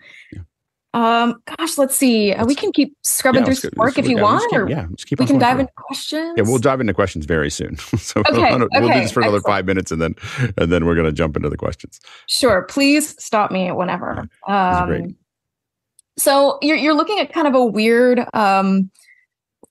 [0.94, 2.32] Um, gosh, let's see.
[2.32, 4.86] Uh, we can keep scrubbing Yeah, through some work if you want, keep- or yeah,
[4.88, 6.34] let's keep we can dive into questions.
[6.36, 7.76] Yeah, we'll dive into questions very soon.
[7.98, 9.44] so we'll, Okay, we'll do this for another excellent.
[9.56, 10.14] five minutes, and then
[10.56, 11.98] and then we're going to jump into the questions.
[12.28, 12.62] Sure.
[12.62, 14.28] Please stop me whenever.
[14.46, 15.02] That's great.
[15.04, 15.16] Um,
[16.16, 18.90] so you're you're looking at kind of a weird, um,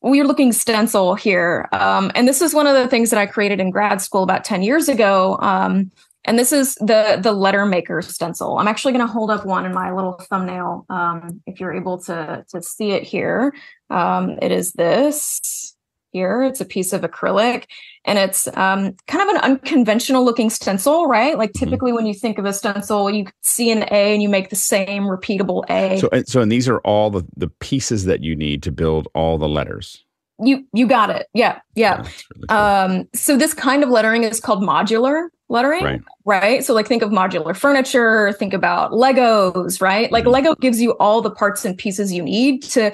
[0.10, 3.60] weird looking stencil here, um, and this is one of the things that I created
[3.60, 5.38] in grad school about ten years ago.
[5.42, 5.92] Um,
[6.28, 8.58] and this is the the letter maker stencil.
[8.58, 10.86] I'm actually going to hold up one in my little thumbnail.
[10.90, 13.54] Um, if you're able to to see it here,
[13.90, 15.75] um, it is this
[16.16, 16.42] here.
[16.44, 17.66] It's a piece of acrylic,
[18.06, 21.38] and it's um, kind of an unconventional looking stencil, right?
[21.38, 24.50] Like typically when you think of a stencil, you see an A and you make
[24.50, 26.00] the same repeatable A.
[26.00, 29.10] So and so and these are all the the pieces that you need to build
[29.14, 30.06] all the letters.
[30.40, 31.28] you you got it.
[31.34, 31.98] Yeah, yeah.
[31.98, 32.58] That's really cool.
[32.58, 36.02] Um, so this kind of lettering is called modular lettering, Right.
[36.26, 36.64] right?
[36.66, 40.12] So like think of modular furniture, think about Legos, right?
[40.12, 40.32] Like Mhm.
[40.32, 42.92] Lego gives you all the parts and pieces you need to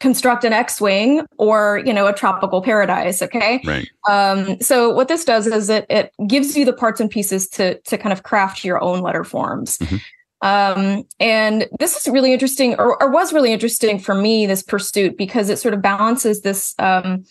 [0.00, 3.20] construct an X-wing or you know a tropical paradise.
[3.22, 3.60] Okay.
[3.66, 3.88] right.
[4.08, 7.78] Um, so what this does is it it gives you the parts and pieces to
[7.80, 9.78] to kind of craft your own letter forms.
[9.78, 10.00] Mhm.
[10.40, 15.16] Um, and this is really interesting, or, or was really interesting for me, this pursuit,
[15.18, 17.24] because it sort of balances this um,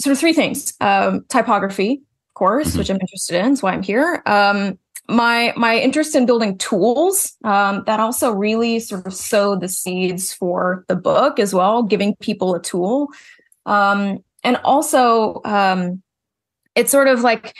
[0.00, 1.94] sort of three things: um, typography,
[2.28, 2.78] of course, Mhm.
[2.78, 3.52] which I'm interested in.
[3.54, 4.22] is why I'm here.
[5.10, 10.32] My my interest in building tools um, that also really sort of sowed the seeds
[10.32, 13.08] for the book as well, giving people a tool,
[13.66, 16.02] um, and also um,
[16.74, 17.56] it's sort of like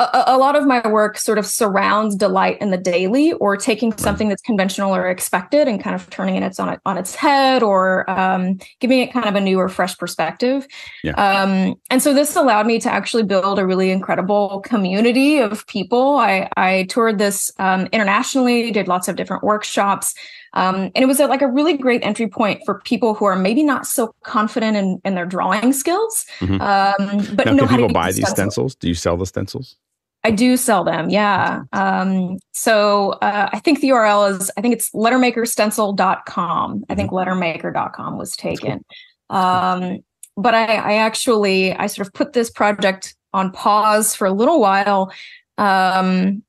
[0.00, 3.96] a, a lot of my work sort of surrounds delight in the daily or taking
[3.96, 7.62] something that's conventional or expected and kind of turning it on, it on its head
[7.62, 10.66] or um, giving it kind of a new or fresh perspective.
[11.04, 11.12] Yeah.
[11.12, 16.16] Um, and so this allowed me to actually build a really incredible community of people.
[16.16, 20.14] I, I toured this um, internationally, did lots of different workshops.
[20.52, 23.36] Um, and it was a, like a really great entry point for people who are
[23.36, 26.60] maybe not so confident in, in their drawing skills, Mhm.
[26.60, 28.68] um, but now, know can how to people use buy these stencil.
[28.68, 28.74] stencils?
[28.74, 29.76] Do you sell the stencils?
[30.22, 31.08] I do sell them.
[31.08, 31.62] Yeah.
[31.72, 36.84] Um, so uh, I think the URL is, I think it's lettermakerstencil.com.
[36.90, 38.84] I think lettermaker.com was taken.
[39.30, 40.00] Um,
[40.36, 44.60] but I, I actually, I sort of put this project on pause for a little
[44.60, 45.12] while.
[45.56, 46.42] Um,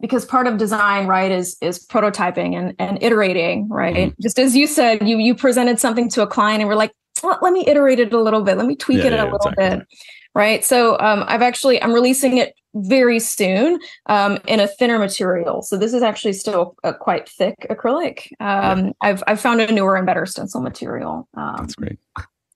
[0.00, 4.14] because part of design, right, is is prototyping and, and iterating, right?
[4.22, 7.36] Just as you said, you you presented something to a client and we're like, "Well,
[7.42, 9.48] let me iterate it a little bit, let me tweak Yeah, it yeah, a little
[9.48, 9.78] exactly.
[9.78, 9.86] bit
[10.34, 12.54] right so um, i've actually i'm releasing it
[12.86, 17.54] very soon um, in a thinner material so this is actually still a quite thick
[17.70, 21.98] acrylic um, I've, I've found a newer and better stencil material um, That's great.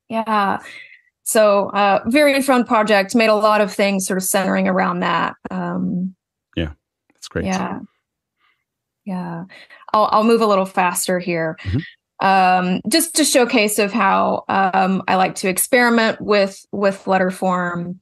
[0.08, 0.58] yeah
[1.24, 5.34] so uh, very fun project made a lot of things sort of centering around that
[5.50, 6.14] um,
[6.56, 6.72] yeah
[7.14, 7.44] That's great.
[7.46, 7.80] yeah.
[9.04, 9.44] Yeah.
[9.92, 11.58] I'll I'll move a little faster here.
[11.62, 11.82] Mhm.
[12.20, 17.98] Um, just to showcase of how um, I like to experiment with with letter form.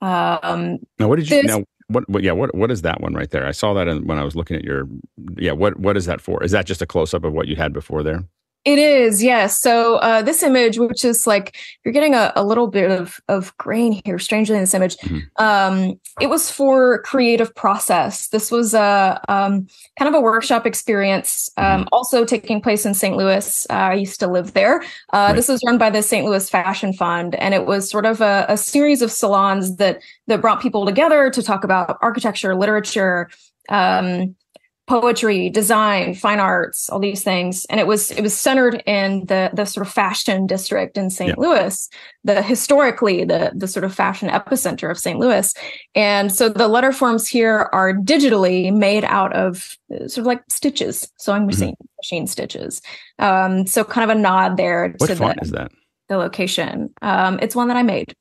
[0.00, 1.64] Um, Now, what did you now?
[1.88, 2.22] What, what?
[2.22, 2.32] Yeah.
[2.32, 2.54] What?
[2.54, 3.46] What is that one right there?
[3.46, 4.88] I saw that in, when I was looking at your.
[5.36, 5.52] Yeah.
[5.52, 5.78] What?
[5.78, 6.42] What is that for?
[6.42, 8.24] Is that just a close up of what you had before there?
[8.66, 9.58] It is, yes.
[9.58, 13.56] So uh, this image, which is like you're getting a, a little bit of of
[13.56, 14.98] grain here, strangely in this image.
[14.98, 15.22] Mhm.
[15.36, 18.28] Um, it was for creative process.
[18.28, 19.66] This was a um,
[19.98, 23.16] kind of a workshop experience, um, also taking place in St.
[23.16, 23.66] Louis.
[23.70, 24.82] Uh, I used to live there.
[25.12, 25.36] Uh, Right.
[25.36, 26.26] This was run by the St.
[26.26, 30.42] Louis Fashion Fund, and it was sort of a, a series of salons that that
[30.42, 33.30] brought people together to talk about architecture, literature.
[33.70, 34.36] Um,
[34.86, 39.48] poetry design fine arts all these things and it was it was centered in the
[39.54, 41.34] the sort of fashion district in st Yeah.
[41.38, 41.88] louis
[42.24, 45.54] the historically the the sort of fashion epicenter of st louis
[45.94, 50.42] and so the letter forms here are digitally made out of uh, sort of like
[50.48, 51.46] stitches sewing Mm-hmm.
[51.46, 52.82] machine machine stitches
[53.20, 55.70] um so kind of a nod there What to font the is that?
[56.08, 56.92] the location.
[57.02, 58.12] Um, it's one that I made.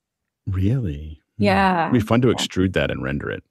[0.46, 1.20] Really?
[1.40, 1.44] Hmm.
[1.44, 1.82] Yeah.
[1.90, 3.44] It'd be fun to extrude that and render it.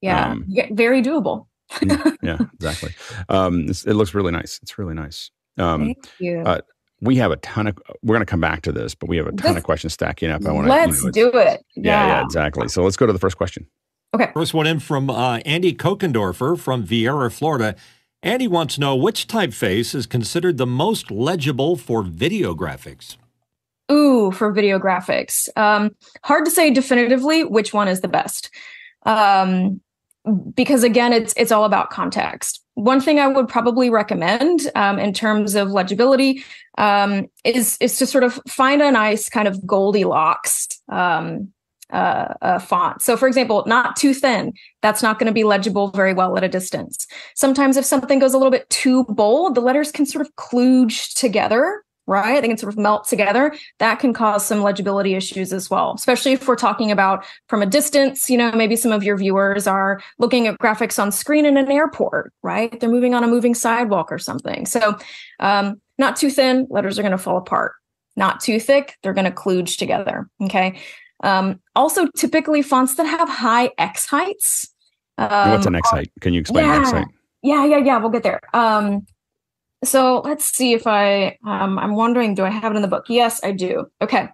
[0.00, 1.46] Yeah, Um, yeah very doable.
[1.80, 2.94] Mm, yeah, exactly.
[3.28, 4.58] Um, it looks really nice.
[4.62, 5.30] It's really nice.
[5.58, 6.40] Um, Thank you.
[6.40, 6.60] uh,
[7.00, 7.78] we have a ton of.
[8.02, 9.92] We're going to come back to this, but we have a ton This- of questions
[9.92, 10.44] stacking up.
[10.46, 10.70] I want to.
[10.70, 11.64] Let's do it.
[11.76, 12.24] Yeah, yeah, Yeah.
[12.24, 12.68] exactly.
[12.68, 13.66] So let's go to the first question.
[14.14, 17.74] okay First one in from uh, Andy Kokendorfer from Viera, Florida.
[18.22, 23.16] Andy wants to know which typeface is considered the most legible for video graphics.
[23.90, 25.48] Ooh, for video graphics.
[25.56, 25.90] Um,
[26.24, 28.48] hard to say definitively which one is the best.
[29.04, 29.80] Um,
[30.54, 32.60] because again, it's it's all about context.
[32.74, 36.44] One thing I would probably recommend um, in terms of legibility
[36.78, 41.52] um, is is to sort of find a nice kind of Goldilocks um,
[41.90, 43.02] uh, uh, font.
[43.02, 44.52] So, for example, not too thin.
[44.80, 47.06] That's not going to be legible very well at a distance.
[47.34, 51.14] Sometimes, if something goes a little bit too bold, the letters can sort of kludge
[51.14, 52.40] together right?
[52.40, 53.54] They can sort of melt together.
[53.78, 57.66] That can cause some legibility issues as well, especially if we're talking about from a
[57.66, 58.28] distance.
[58.28, 61.70] You know, maybe some of your viewers are looking at graphics on screen in an
[61.70, 62.78] airport, right?
[62.78, 64.66] They're moving on a moving sidewalk or something.
[64.66, 64.98] So,
[65.40, 67.74] um, not too thin, letters are going to fall apart.
[68.16, 70.28] Not too thick, they're going to kludge together.
[70.42, 70.80] Okay.
[71.22, 74.74] Um, also, typically fonts that have high X heights.
[75.18, 76.10] Um, What's an X height?
[76.20, 76.80] Can you explain yeah.
[76.80, 77.06] X height?
[77.42, 77.98] Yeah, yeah, yeah.
[77.98, 78.40] We'll get there.
[78.54, 79.06] Um,
[79.84, 81.38] so let's see if I.
[81.46, 83.04] Um, I'm wondering, do I have it in the book?
[83.08, 83.86] Yes, I do.
[84.00, 84.28] Okay.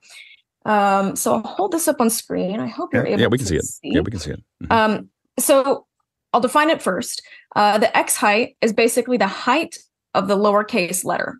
[0.64, 2.60] Um, so I'll hold this up on screen.
[2.60, 3.20] I hope Yeah, you're able.
[3.20, 3.64] yeah, we can to see it.
[3.64, 3.90] See.
[3.94, 4.42] Yeah, we can see it.
[4.64, 4.72] Mhm.
[4.72, 5.08] Um,
[5.38, 5.86] so
[6.32, 7.22] I'll define it first.
[7.56, 9.78] Uh, the X height is basically the height
[10.14, 11.38] of the lowercase letter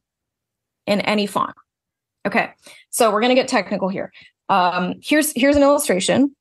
[0.87, 1.55] in any font.
[2.27, 2.51] Okay,
[2.91, 4.11] so we're gonna get technical here.
[4.49, 6.35] Um, here's here's an illustration.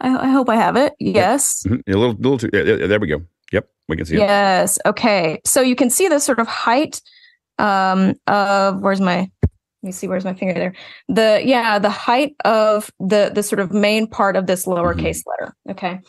[0.00, 0.94] I, I hope I have it.
[1.00, 1.64] Yes.
[1.64, 1.82] Mhm.
[1.88, 2.50] A little, little too.
[2.52, 3.22] Yeah, yeah, there we go.
[3.52, 4.20] Yep, we can see it.
[4.20, 4.78] Yes.
[4.86, 5.40] Okay.
[5.44, 7.00] So you can see the sort of height
[7.58, 9.30] um, of where's my
[9.82, 10.74] let me see where's my finger there.
[11.08, 15.54] The yeah the height of the the sort of main part of this lowercase letter.
[15.70, 16.00] Okay.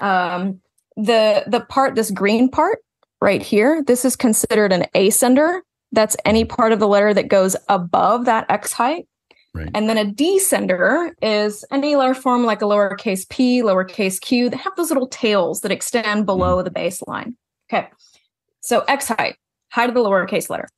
[0.00, 0.60] Um,
[0.96, 2.78] the the part this green part
[3.20, 3.82] right here.
[3.86, 5.60] This is considered an ascender.
[5.92, 9.06] That's any part of the letter that goes above that x height.
[9.54, 9.70] Right.
[9.72, 14.56] And then a descender is any letter form like a lowercase p, lowercase q that
[14.56, 17.34] have those little tails that extend below the baseline.
[17.70, 17.88] Okay.
[18.60, 19.36] So X height,
[19.70, 20.68] height of the lowercase letter.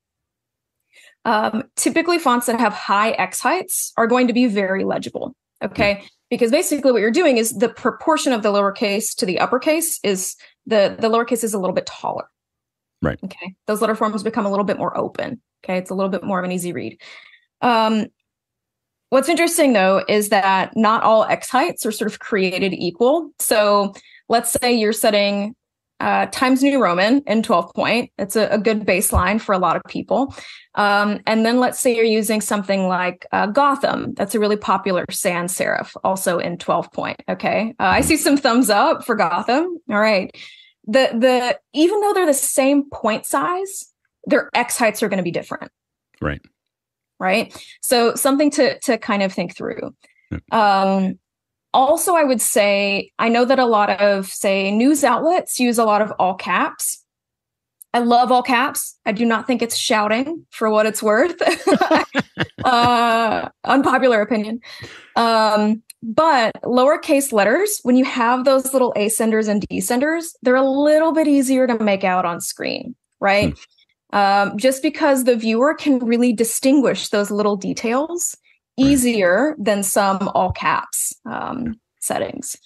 [1.24, 5.34] Um, typically, fonts that have high X heights are going to be very legible.
[5.62, 6.04] Okay.
[6.28, 10.36] Because basically, what you're doing is the proportion of the lowercase to the uppercase is
[10.66, 12.28] the, the lowercase is a little bit taller.
[13.00, 13.18] Right.
[13.24, 13.54] Okay.
[13.66, 15.40] Those letter forms become a little bit more open.
[15.64, 15.78] Okay.
[15.78, 17.00] It's a little bit more of an easy read.
[17.62, 18.06] Um,
[19.10, 23.30] What's interesting though is that not all X heights are sort of created equal.
[23.38, 23.94] So
[24.28, 25.54] let's say you're setting
[25.98, 28.10] uh, Times New Roman in 12 point.
[28.18, 30.34] It's a, a good baseline for a lot of people.
[30.74, 34.12] Um, and then let's say you're using something like uh, Gotham.
[34.14, 37.22] That's a really popular sans serif, also in 12 point.
[37.28, 37.74] Okay.
[37.80, 39.78] Uh, I see some thumbs up for Gotham.
[39.88, 40.36] All right.
[40.86, 43.90] The, the, even though they're the same point size,
[44.26, 45.70] their X heights are going to be different
[46.20, 46.40] Right.
[47.18, 47.56] Right?
[47.82, 49.94] So something to to kind of think through.
[50.52, 51.18] Um
[51.74, 55.84] also i would say i know that a lot of say news outlets use a
[55.84, 57.02] lot of all caps.
[57.92, 58.98] I love all caps.
[59.06, 61.36] I do not think it's shouting for what it's worth.
[62.64, 64.60] Uh unpopular opinion.
[65.14, 71.12] Um but lowercase letters when you have those little ascenders and descenders they're a little
[71.12, 73.56] bit easier to make out on screen right
[74.12, 78.36] um, just because the viewer can really distinguish those little details
[78.76, 82.56] easier than some all caps um, settings.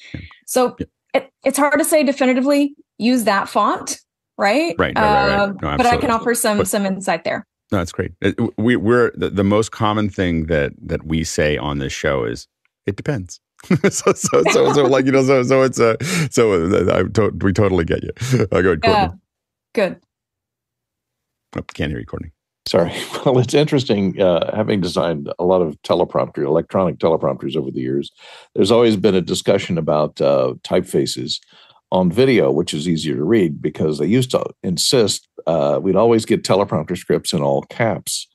[0.47, 0.77] So
[1.15, 4.01] it, it's hard to say definitively use that font,
[4.37, 4.75] right?
[4.79, 5.39] Right, right, right, right.
[5.39, 7.47] Um, No, but I can offer some But- some insight there.
[7.73, 8.11] No, that's great.
[8.59, 12.49] We, we're the, the most common thing that that we say on this show is
[12.87, 13.41] it depends.
[13.91, 15.97] so, so, so, so, like you know, so, so it's a
[16.33, 18.11] so uh, I to, we totally get you.
[18.51, 18.83] Uh, go ahead, Courtney.
[18.83, 19.09] Yeah,
[19.75, 20.01] good.
[21.57, 22.33] Oh, can't hear you, Courtney.
[22.67, 22.93] Sorry.
[23.27, 24.21] Well, it's interesting.
[24.21, 28.11] Uh, having designed a lot of teleprompter, electronic teleprompters over the years,
[28.55, 31.39] there's always been a discussion about uh, typefaces
[31.93, 36.25] on video, which is easier to read because they used to insist uh, we'd always
[36.25, 38.27] get teleprompter scripts in all caps.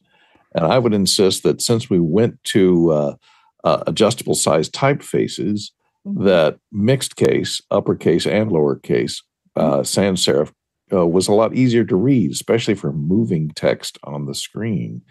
[0.53, 3.15] And I would insist that since we went to uh,
[3.63, 5.71] uh, adjustable size typefaces,
[6.05, 9.23] that mixed case, uppercase and lowercase,
[9.55, 10.51] uh, sans serif
[10.93, 15.01] uh, was a lot easier to read, especially for moving text on the screen.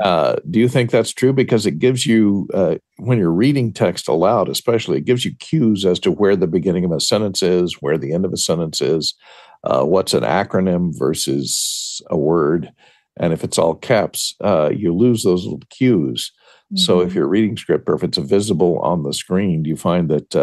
[0.00, 1.32] Uh, do you think that's true?
[1.32, 5.84] Because it gives you, uh, when you're reading text aloud, especially, it gives you cues
[5.84, 8.80] as to where the beginning of a sentence is, where the end of a sentence
[8.80, 9.14] is,
[9.64, 12.72] uh, what's an acronym versus a word.
[13.18, 16.32] And if it's all caps, uh, you lose those little cues.
[16.72, 16.78] Mm-hmm.
[16.78, 20.08] So if you're reading script or if it's visible on the screen, do you find
[20.08, 20.34] that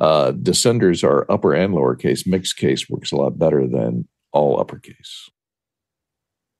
[0.00, 2.26] uh, descenders are upper and lowercase.
[2.26, 5.28] Mixed case works a lot better than all uppercase.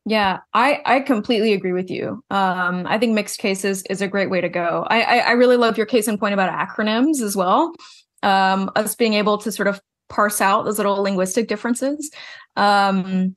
[0.06, 2.24] Yeah, I, I completely agree with you.
[2.30, 4.86] Um, I think mixed cases is a great way to go.
[4.88, 7.74] I, I, I really love your case in point about acronyms as well.
[8.22, 12.10] Um, us being able to sort of parse out those little linguistic differences.
[12.56, 13.34] Um,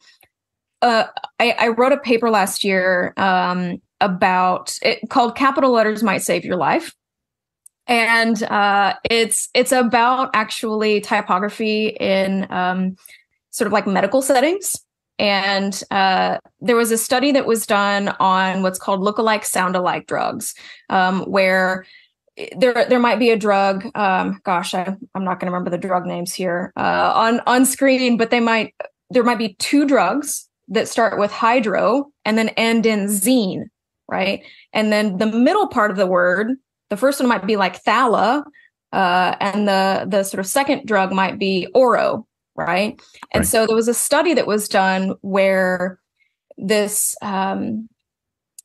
[0.81, 1.05] uh,
[1.39, 6.43] I, I, wrote a paper last year um, about it called "Capital Letters Might Save
[6.43, 6.93] Your Life,"
[7.87, 12.95] and uh, it's it's about actually typography in um,
[13.51, 14.75] sort of like medical settings.
[15.19, 20.55] And uh, there was a study that was done on what's called look-alike, sound-alike drugs,
[20.89, 21.85] um, where
[22.57, 23.85] there there might be a drug.
[23.95, 27.65] Um, gosh, I, am not going to remember the drug names here uh, on on
[27.65, 28.73] screen, but they might
[29.09, 33.65] there might be two drugs that start with hydro and then end in zine,
[34.07, 34.43] right?
[34.71, 36.55] And then the middle part of the word,
[36.89, 38.43] the first one might be like thala,
[38.91, 42.99] uh, and the the sort of second drug might be oro, right?
[43.31, 43.47] And right.
[43.47, 45.99] so there was a study that was done where
[46.57, 47.89] this um,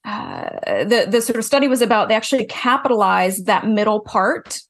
[0.05, 4.61] uh, the the sort of study was about they actually capitalized that middle part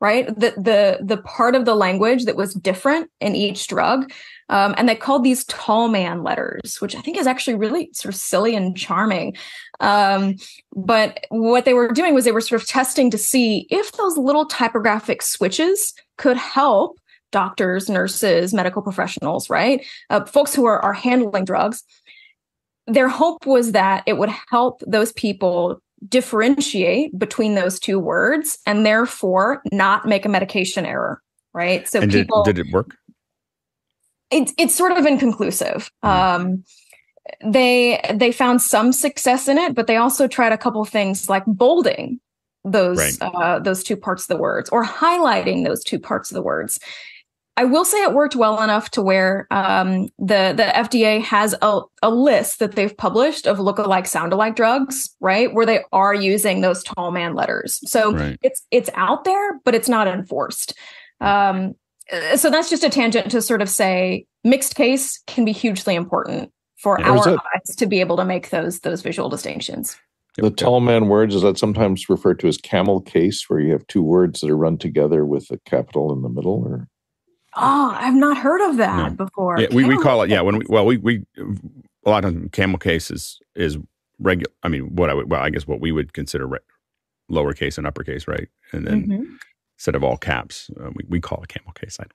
[0.00, 4.10] right the the the part of the language that was different in each drug
[4.48, 8.14] um, and they called these tall man letters which i think is actually really sort
[8.14, 9.36] of silly and charming.
[9.80, 10.36] Um,
[10.74, 14.16] but what they were doing was they were sort of testing to see if those
[14.16, 16.98] little typographic switches could help
[17.30, 19.84] doctors nurses medical professionals right?
[20.10, 21.84] Uh, folks who are, are handling drugs.
[22.86, 28.86] Their hope was that it would help those people differentiate between those two words and
[28.86, 31.22] therefore not make a medication error
[31.54, 31.88] right?
[31.88, 32.94] So and people did, did it work
[34.30, 36.08] it's it's sort of inconclusive mm.
[36.08, 36.64] um
[37.44, 41.44] they they found some success in it but they also tried a couple things like
[41.46, 42.20] bolding
[42.64, 43.34] those right.
[43.34, 46.78] uh, those two parts of the words or highlighting those two parts of the words
[47.58, 51.80] I will say it worked well enough to where um, the the FDA has a,
[52.04, 56.84] a list that they've published of look-alike, sound-alike drugs, right, where they are using those
[56.84, 57.80] tall man letters.
[57.90, 58.38] So right.
[58.42, 60.72] it's it's out there, but it's not enforced.
[61.20, 61.74] Um,
[62.36, 66.50] so that's just a tangent to sort of say mixed case can be hugely important
[66.76, 69.96] for yeah, our eyes to be able to make those those visual distinctions.
[70.36, 73.86] The tall man words is that sometimes referred to as camel case, where you have
[73.88, 76.86] two words that are run together with a capital in the middle, or
[77.56, 79.24] Oh, I've not heard of that no.
[79.24, 79.58] before.
[79.58, 80.40] Yeah, we, we call it yeah.
[80.42, 83.78] When we well we we a lot of camel case is is
[84.20, 84.52] regular.
[84.62, 86.58] I mean, what I would well I guess what we would consider re-
[87.30, 88.48] lowercase and uppercase, right?
[88.72, 89.34] And then mm-hmm.
[89.78, 91.98] Instead of all caps, uh, we we call it camel case.
[92.00, 92.12] I don't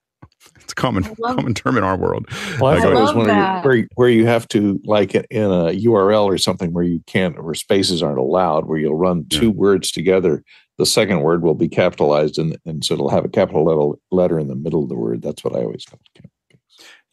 [0.61, 2.27] it's a common common term in our world.
[2.60, 5.72] Well, I thought it was one of where where you have to like in a
[5.85, 9.53] URL or something where you can't where spaces aren't allowed, where you'll run two yeah.
[9.53, 10.44] words together
[10.77, 14.40] the second word will be capitalized and, and so it'll have a capital letter, letter
[14.40, 15.22] in the middle of the word.
[15.22, 16.30] That's what I always call it.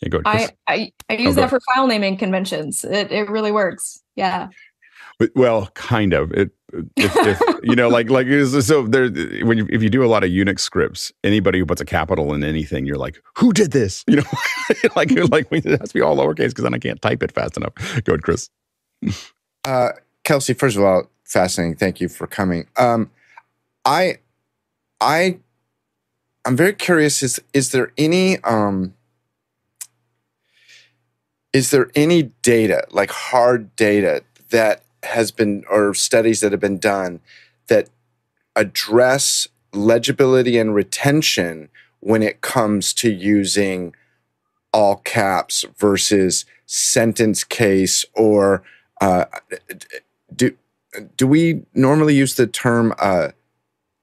[0.01, 2.85] Yeah, go ahead, I, I, I use oh, that for file naming conventions.
[2.85, 4.03] It, it really works.
[4.17, 4.49] Yeah.
[5.35, 6.33] Well, kind of.
[6.33, 6.51] It,
[6.97, 9.09] if, if you know, like, like so there.
[9.45, 12.33] When you, if you do a lot of Unix scripts, anybody who puts a capital
[12.35, 14.05] in anything, you're like, who did this?
[14.07, 14.23] You know,
[14.97, 17.57] like, like it has to be all lowercase because then I can't type it fast
[17.57, 17.75] enough.
[18.05, 18.51] Go ahead, Chris.
[19.65, 19.91] Uh,
[20.25, 21.77] Kelcey, first of all, fascinating.
[21.77, 22.67] Thank you for coming.
[22.77, 23.11] Um,
[23.85, 24.19] I
[25.01, 25.39] I
[26.45, 28.95] I'm very curious is is there any um
[31.53, 36.79] is there any data like hard data that has been or studies that have been
[36.79, 37.21] done
[37.69, 37.89] that
[38.57, 41.69] address legibility and retention
[42.01, 43.95] when it comes to using
[44.73, 48.63] all caps versus sentence case or
[49.01, 49.25] uh,
[50.35, 50.55] do
[51.17, 53.29] do we normally use the term uh,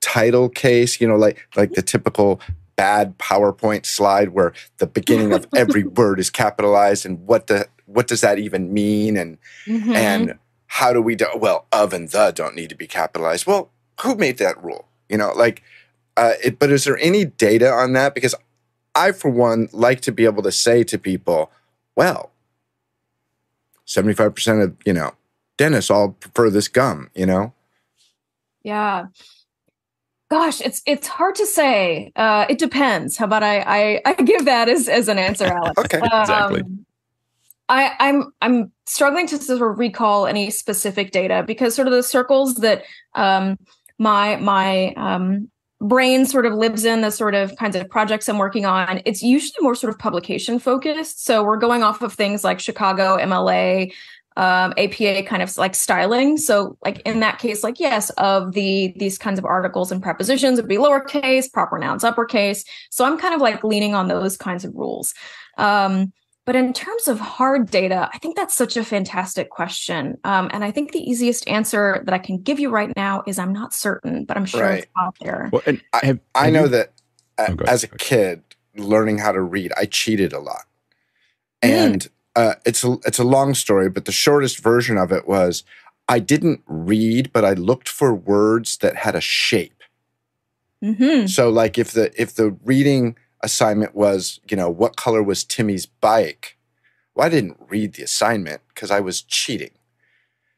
[0.02, 2.40] title case, you know, like like the typical
[2.76, 8.08] bad PowerPoint slide where the beginning of every word is capitalized and what the what
[8.08, 9.94] does that even mean and mm-hmm.
[9.94, 13.48] and how do we do well of and the don't need to be capitalized.
[13.48, 13.72] Well,
[14.02, 14.88] who made that rule?
[15.10, 15.64] You know, like
[16.16, 18.14] uh, it, but is there any data on that?
[18.14, 18.36] Because
[18.96, 21.52] I, for one, like to be able to say to people,
[21.96, 22.32] well,
[23.86, 25.14] 75% of, you know,
[25.58, 27.54] dentists all prefer this gum, you know?
[28.64, 29.08] Yeah.
[30.30, 32.12] Gosh, it's it's hard to say.
[32.18, 33.16] Uh, it depends.
[33.16, 35.80] How about I, I I give that as as an answer, Alex?
[35.80, 36.64] okay, um, exactly.
[37.70, 42.04] I, I'm I'm struggling to sort of recall any specific data because sort of the
[42.04, 42.84] circles that
[43.16, 43.58] um,
[43.98, 45.50] my my um,
[45.82, 49.22] brain sort of lives in, the sort of kinds of projects I'm working on, it's
[49.22, 51.26] usually more sort of publication focused.
[51.26, 53.94] So we're going off of things like Chicago, MLA,
[54.38, 56.38] um, APA kind of like styling.
[56.38, 60.58] So like in that case, like yes, of the these kinds of articles and prepositions
[60.58, 62.64] would be lowercase, proper nouns uppercase.
[62.92, 65.14] So I'm kind of like leaning on those kinds of rules.
[65.58, 66.14] Um,
[66.48, 70.18] but in terms of hard data, I think that's such a fantastic question.
[70.24, 73.38] Um, and I think the easiest answer that I can give you right now is
[73.38, 74.80] I'm not certain, but I'm sure Right.
[74.84, 75.50] it's out there.
[75.52, 76.94] Well, and I, have- I have know you- that
[77.38, 78.42] uh, Oh, as a kid,
[78.78, 80.64] learning how to read, I cheated a lot,
[81.64, 81.70] Mm.
[81.70, 85.64] and uh, it's a it's a long story, but the shortest version of it was
[86.08, 89.84] I didn't read, but I looked for words that had a shape.
[90.82, 95.44] hmm So, like if the if the reading assignment was, you know, what color was
[95.44, 96.58] Timmy's bike?
[97.16, 99.72] Well, I didn't read the assignment because I was cheating.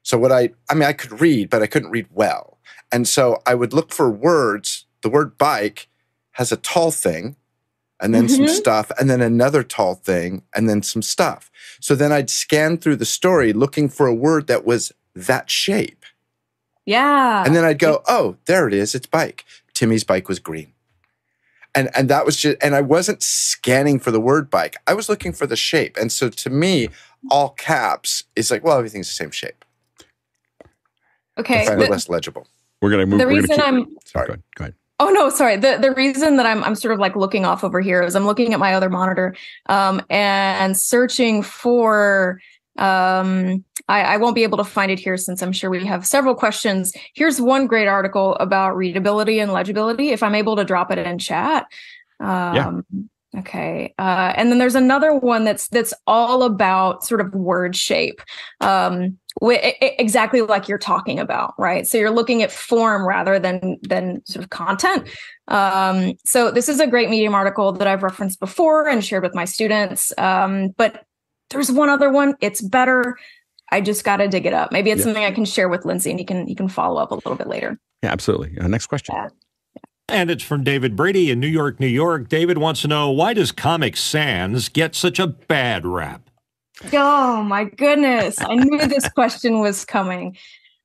[0.04, 2.58] So what I I mean, I could read, but I couldn't read well,
[2.92, 4.86] and so I would look for words.
[5.02, 5.88] The word bike
[6.32, 7.36] has a tall thing,
[8.02, 8.50] and then some Mhm.
[8.50, 11.52] stuff, and then another tall thing, and then some stuff.
[11.80, 16.06] So then I'd scan through the story looking for a word that was that shape.
[16.86, 17.44] Yeah.
[17.46, 18.96] And then I'd go, oh, there it is.
[18.96, 19.46] It's bike.
[19.74, 20.74] Timmy's bike was green.
[21.76, 24.76] And and that was just and I wasn't scanning for the word bike.
[24.88, 25.98] I was looking for the shape.
[25.98, 26.90] And so to me,
[27.30, 29.64] all caps is like, well, everything's the same shape.
[31.38, 31.62] okay.
[31.64, 32.48] I find it less legible.
[32.82, 33.20] we're gonna move.
[33.20, 34.28] the we're gonna reason keep- I'm Go Sorry.
[34.30, 34.44] ahead.
[34.56, 34.74] Go ahead.
[35.02, 35.56] Oh no, sorry.
[35.58, 38.26] The the reason that I'm I'm sort of like looking off over here is I'm
[38.26, 39.36] looking at my other monitor
[39.68, 42.42] um and searching for
[42.78, 46.06] um I, I won't be able to find it here since I'm sure we have
[46.06, 46.94] several questions.
[47.16, 50.10] Here's one great article about readability and legibility.
[50.10, 51.66] If I'm able to drop it in chat.
[52.20, 52.86] Um
[53.38, 53.94] okay.
[53.98, 58.22] Uh and then there's another one that's that's all about sort of word shape.
[58.62, 63.78] Um e- exactly like you're talking about right so you're looking at form rather than
[63.84, 65.08] than sort of content
[65.48, 69.36] um, so this is a great medium article that i've referenced before and shared with
[69.36, 71.06] my students um, but
[71.50, 73.18] there's one other one it's better
[73.72, 75.06] i just got to dig it up maybe it's Yeah.
[75.06, 77.36] something i can share with lindsay and you can you can follow up a little
[77.36, 78.58] bit later Yeah, absolutely.
[78.60, 79.14] Uh, next question.
[79.16, 79.28] Yeah.
[80.08, 82.30] And it's from David Brady in New York, New York.
[82.30, 86.30] David wants to know why does Comic Sans get such a bad rap?
[86.94, 88.40] Oh my goodness.
[88.42, 90.36] I knew this question was coming.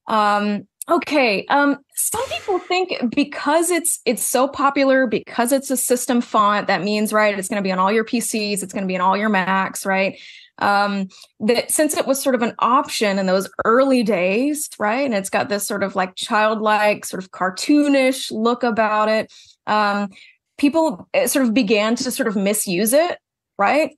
[0.09, 6.21] Um okay, um some people think because it's it's so popular because it's a system
[6.21, 8.89] font that means right it's going to be on all your PCs, it's going to
[8.89, 10.19] be on all your Macs, right?
[10.59, 11.09] Um
[11.41, 15.05] that since it was sort of an option in those early days, right?
[15.05, 19.33] And it's got this sort of like childlike sort of cartoonish look about it.
[19.67, 20.11] Um
[20.59, 23.19] people eh, sort of began to sort of misuse it,
[23.59, 23.97] right?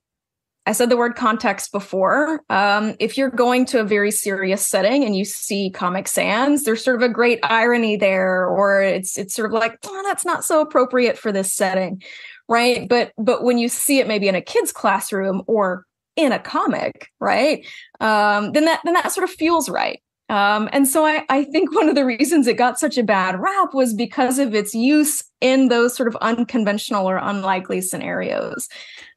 [0.67, 2.41] I said the word context before.
[2.49, 6.83] Um, if you're going to a very serious setting and you see Comic Sans, there's
[6.83, 10.43] sort of a great irony there, or it's it's sort of like, oh, that's not
[10.43, 12.03] so appropriate for this setting,
[12.49, 12.87] right?
[12.89, 15.85] But but when you see it maybe in a kid's classroom or
[16.17, 17.65] in a comic, right?
[18.01, 20.01] Um, then that then that sort of feels right.
[20.29, 23.39] Um, and so I, I think one of the reasons it got such a bad
[23.39, 28.67] rap was because of its use in those sort of unconventional or unlikely scenarios.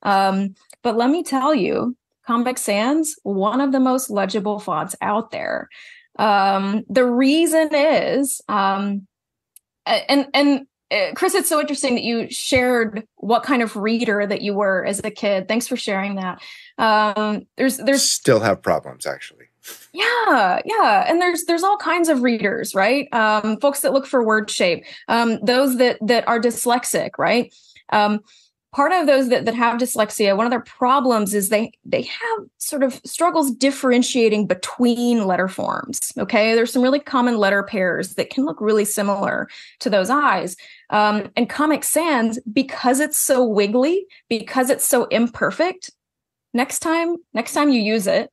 [0.02, 1.96] Um, but let me tell you,
[2.26, 5.68] Comic Sans, one of the most legible fonts out there.
[6.16, 9.06] Um, the reason is, um,
[9.86, 10.66] and and
[11.14, 15.00] Chris, it's so interesting that you shared what kind of reader that you were as
[15.04, 15.46] a kid.
[15.46, 16.40] Thanks for sharing that.
[16.78, 19.46] Um, there's there's Still have problems, actually.
[19.92, 23.12] yeah, yeah, and there's there's all kinds of readers, right?
[23.12, 27.54] Um, folks that look for word shape, um, those that that are dyslexic, right?
[27.90, 28.20] Um,
[28.72, 32.46] part of those that, that have dyslexia, one of their problems is they they have
[32.58, 36.12] sort of struggles differentiating between letter forms.
[36.18, 39.48] Okay, there's some really common letter pairs that can look really similar
[39.80, 40.56] to those eyes.
[40.90, 45.90] Um, and Comic Sans, because it's so wiggly, because it's so imperfect,
[46.52, 48.30] next time next time you use it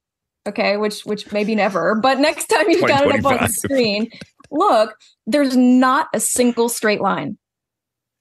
[0.47, 4.09] okay which which maybe never but next time you've got it up on the screen
[4.51, 4.95] look
[5.25, 7.37] there's not a single straight line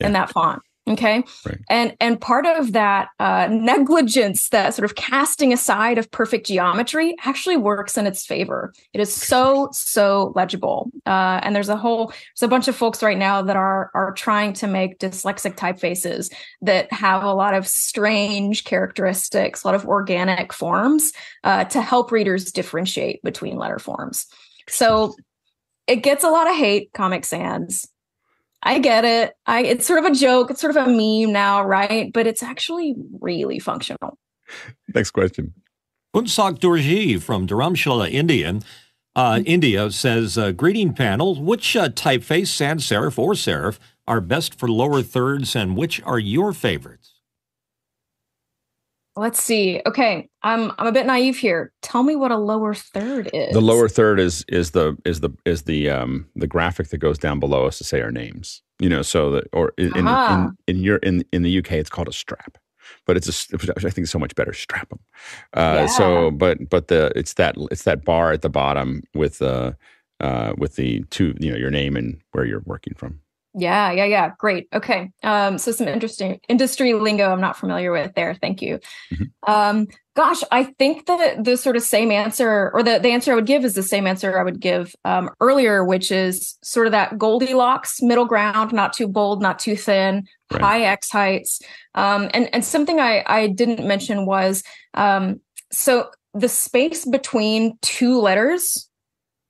[0.00, 1.24] in that font okay?
[1.44, 1.58] Right.
[1.68, 7.14] and and part of that uh, negligence that sort of casting aside of perfect geometry
[7.24, 8.72] actually works in its favor.
[8.92, 10.90] It is so so legible.
[11.04, 14.12] Uh, and there's a whole there's a bunch of folks right now that are are
[14.12, 16.32] trying to make dyslexic typefaces
[16.62, 21.12] that have a lot of strange characteristics a lot of organic forms
[21.44, 24.26] uh, to help readers differentiate between letter forms.
[24.68, 25.14] So
[25.86, 27.86] it gets a lot of hate comic sans
[28.66, 29.34] I get it.
[29.46, 30.50] I it's sort of a joke.
[30.50, 32.12] It's sort of a meme now, right?
[32.12, 34.18] But it's actually really functional.
[34.92, 35.54] Next question.
[36.14, 38.58] Unsak Dorji from Dharamshala, India,
[39.14, 43.78] uh, India says, uh, Greeting panel, which uh, typeface, sans serif or serif,
[44.08, 47.15] are best for lower thirds and which are your favorites?
[49.16, 49.80] Let's see.
[49.86, 51.72] Okay, I'm I'm a bit naive here.
[51.80, 53.52] Tell me what a lower third is.
[53.54, 57.18] The lower third is is the is the is the um the graphic that goes
[57.18, 58.62] down below us to say our names.
[58.78, 60.48] You know, so that or in in, Ah.
[60.68, 62.58] in, in your in in the UK it's called a strap,
[63.06, 64.98] but it's a I think it's so much better strap 'em.
[65.54, 69.72] Uh, So, but but the it's that it's that bar at the bottom with uh
[70.20, 73.20] uh with the two you know your name and where you're working from.
[73.58, 74.30] Yeah, yeah, yeah.
[74.38, 74.68] Great.
[74.74, 75.10] Okay.
[75.22, 78.34] Um, so some interesting industry lingo I'm not familiar with there.
[78.34, 78.78] Thank you.
[79.10, 79.30] Mhm.
[79.48, 83.34] Um, gosh, I think that the sort of same answer or the, the answer I
[83.34, 86.90] would give is the same answer I would give um, earlier, which is sort of
[86.92, 90.62] that Goldilocks middle ground, not too bold, not too thin, Right.
[90.62, 91.60] high X heights.
[91.94, 94.62] Um, and, and something I, I didn't mention was
[94.94, 95.40] um,
[95.72, 98.88] so the space between two letters,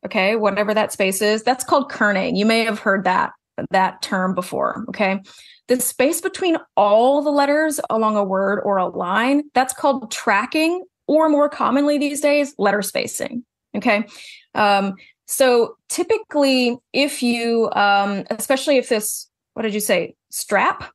[0.07, 2.37] okay, whatever that space is, that's called kerning.
[2.39, 3.33] You may have heard that
[3.71, 4.85] that term before.
[4.89, 5.21] Okay.
[5.69, 10.85] The space between all the letters along a word or a line, that's called tracking,
[11.09, 13.45] or more commonly these days, letter spacing.
[13.77, 14.07] Okay.
[14.55, 14.95] Um,
[15.27, 20.93] so typically, if you, um, especially if this, what did you say, strap?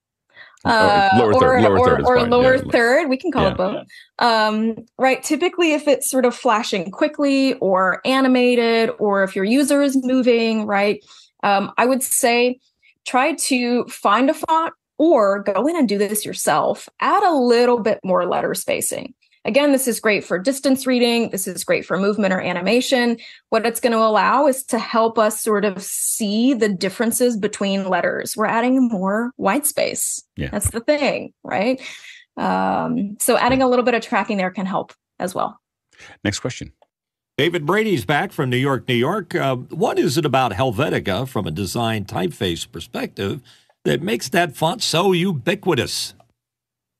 [0.63, 2.71] Or lower or, third- lower or, third or lower Yeah.
[2.71, 3.51] third, we can call Yeah.
[3.51, 3.87] it both.
[4.19, 5.21] Um, right.
[5.23, 10.65] Typically, if it's sort of flashing quickly or animated, or if your user is moving,
[10.67, 11.03] right,
[11.43, 12.59] um, I would say
[13.05, 16.87] try to find a font or go in and do this yourself.
[16.99, 19.13] Add a little bit more letter spacing.
[19.43, 21.31] Again, this is great for distance reading.
[21.31, 23.17] This is great for movement or animation.
[23.49, 27.89] What it's going to allow is to help us sort of see the differences between
[27.89, 28.37] letters.
[28.37, 30.23] We're adding more white space.
[30.35, 30.49] Yeah.
[30.51, 31.81] That's the thing, right?
[32.37, 35.59] Um, so adding a little bit of tracking there can help as well.
[36.23, 36.71] Next question.
[37.37, 39.33] David Brady's back from New York, New York.
[39.33, 43.41] Uh, what is it about Helvetica from a design typeface perspective
[43.83, 46.13] that makes that font so ubiquitous?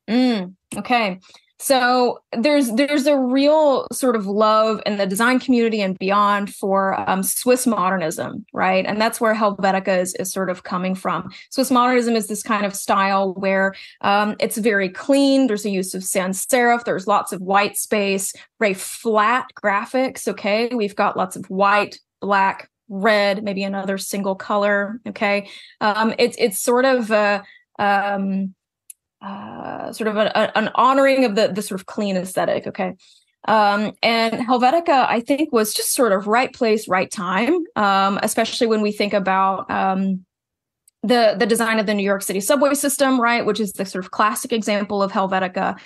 [0.09, 1.19] Mm, okay.
[1.61, 7.07] So there's there's a real sort of love in the design community and beyond for
[7.07, 8.83] um, Swiss modernism, right?
[8.83, 11.31] And that's where Helvetica is, is sort of coming from.
[11.51, 15.45] Swiss modernism is this kind of style where um, it's very clean.
[15.45, 16.83] There's a use of sans serif.
[16.83, 20.27] There's lots of white space, very flat graphics.
[20.27, 24.99] Okay, we've got lots of white, black, red, maybe another single color.
[25.07, 25.47] Okay,
[25.79, 27.43] um, it's it's sort of a
[27.77, 28.55] um,
[29.21, 32.67] uh, sort of a, a- an honoring of the the sort of clean aesthetic.
[32.67, 32.95] Okay.
[33.47, 38.67] Um, and Helvetica, I think, was just sort of right place, right time, um, especially
[38.67, 40.25] when we think about um,
[41.01, 44.05] the the design of the New York City subway system, right, which is the sort
[44.05, 45.79] of classic example of Helvetica.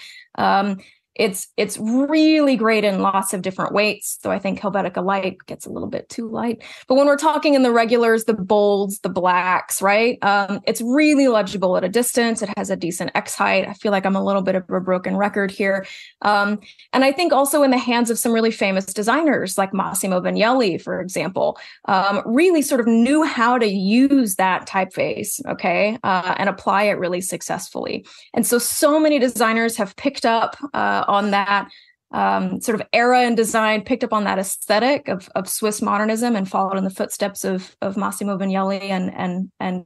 [1.16, 4.18] It's it's really great in lots of different weights.
[4.22, 6.64] So I think Helvetica Light gets a little bit too light.
[6.88, 10.18] But when we're talking in the regulars, the bolds, the blacks, right?
[10.22, 12.42] Um, it's really legible at a distance.
[12.42, 13.68] It has a decent X height.
[13.68, 15.86] I feel like I'm a little bit of a broken record here.
[16.22, 16.60] Um,
[16.92, 20.82] and I think also in the hands of some really famous designers like Massimo Vignelli,
[20.82, 26.50] for example, um, really sort of knew how to use that typeface, okay, uh, and
[26.50, 28.06] apply it really successfully.
[28.34, 31.70] And so, so many designers have picked up uh, on that
[32.12, 36.36] um, sort of era in design, picked up on that aesthetic of, of Swiss modernism,
[36.36, 39.84] and followed in the footsteps of of Massimo Vignelli and and and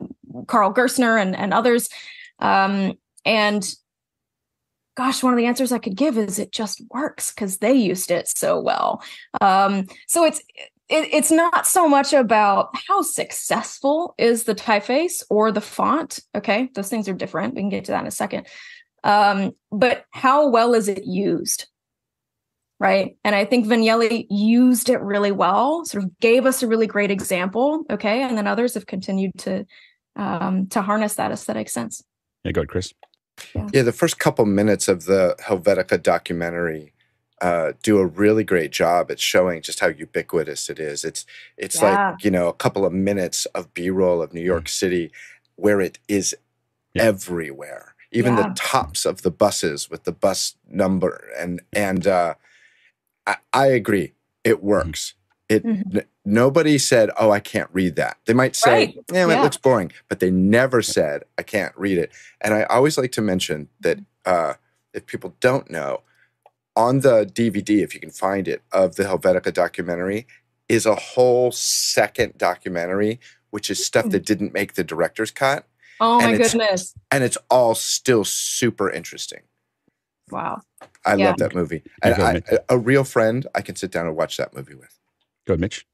[0.48, 1.90] Karl Gerstner and and others.
[2.40, 2.94] Um,
[3.26, 3.68] and
[4.96, 8.12] gosh, one of the answers I could give is it just works because they used
[8.12, 9.02] it so well.
[9.42, 10.42] Um, so it's
[10.90, 16.20] it, it's not so much about how successful is the typeface or the font.
[16.36, 17.56] Okay, those things are different.
[17.56, 18.48] We can get to that in a second.
[19.04, 21.68] Um, but how well is it used?
[22.80, 23.18] Right.
[23.26, 27.12] And I think Vignelli used it really well, sort of gave us a really great
[27.12, 27.84] example.
[27.90, 28.24] Okay.
[28.24, 29.66] And then others have continued to
[30.16, 32.04] um, to harness that aesthetic sense.
[32.44, 32.94] Yeah, go ahead, Chris.
[33.74, 36.94] Yeah, the first couple minutes of the Helvetica documentary
[37.42, 41.06] uh, do a really great job at showing just how ubiquitous it is.
[41.06, 41.26] It's
[41.58, 42.12] it's Yeah.
[42.12, 45.12] like you know a couple of minutes of B-roll of New York City
[45.56, 46.36] where it is
[46.94, 47.04] Yeah.
[47.04, 48.44] everywhere, even Yeah.
[48.50, 52.36] the tops of the buses with the bus number and and uh,
[53.28, 54.14] I, I agree,
[54.44, 55.14] it works.
[55.48, 55.96] It Mhm.
[55.98, 58.96] n- nobody said, "Oh, I can't read that." They might say, Right.
[59.12, 59.42] "Yeah, it Yeah.
[59.42, 62.12] looks boring," but they never said, "I can't read it."
[62.42, 64.54] And I always like to mention that uh,
[64.94, 66.02] if people don't know,
[66.76, 70.28] on the DVD, if you can find it, of the Helvetica documentary,
[70.68, 73.20] is a whole second documentary,
[73.50, 75.66] which is stuff that didn't make the director's cut,
[76.00, 76.96] Oh my And goodness.
[77.12, 79.42] and it's all still super interesting.
[80.32, 80.62] Wow.
[81.06, 81.28] I Yeah.
[81.30, 81.84] love that movie.
[82.04, 82.60] And go I, ahead.
[82.70, 84.98] a real friend, I can sit down and watch that movie with.
[85.48, 85.86] Go ahead, Mitch.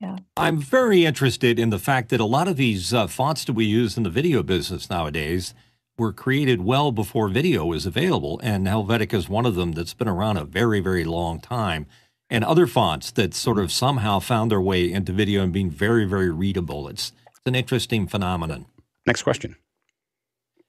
[0.00, 0.16] Yeah.
[0.36, 3.66] I'm very interested in the fact that a lot of these uh, fonts that we
[3.66, 5.54] use in the video business nowadays,
[5.98, 10.08] were created well before video was available, and Helvetica is one of them that's been
[10.08, 11.84] around a very, very long time.
[12.30, 16.06] And other fonts that sort of somehow found their way into video and being very,
[16.06, 16.88] very readable.
[16.88, 18.64] It's, it's an interesting phenomenon.
[19.06, 19.56] Next question.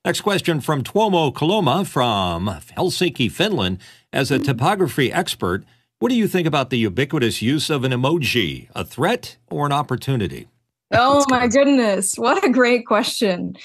[0.03, 3.77] Next question from Tuomo Koloma from Helsinki, Finland.
[4.11, 5.63] As a typography expert,
[5.99, 8.67] what do you think about the ubiquitous use of an emoji?
[8.75, 10.47] A threat or an opportunity?
[10.93, 12.15] Oh my goodness.
[12.17, 13.55] What a great question.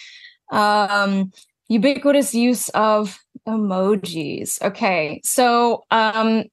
[0.52, 1.32] Um,
[1.66, 3.18] ubiquitous use of
[3.48, 4.62] emojis.
[4.62, 5.20] Okay.
[5.24, 6.44] So, um,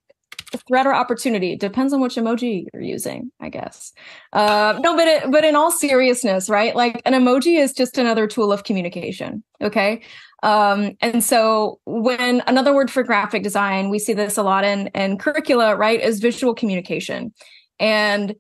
[0.58, 1.56] threat or opportunity.
[1.56, 3.94] Depends on which emoji you're using i guess.
[4.32, 6.76] Uh, no but it, but in all seriousness right?
[6.76, 10.02] Like an emoji is just another tool of communication okay?
[10.42, 14.88] Um, and so when another word for graphic design we see this a lot in
[14.88, 17.34] in curricula right is visual communication.
[17.80, 18.36] And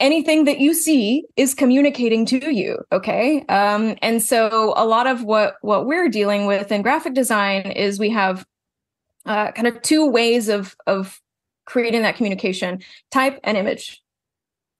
[0.00, 3.44] anything that you see is communicating to you okay?
[3.48, 7.98] Um, and so a lot of what what we're dealing with in graphic design is
[7.98, 8.44] we have
[9.26, 11.20] uh, kind of two ways of of
[11.64, 12.80] creating that communication
[13.10, 14.02] type and image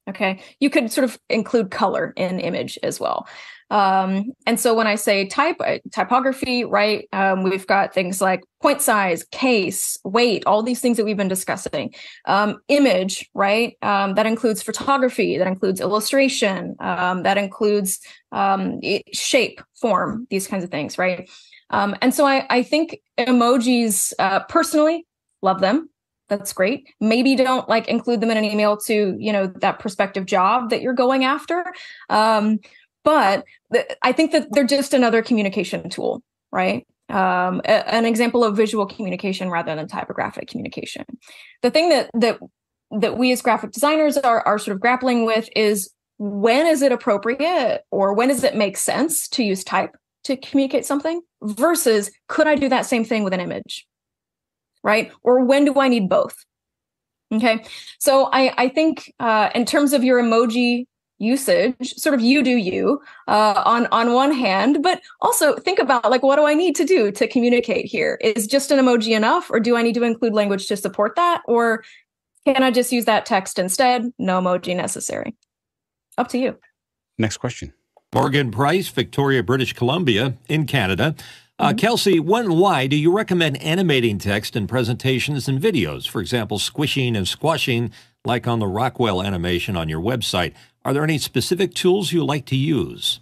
[0.09, 3.27] okay you could sort of include color in image as well
[3.73, 8.43] um, and so when I say type, uh, typography, right, um, we've got things like
[8.61, 11.95] point size, case, weight, all these things that we've been discussing.
[12.27, 17.99] Um, image, right, um, that includes photography, that includes illustration, um, that includes
[18.31, 18.79] um,
[19.15, 21.31] shape, form, these kinds of things, right?
[21.73, 25.07] And so I, I think emojis, uh, personally,
[25.43, 25.89] love them
[26.29, 30.25] that's great maybe don't like include them in an email to you know that prospective
[30.25, 31.65] job that you're going after
[32.09, 32.59] um,
[33.05, 36.87] but th- I think that they're just another communication tool, right?
[37.09, 41.05] Um, a- an example of visual communication rather than typographic communication.
[41.63, 42.39] The thing that that
[43.01, 46.93] that we as graphic designers are are sort of grappling with is when is it
[46.93, 52.47] appropriate or when does it make sense to use type to communicate something versus could
[52.47, 53.87] I do that same thing with an image?
[54.85, 55.13] Right?
[55.23, 56.37] Or when do I need both?
[57.33, 57.65] Okay.
[57.99, 60.87] So I, I think uh, in terms of your emoji
[61.23, 66.11] usage sort of you do you uh, on on one hand but also think about
[66.11, 69.49] like what do i need to do to communicate here is just an emoji enough
[69.51, 71.85] or do i need to include language to support that or
[72.45, 75.33] can i just use that text instead no emoji necessary
[76.19, 76.59] up to you
[77.19, 77.73] next question
[78.15, 81.15] morgan price victoria british columbia in canada
[81.59, 81.87] uh, mm-hmm.
[81.87, 86.09] Kelcey, when and why do you recommend animating text in presentations and videos?
[86.09, 87.93] For example, squishing and squashing,
[88.25, 90.55] like on the Rockwell animation on your website.
[90.85, 93.21] Are there any specific tools you like to use?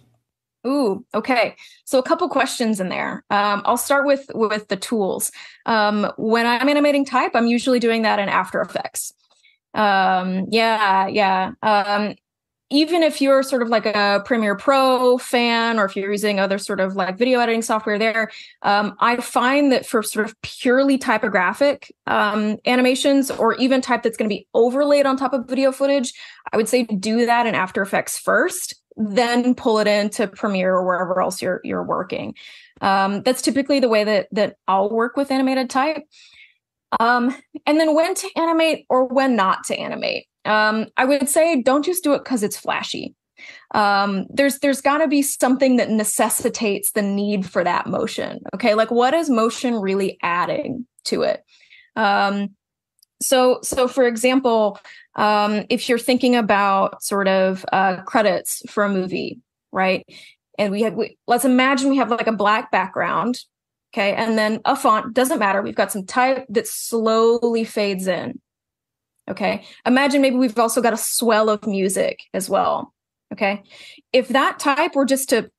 [0.65, 1.55] Ooh, okay.
[1.85, 3.23] So a couple questions in there.
[3.29, 5.31] Um, I'll start with with the tools.
[5.65, 9.13] Um, when I'm animating type, I'm usually doing that in After Effects.
[9.73, 11.51] Um, yeah, yeah.
[11.63, 12.15] Um,
[12.71, 16.57] even if you're sort of like a Premiere Pro fan, or if you're using other
[16.57, 18.31] sort of like video editing software there,
[18.61, 24.17] um, I find that for sort of purely typographic um, animations, or even type that's
[24.17, 26.13] going to be overlaid on top of video footage,
[26.51, 30.85] I would say do that in After Effects first, then pull it into Premiere or
[30.85, 32.35] wherever else you're you're working.
[32.79, 36.03] Um, that's typically the way that that I'll work with animated type.
[36.99, 37.35] Um,
[37.65, 40.27] and then when to animate or when not to animate.
[40.45, 43.15] Um, I would say don't just do it because it's flashy.
[43.73, 48.39] Um, there's there's got to be something that necessitates the need for that motion.
[48.53, 51.43] Okay, like what is motion really adding to it?
[51.95, 52.49] Um,
[53.21, 54.79] so so for example,
[55.15, 59.39] um, if you're thinking about sort of uh, credits for a movie,
[59.71, 60.05] right?
[60.57, 63.39] And we have we, let's imagine we have like a black background,
[63.93, 65.61] okay, and then a font doesn't matter.
[65.61, 68.39] We've got some type that slowly fades in
[69.29, 69.63] Okay.
[69.85, 72.93] Imagine maybe we've also got a swell of music as well.
[73.31, 73.63] Okay.
[74.11, 75.49] If that type were just to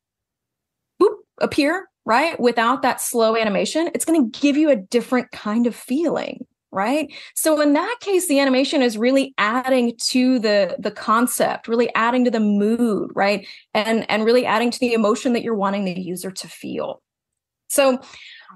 [1.01, 5.67] boop appear, right, without that slow animation, it's going to give you a different kind
[5.67, 10.91] of feeling right so in that case the animation is really adding to the the
[10.91, 15.43] concept really adding to the mood right and and really adding to the emotion that
[15.43, 17.03] you're wanting the user to feel
[17.69, 18.01] so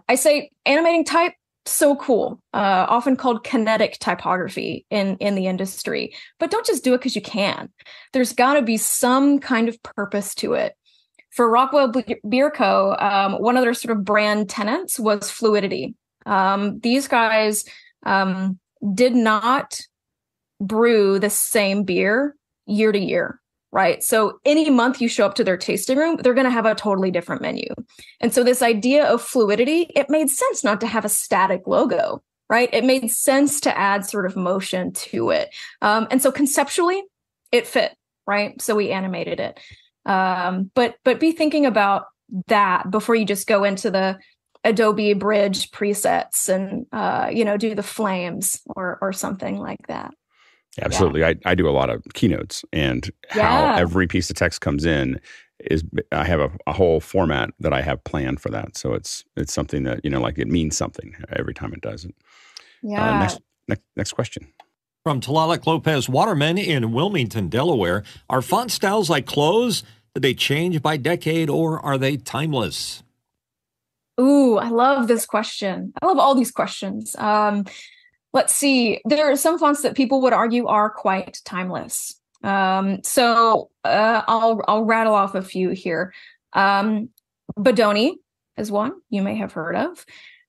[0.08, 1.34] i say animating type
[1.68, 6.14] so cool uh, often called kinetic typography in in the industry.
[6.38, 7.70] But don't just do it because you can.
[8.12, 10.74] There's got to be some kind of purpose to it.
[11.30, 11.92] For rockwell
[12.28, 15.94] beer co um, one of their sort of brand tenants was fluidity.
[16.24, 17.64] Um, these guys
[18.04, 18.58] um,
[18.94, 19.80] did not
[20.60, 22.34] brew the same beer
[22.66, 23.40] year to year
[23.76, 24.02] right?
[24.02, 26.74] So any month you show up to their tasting room, they're going to have a
[26.74, 27.68] totally different menu.
[28.22, 32.22] And so this idea of fluidity, it made sense not to have a static logo,
[32.48, 32.70] right?
[32.72, 35.54] It made sense to add sort of motion to it.
[35.82, 37.02] Um, and so conceptually,
[37.52, 37.94] it fit,
[38.26, 38.58] right?
[38.62, 39.60] So we animated it.
[40.06, 42.06] Um, but but be thinking about
[42.46, 44.18] that before you just go into the
[44.64, 50.14] Adobe Bridge presets and uh, you know do the flames or or something like that.
[50.80, 51.28] Absolutely, yeah.
[51.28, 53.74] I, I do a lot of keynotes and yeah.
[53.74, 55.20] how every piece of text comes in
[55.60, 55.82] is
[56.12, 58.76] I have a, a, whole format that I have planned for that.
[58.76, 62.04] So it's it's something that you know like it means something every time it does
[62.04, 62.14] it.
[62.18, 63.16] Uh, yeah.
[63.16, 64.46] Uh, next, next next question.
[65.02, 69.82] From Talalik Lopez Waterman in Wilmington, Delaware, are font styles like clothes?
[70.14, 73.02] Did they change by decade or are they timeless?
[74.20, 75.92] Ooh, I love this question.
[76.00, 77.14] I love all these questions.
[77.16, 77.66] Um,
[78.32, 79.00] let's see.
[79.04, 82.20] There are some fonts that people would argue are quite timeless.
[82.42, 86.12] Um, so uh, I'll I'll rattle off a few here.
[86.52, 87.08] Um,
[87.58, 88.14] Bodoni
[88.56, 90.04] is one you may have heard of.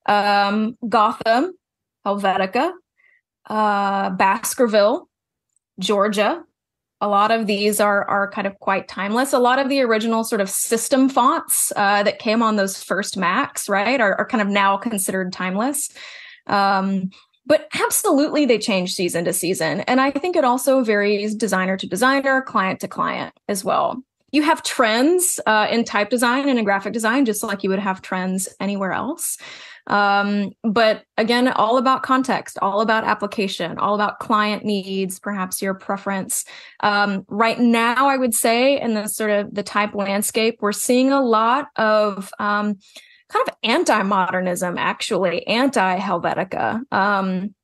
[0.06, 1.52] Um, Gotham,
[2.06, 2.72] Helvetica,
[3.48, 5.08] uh, Baskerville,
[5.78, 6.44] Georgia.
[7.00, 9.32] A lot of these are are kind of quite timeless.
[9.32, 13.16] A lot of the original sort of system fonts uh, that came on those first
[13.16, 15.90] Macs, right, are, are kind of now considered timeless.
[16.46, 17.10] Um,
[17.48, 21.86] but absolutely, they change season to season, and I think it also varies designer to
[21.86, 24.02] designer, client to client as well.
[24.30, 27.78] You have trends uh, in type design and in graphic design, just like you would
[27.78, 29.38] have trends anywhere else.
[29.86, 35.72] Um, but again, all about context, all about application, all about client needs, perhaps your
[35.72, 36.44] preference.
[36.80, 41.10] Um, right now, I would say in the sort of the type landscape, we're seeing
[41.10, 42.76] a lot of um,
[43.28, 46.80] kind of anti-modernism, actually, anti-Helvetica.
[46.92, 47.54] Um,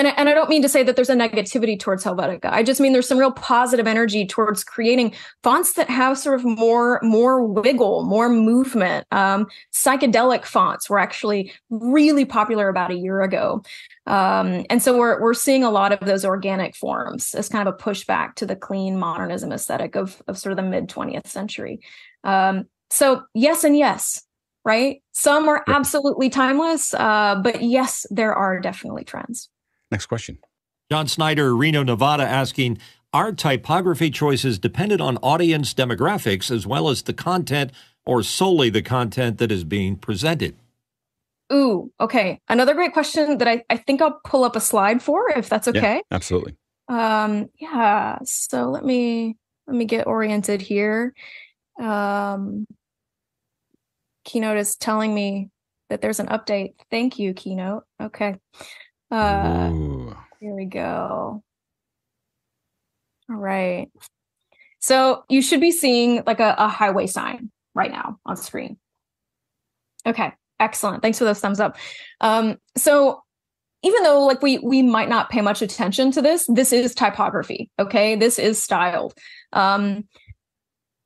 [0.00, 2.46] and, and I don't mean to say that there's a negativity towards Helvetica.
[2.46, 6.44] I just mean there's some real positive energy towards creating fonts that have sort of
[6.46, 9.06] more more wiggle, more movement.
[9.10, 13.62] Um, psychedelic fonts were actually really popular about a year ago,
[14.06, 17.74] um, and so we're we're seeing a lot of those organic forms as kind of
[17.74, 21.80] a pushback to the clean modernism aesthetic of of sort of the mid 20th century.
[22.24, 24.22] Um, so yes and yes,
[24.64, 25.02] right?
[25.12, 29.48] Some are absolutely timeless, uh, but yes, there are definitely trends.
[29.90, 30.38] Next question.
[30.90, 32.78] John Snyder, Reno, Nevada, asking
[33.12, 37.72] Are typography choices dependent on audience demographics as well as the content
[38.04, 40.56] or solely the content that is being presented?
[41.52, 42.40] Ooh, okay.
[42.48, 45.66] Another great question that I, I think I'll pull up a slide for if that's
[45.68, 45.96] okay.
[45.96, 46.56] Yeah, absolutely.
[46.88, 48.18] Um, yeah.
[48.24, 51.14] So let me let me get oriented here.
[51.80, 52.66] Um,
[54.24, 55.50] Keynote is telling me
[55.88, 56.74] that there's an update.
[56.90, 57.84] Thank you, Keynote.
[58.00, 58.36] Okay.
[59.10, 59.70] Uh,
[60.40, 61.42] here we go.
[63.28, 63.88] All right.
[64.80, 68.78] So you should be seeing like a, a highway sign right now on screen.
[70.06, 71.02] Okay, excellent.
[71.02, 71.76] Thanks for those thumbs up.
[72.20, 73.22] Um, so
[73.82, 77.70] even though like we we might not pay much attention to this, this is typography.
[77.78, 79.14] Okay, this is styled.
[79.52, 80.04] Um,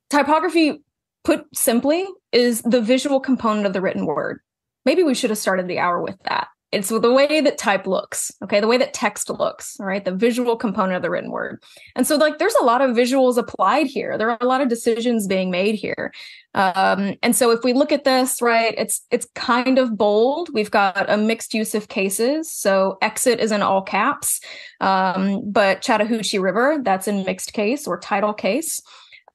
[0.09, 0.81] typography,
[1.25, 4.39] put simply, is the visual component of the written word.
[4.85, 6.47] Maybe we should have started the hour with that.
[6.71, 10.57] It's the way that type looks, okay, the way that text looks, right, the visual
[10.57, 11.63] component of the written word.
[11.95, 14.17] And so, like, there's a lot of visuals applied here.
[14.17, 16.11] There are a lot of decisions being made here.
[16.53, 20.49] Um, and so, if we look at this, right, it's it's kind of bold.
[20.53, 22.51] We've got a mixed use of cases.
[22.51, 24.41] So, exit is in all caps,
[24.81, 28.81] um, but Chattahoochee River, that's in mixed case or title case.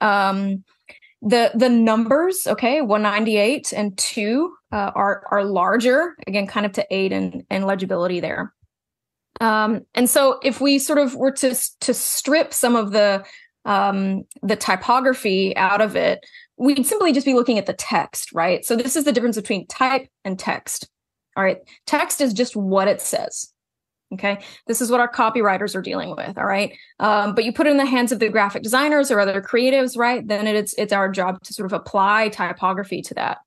[0.02, 0.62] Um,
[1.22, 6.86] the the numbers okay 198 and 2 uh, are are larger again kind of to
[6.90, 8.52] aid in, in legibility there.
[9.40, 13.24] Um, and so if we sort of were to to strip some of the
[13.64, 16.24] um, the typography out of it
[16.56, 18.64] we'd simply just be looking at the text right?
[18.64, 20.88] So this is the difference between type and text
[21.36, 21.58] all right?
[21.86, 23.52] Text is just what it says
[24.12, 24.38] Okay.
[24.66, 26.36] This is what our copywriters are dealing with.
[26.36, 26.76] All right.
[26.98, 29.96] Um, but you put it in the hands of the graphic designers or other creatives,
[29.96, 30.26] right?
[30.26, 33.38] Then it's it's our job to sort of apply typography to that.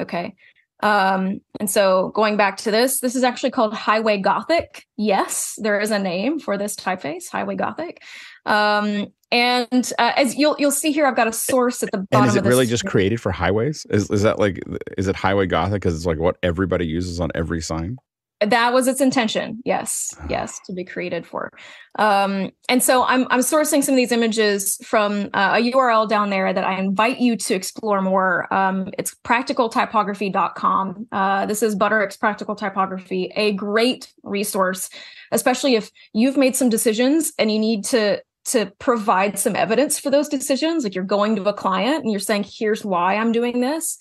[0.00, 0.34] Okay.
[0.80, 4.86] Um, and so going back to this, this is actually called Highway Gothic.
[4.96, 8.02] Yes, there is a name for this typeface, Highway Gothic.
[8.46, 12.28] Um, and uh, as you'll you'll see here, I've got a source at the bottom.
[12.28, 13.86] And is it really just created for highways?
[13.90, 14.62] Is is that like
[14.96, 17.98] is it Highway Gothic because it's like what everybody uses on every sign?
[18.40, 19.60] That was its intention.
[19.64, 20.14] Yes.
[20.18, 20.26] Ah.
[20.28, 21.50] yes to be created for.
[21.98, 26.30] Um, and so i'm i'm sourcing some of these images from uh, a url down
[26.30, 28.52] there that i invite you to explore more.
[28.54, 34.90] Um, it's practicaltypography.com uh, this is butterick's practical typography a great resource
[35.32, 40.10] especially if you've made some decisions and you need to to provide some evidence for
[40.10, 40.82] those decisions.
[40.82, 43.98] Like you're going to a client and you're saying here's why i'm doing this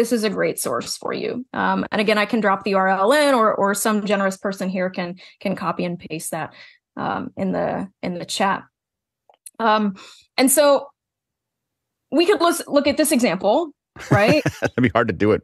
[0.00, 1.44] this is a great source for you.
[1.52, 4.88] Um, and again, I can drop the URL in, or or some generous person here
[4.88, 6.54] can can copy and paste that
[6.96, 8.62] um, in the in the chat.
[9.58, 9.96] Um,
[10.38, 10.86] and so
[12.10, 13.72] we could look look at this example.
[14.10, 14.42] right?
[14.62, 15.42] It'd be hard to do it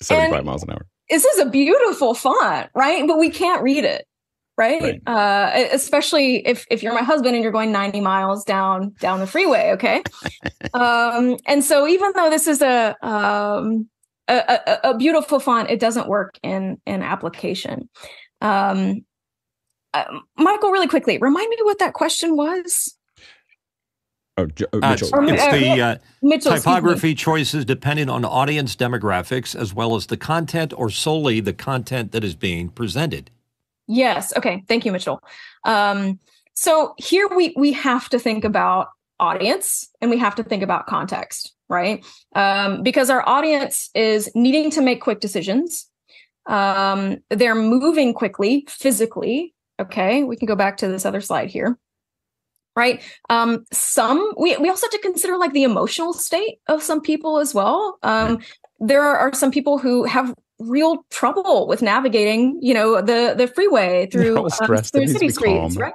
[0.00, 0.84] 75 And- miles an hour.
[1.08, 3.06] this is a beautiful font, right?
[3.06, 4.04] But we can't read it,
[4.56, 4.82] right?
[4.82, 5.02] Right.
[5.06, 9.26] Uh, especially if if you're my husband and you're going 90 miles down down the
[9.26, 10.02] freeway, okay?
[10.74, 13.88] um, and so even though this is a um,
[14.28, 14.34] a,
[14.66, 17.88] a, a beautiful font, it doesn't work in in application.
[18.40, 19.04] Um,
[19.94, 20.04] uh,
[20.36, 22.96] Michael, really quickly, remind me what that question was.
[24.38, 25.28] Oh, oh, Uh, Mitchell.
[25.28, 30.16] it's it's the uh, Mitchell, typography choices depending on audience demographics as well as the
[30.16, 33.30] content or solely the content that is being presented.
[33.86, 34.36] Yes.
[34.36, 34.62] Okay.
[34.68, 35.22] Thank you, Mitchell.
[35.64, 36.18] Um,
[36.54, 38.88] so here we we have to think about
[39.18, 42.04] audience and we have to think about context, right?
[42.34, 45.88] Um, because our audience is needing to make quick decisions.
[46.46, 49.54] Um, they're moving quickly physically.
[49.80, 51.78] Okay, we can go back to this other slide here.
[52.74, 53.02] Right.
[53.28, 57.38] Um, some we we also have to consider like the emotional state of some people
[57.38, 57.98] as well.
[58.02, 58.38] Um,
[58.80, 64.06] there are some people who have real trouble with navigating, you know, the the freeway
[64.12, 65.94] through, um, through It needs to city streets, right?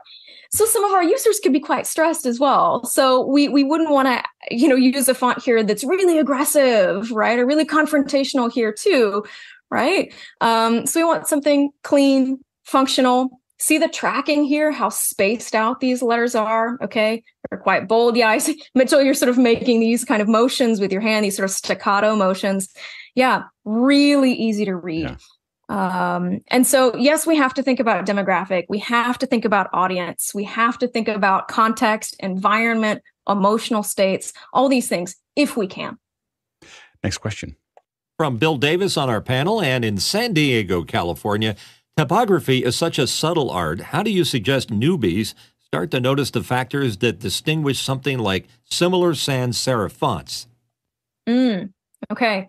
[0.52, 2.86] So some of our users could be quite stressed as well.
[2.86, 4.24] So we we wouldn't want to,
[4.56, 9.26] you know, use a font here that's really aggressive, right, or really confrontational here too,
[9.70, 10.14] right?
[10.42, 13.42] Um, so we want something clean, functional.
[13.60, 16.78] See the tracking here, how spaced out these letters are.
[16.82, 18.16] Okay, they're quite bold.
[18.16, 21.26] Yeah, I see, Mitchell, you're sort of making these kind of motions with your hand,
[21.26, 22.70] these sort of staccato motions.
[23.18, 25.18] Yeah, really easy to read.
[25.70, 28.66] Um, and so, yes, we have to think about demographic.
[28.70, 30.34] We have to think about audience.
[30.36, 35.98] We have to think about context, environment, emotional states, all these things, if we can.
[37.04, 37.56] Next question.
[38.18, 41.56] From Bill Davis on our panel and in San Diego, California,
[41.98, 43.82] typography is such a subtle art.
[43.82, 45.34] How do you suggest newbies
[45.66, 50.46] start to notice the factors that distinguish something like similar sans serif fonts?
[51.28, 51.74] Mm,
[52.12, 52.48] okay.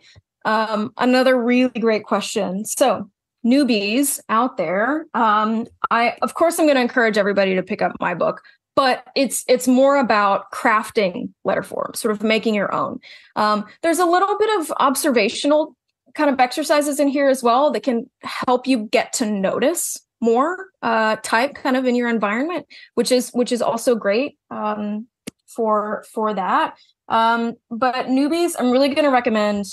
[0.48, 2.64] Um, another really great question.
[2.64, 3.10] So,
[3.44, 7.92] newbies out there, um, I of course I'm going to encourage everybody to pick up
[8.00, 8.40] my book,
[8.74, 12.98] but it's it's more about crafting letter forms, sort of making your own.
[13.36, 15.76] Um, there's a little bit of observational
[16.14, 20.68] kind of exercises in here as well that can help you get to notice more
[20.80, 22.64] uh, type kind of in your environment,
[22.94, 25.06] which is which is also great um,
[25.46, 26.74] for for that.
[27.08, 29.66] Um, but newbies, I'm really going to recommend.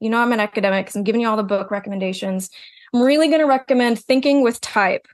[0.00, 2.50] You know, I'm an academic, so I'm giving you all the book recommendations.
[2.92, 5.06] I'm really going to recommend Thinking with Type.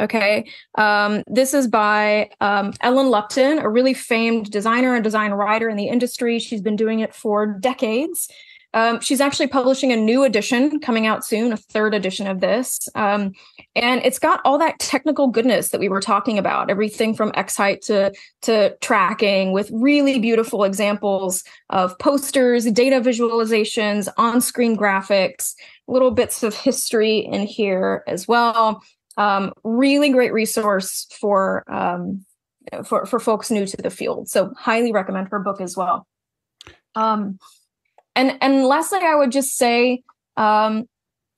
[0.00, 0.48] Okay.
[0.76, 5.76] Um, this is by um, Ellen Lupton, a really famed designer and design writer in
[5.76, 6.38] the industry.
[6.38, 8.28] She's been doing it for decades.
[8.74, 12.78] Um, she's actually publishing a new edition coming out soon, a third edition of this.
[12.94, 13.32] Um,
[13.74, 17.56] and it's got all that technical goodness that we were talking about, everything from X
[17.56, 18.12] height to,
[18.42, 25.54] to tracking with really beautiful examples of posters, data visualizations, on screen graphics,
[25.86, 28.82] little bits of history in here as well.
[29.16, 32.24] Um, really great resource for, um,
[32.84, 34.28] for, for folks new to the field.
[34.28, 36.06] So, highly recommend her book as well.
[36.94, 37.38] Um,
[38.18, 40.02] and and lastly, I would just say
[40.36, 40.88] um,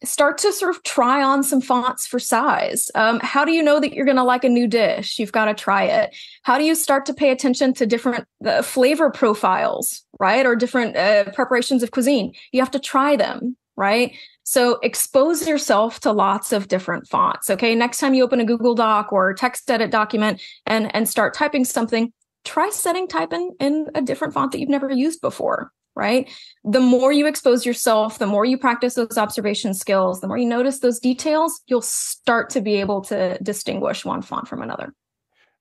[0.02, 2.90] start to sort of try on some fonts for size.
[2.94, 5.18] Um, how do you know that you're going to like a new dish?
[5.18, 6.16] You've got to try it.
[6.42, 10.96] How do you start to pay attention to different uh, flavor profiles, right, or different
[10.96, 12.32] uh, preparations of cuisine?
[12.50, 14.14] You have to try them, right?
[14.42, 17.50] So expose yourself to lots of different fonts.
[17.50, 21.34] Okay, next time you open a Google Doc or text edit document and and start
[21.34, 22.10] typing something,
[22.46, 26.30] try setting type in in a different font that you've never used before right?
[26.64, 30.46] The more you expose yourself, the more you practice those observation skills, the more you
[30.46, 34.94] notice those details, you'll start to be able to distinguish one font from another.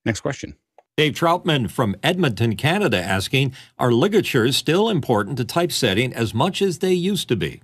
[0.06, 0.56] Next question.
[0.97, 6.80] Dave Troutman from Edmonton, Canada, asking Are ligatures still important to typesetting as much as
[6.80, 7.61] they used to be?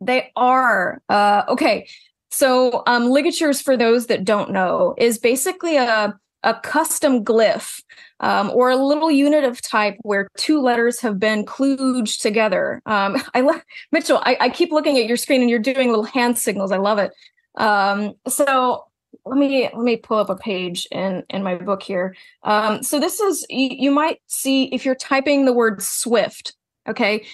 [0.00, 1.02] They are.
[1.08, 1.86] Uh, okay.
[2.30, 7.82] So, um, ligatures, for those that don't know, is basically a, a custom glyph
[8.20, 12.80] um, or a little unit of type where two letters have been kludged together.
[12.86, 13.62] Um, I love
[13.92, 14.20] Mitchell.
[14.22, 16.72] I, I, keep looking at your screen and you're doing little hand signals.
[16.72, 17.12] I love it.
[17.56, 18.84] Um, so
[19.24, 22.16] let me let me pull up a page in in my book here.
[22.42, 26.54] Um, so this is you, you might see if you're typing the word Swift.
[26.88, 27.24] Okay.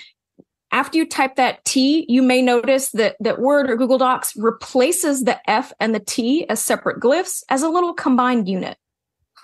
[0.72, 5.22] After you type that T, you may notice that that Word or Google Docs replaces
[5.22, 8.76] the F and the T as separate glyphs as a little combined unit.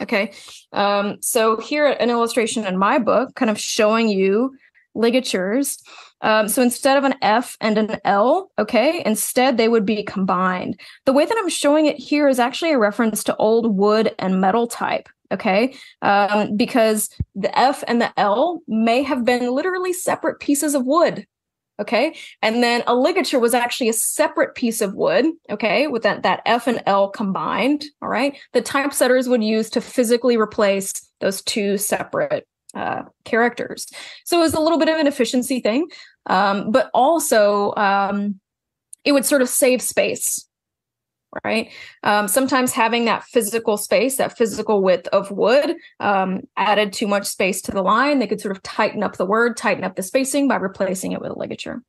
[0.00, 0.32] Okay.
[0.72, 4.56] Um, so here an illustration in my book, kind of showing you
[4.94, 5.78] ligatures.
[6.22, 10.78] Um, so instead of an F and an L, okay, instead they would be combined.
[11.04, 14.40] The way that I'm showing it here is actually a reference to old wood and
[14.40, 15.08] metal type.
[15.32, 15.74] Okay.
[16.02, 21.26] Um, because the F and the L may have been literally separate pieces of wood.
[21.80, 22.14] Okay.
[22.42, 25.26] And then a ligature was actually a separate piece of wood.
[25.50, 25.86] Okay.
[25.86, 27.84] With that, that F and L combined.
[28.00, 28.36] All right.
[28.52, 33.86] The typesetters would use to physically replace those two separate uh, characters.
[34.24, 35.88] So it was a little bit of an efficiency thing.
[36.26, 38.38] Um, but also, um,
[39.04, 40.46] it would sort of save space
[41.44, 41.70] right?
[42.02, 47.26] Um, sometimes having that physical space, that physical width of wood, um, added too much
[47.26, 48.18] space to the line.
[48.18, 51.20] They could sort of tighten up the word, tighten up the spacing by replacing it
[51.20, 51.82] with a ligature.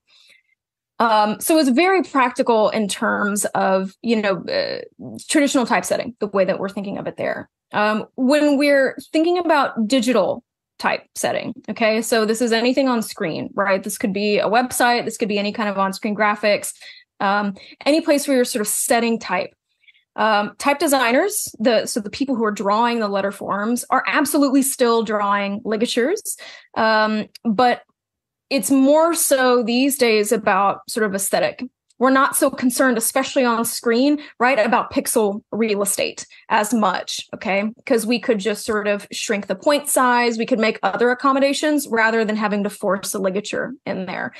[0.99, 6.45] Um, so it's very practical in terms of you know uh, traditional typesetting, the way
[6.45, 7.49] that we're thinking of it there.
[7.73, 10.43] Um, when we're thinking about digital
[10.77, 13.83] typesetting, okay, so this is anything on screen, right?
[13.83, 16.73] This could be a website, this could be any kind of on-screen graphics,
[17.23, 17.55] um,
[17.85, 19.55] any place where you're sort of setting type.
[20.15, 24.61] Um, type designers, the so the people who are drawing the letter forms are absolutely
[24.61, 26.37] still drawing ligatures,
[26.77, 27.81] um, but
[28.51, 31.63] it's more so these days about sort of aesthetic.
[31.97, 37.71] We're not so concerned, especially on screen, right, about pixel real estate as much, okay?
[37.77, 41.87] Because we could just sort of shrink the point size, we could make other accommodations
[41.87, 44.33] rather than having to force a ligature in there.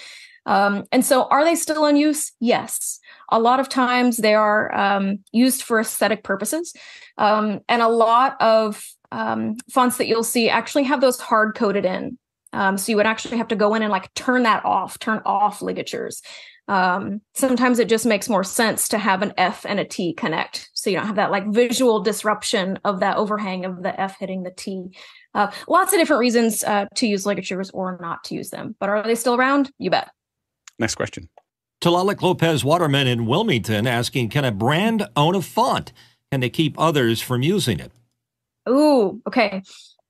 [0.45, 2.31] Um, and so, are they still in use?
[2.39, 2.99] Yes.
[3.29, 6.73] A lot of times they are um, used for aesthetic purposes.
[7.17, 11.85] Um, and a lot of um, fonts that you'll see actually have those hard coded
[11.85, 12.17] in.
[12.51, 15.21] Um, so, you would actually have to go in and like turn that off, turn
[15.25, 16.21] off ligatures.
[16.69, 20.69] Um, sometimes it just makes more sense to have an F and a T connect.
[20.73, 24.43] So, you don't have that like visual disruption of that overhang of the F hitting
[24.43, 24.89] the T.
[25.33, 28.75] Uh, lots of different reasons uh, to use ligatures or not to use them.
[28.79, 29.71] But are they still around?
[29.79, 30.09] You bet.
[30.83, 31.29] Next question.
[31.79, 35.93] Talalik Lopez Waterman in Wilmington asking Can a brand own a font?
[36.29, 37.89] Can they keep others from using it?
[38.67, 39.61] Ooh, okay.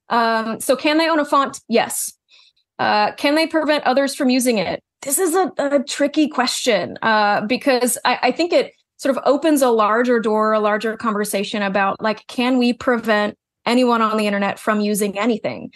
[0.10, 1.62] Um, so can they own a font?
[1.70, 2.14] Yes.
[2.80, 4.80] Uh, can they prevent others from using it?
[5.04, 9.62] This is a, a tricky question uh, because I, I think it sort of opens
[9.62, 13.38] a larger door, a larger conversation about like, can we prevent
[13.68, 15.72] anyone on the internet from using anything?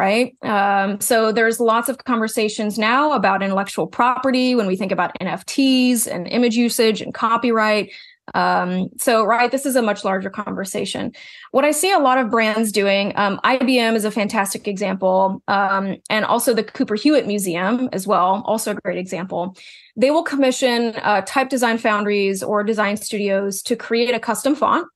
[0.00, 0.34] Right?
[0.40, 6.06] Um, so there's lots of conversations now about intellectual property when we think about NFTs
[6.06, 7.92] and image usage and copyright.
[8.32, 11.12] Um, so, right, this is a much larger conversation.
[11.50, 15.96] What I see a lot of brands doing, um, IBM is a fantastic example, um,
[16.08, 19.54] and also the Cooper Hewitt Museum as well, also a great example.
[19.96, 24.86] They will commission uh, type design foundries or design studios to create a custom font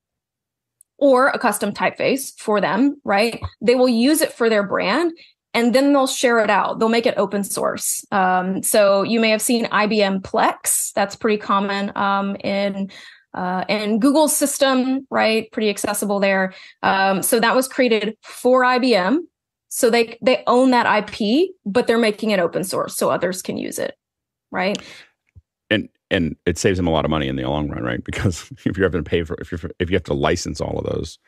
[0.99, 3.41] or a custom typeface for them, right?
[3.61, 5.13] They will use it for their brand
[5.55, 6.79] and then they'll share it out.
[6.79, 8.05] They'll make it open source.
[8.11, 10.93] Um, so you may have seen IBM Plex.
[10.93, 12.91] That's pretty common um, in
[13.35, 15.51] uh, in Google's system, right?
[15.51, 16.55] Pretty accessible there.
[16.83, 19.19] Um, so that was created for IBM.
[19.69, 23.57] So they they own that IP, but they're making it open source so others can
[23.57, 23.97] use it,
[24.51, 24.79] right?
[25.71, 28.03] And and it saves them a lot of money in the long run, right?
[28.03, 30.79] Because if you're having to pay for if you if you have to license all
[30.79, 31.19] of those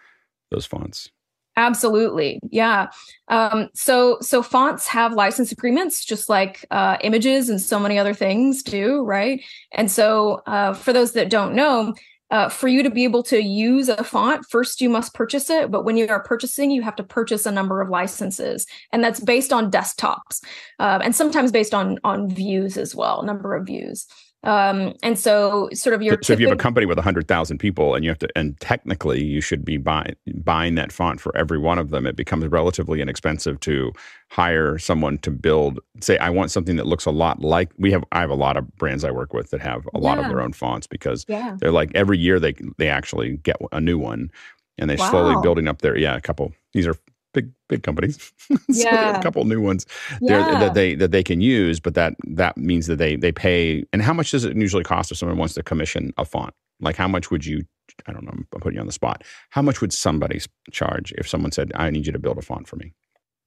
[0.51, 1.11] those fonts.
[1.59, 2.89] Absolutely, yeah.
[3.29, 8.15] Um, so so fonts have license agreements, just like uh, images and so many other
[8.15, 9.43] things do, right?
[9.73, 11.95] And so uh, for those that don't know.
[12.33, 15.71] Uh, for you to be able to use a font, first you must purchase it.
[15.71, 19.21] But when you are purchasing, you have to purchase a number of licenses, and that's
[19.21, 20.43] based on desktops,
[20.81, 24.09] uh, and sometimes based on on views as well, number of views.
[24.47, 27.59] Um, and so, sort of your so, if you have a company with hundred thousand
[27.59, 31.37] people, and you have to, and technically you should be buying buying that font for
[31.37, 33.93] every one of them, it becomes relatively inexpensive to
[34.31, 35.81] hire someone to build.
[36.01, 38.05] Say, I want something that looks a lot like we have.
[38.13, 40.01] I have a lot of brands I work with that have a yeah.
[40.01, 41.57] lot of their own fonts because yeah.
[41.59, 44.31] they're like every year they they actually get a new one,
[44.79, 45.11] and they wow.
[45.11, 46.53] slowly building up their yeah a couple.
[46.73, 46.95] These are
[47.37, 48.33] big big companies.
[48.49, 49.19] so yeah.
[49.19, 49.87] a couple new ones
[50.21, 50.59] yeah.
[50.59, 53.85] that they that they can use, but that that means that they they pay.
[53.93, 56.55] And how much does it usually cost if someone wants to commission a font?
[56.81, 57.65] Like how much would you?
[58.07, 58.33] I don't know.
[58.33, 59.23] I'm putting you on the spot.
[59.51, 60.41] How much would somebody
[60.73, 62.95] charge if someone said, "I need you to build a font for me"?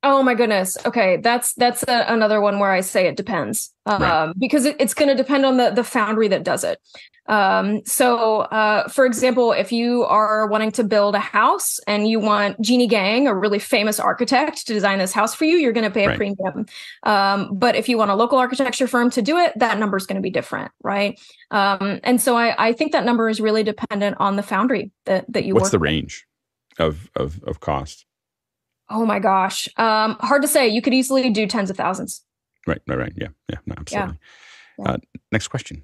[0.01, 0.77] Oh my goodness.
[0.85, 4.33] Okay, that's that's a, another one where I say it depends, um, right.
[4.39, 6.79] because it, it's going to depend on the the foundry that does it.
[7.27, 12.19] Um, so, uh, for example, if you are wanting to build a house and you
[12.19, 15.83] want Jeanne Gang, a really famous architect, to design this house for you, you're going
[15.83, 16.17] to pay a right.
[16.17, 16.65] premium.
[17.03, 20.07] Um, but if you want a local architecture firm to do it, that number is
[20.07, 21.19] going to be different, right?
[21.51, 25.25] Um, and so, I, I, think that number is really dependent on the foundry that
[25.31, 25.53] that you.
[25.53, 26.25] What's the range
[26.79, 28.05] of of of cost?
[28.89, 29.69] Oh my gosh.
[29.77, 30.67] Um, hard to say.
[30.67, 32.23] You could easily do tens of thousands.
[32.67, 33.13] Right, right, right.
[33.15, 34.17] Yeah, yeah, no, absolutely.
[34.79, 34.91] Yeah.
[34.91, 34.97] Uh,
[35.31, 35.83] next question.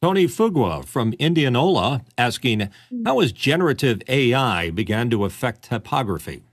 [0.00, 2.68] Tony Fugua from Indianola asking,
[3.04, 6.44] how has generative AI began to affect typography?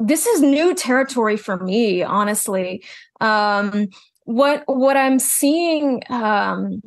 [0.00, 2.84] This is new territory for me, honestly.
[3.20, 3.88] Um,
[4.24, 6.82] what what I'm seeing um,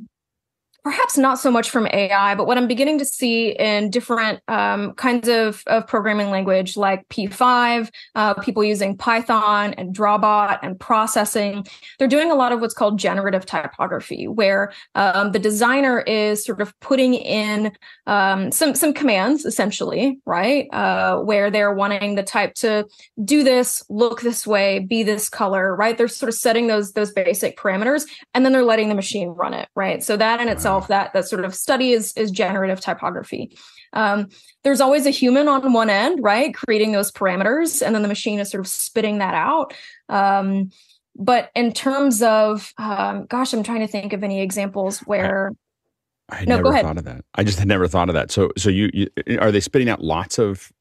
[0.84, 4.94] perhaps not so much from AI, but what I'm beginning to see in different um,
[4.94, 11.66] kinds of, of programming language like P5, uh, people using Python and Drawbot and processing,
[12.00, 16.62] they're doing a lot of what's called generative typography, where um, the designer is sort
[16.62, 17.72] of putting in
[18.08, 22.88] um, some some commands, essentially, right, uh, where they're wanting the type to
[23.24, 25.96] do this, look this way, be this color, right?
[25.96, 29.54] They're sort of setting those those basic parameters, and then they're letting the machine run
[29.54, 30.02] it, right?
[30.02, 33.58] So that in itself itself that that sort of study is is generative typography.
[33.94, 34.30] Um,
[34.64, 38.40] there's always a human on one end, right, creating those parameters, and then the machine
[38.40, 39.74] is sort of spitting that out.
[40.08, 40.72] Um,
[41.16, 45.52] but in terms of, um, gosh, I'm trying to think of any examples where.
[46.30, 47.26] I no, never thought of that.
[47.36, 48.32] I just had never thought of that.
[48.32, 49.10] So, so you, you
[49.42, 50.72] are they spitting out lots of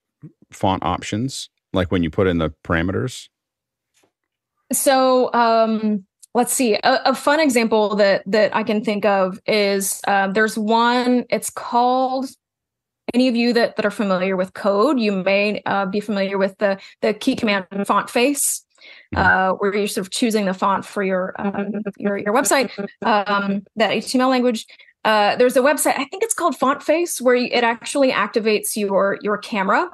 [0.53, 3.29] font options, like when you put in the parameters?
[4.73, 6.05] So, um,
[6.35, 6.74] let's see.
[6.74, 11.51] A, a, fun example that that i can think of is um, there's one it's
[11.51, 12.28] called
[13.12, 16.57] any of you that, that are familiar with code you may uh, be familiar with
[16.59, 18.65] the the key command font face
[19.15, 19.19] mm-hmm.
[19.19, 22.70] uh, where you're sort of choosing the font for your um, your, your website
[23.02, 24.66] um, that html language.
[25.02, 29.19] Uh, there's a website i think it's called font face where it actually activates your
[29.23, 29.90] your camera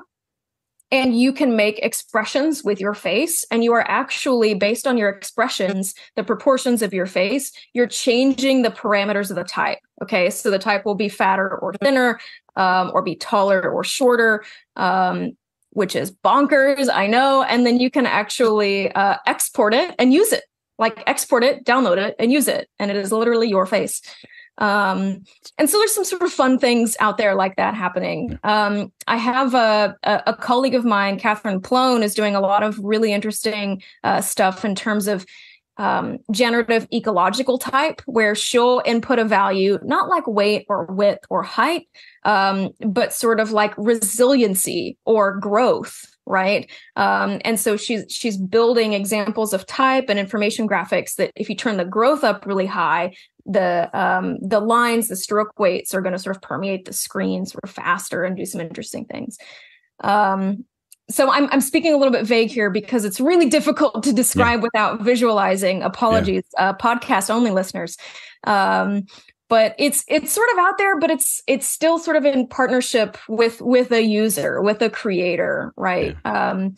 [0.91, 5.09] and you can make expressions with your face and you are actually based on your
[5.09, 10.29] expressions the proportions of your face you're changing the parameters of the type okay?
[10.29, 12.21] So the type will be fatter or thinner
[12.55, 14.45] um, or be taller or shorter
[14.77, 15.37] um,
[15.71, 20.33] which is bonkers i know and then you can actually uh, export it and use
[20.33, 20.45] it.
[20.79, 24.03] Like export it download it and use it and it is literally your face
[24.59, 25.23] um,
[25.59, 28.39] and so there's some sort of fun things out there like that happening.
[28.43, 32.63] Um, I have a, a, a, colleague of mine, Catherine Plone, is doing a lot
[32.63, 35.27] of really interesting uh, stuff in terms of
[35.77, 41.43] um, generative ecological type, where she'll input a value, not like weight or width or
[41.43, 41.87] height,
[42.25, 48.93] um, but sort of like resiliency or growth right um, and so she's she's building
[48.93, 53.13] examples of type and information graphics that if you turn the growth up really high
[53.47, 57.47] the um, the lines, the stroke weights are going to sort of permeate the screen
[57.47, 59.39] sort of faster and do some interesting things.
[60.01, 60.65] Um,
[61.09, 64.61] so I'm I'm speaking a little bit vague here because it's really difficult to describe
[64.61, 64.65] yeah.
[64.65, 65.83] without visualizing.
[65.83, 66.71] Apologies, yeah.
[66.71, 67.97] uh, podcast only listeners.
[68.45, 69.07] Um,
[69.49, 73.17] but it's it's sort of out there, but it's it's still sort of in partnership
[73.29, 76.17] with with a user, with a creator, right?
[76.25, 76.51] Yeah.
[76.51, 76.77] Um,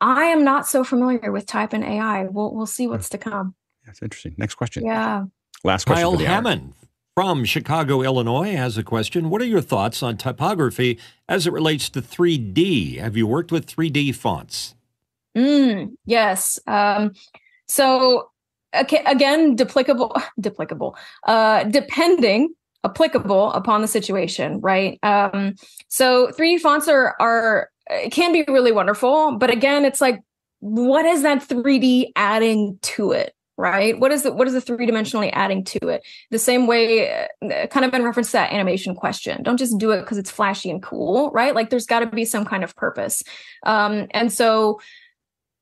[0.00, 2.24] I am not so familiar with type and AI.
[2.24, 3.54] We'll we'll see what's to come.
[3.84, 4.34] That's interesting.
[4.36, 4.84] Next question.
[4.84, 5.24] Yeah.
[5.64, 6.04] Last question.
[6.04, 6.74] Kyle Hammond
[7.16, 9.30] from Chicago, Illinois has a question.
[9.30, 12.98] What are your thoughts on typography as it relates to 3D?
[12.98, 14.74] Have you worked with 3D fonts?
[15.34, 16.58] Mm, yes.
[16.66, 17.12] Um,
[17.66, 18.28] so okay,
[18.76, 20.96] again, duplicable, duplicable,
[21.26, 22.54] uh, depending
[22.84, 24.98] applicable upon the situation, right?
[25.02, 25.54] Um,
[25.88, 27.70] so 3D fonts are are
[28.10, 30.22] can be really wonderful, but again, it's like,
[30.60, 33.32] what is that 3D adding to it?
[33.58, 37.26] right what is the what is the three dimensionally adding to it the same way
[37.42, 40.30] uh, kind of in reference to that animation question don't just do it because it's
[40.30, 43.22] flashy and cool right like there's got to be some kind of purpose
[43.64, 44.78] um, and so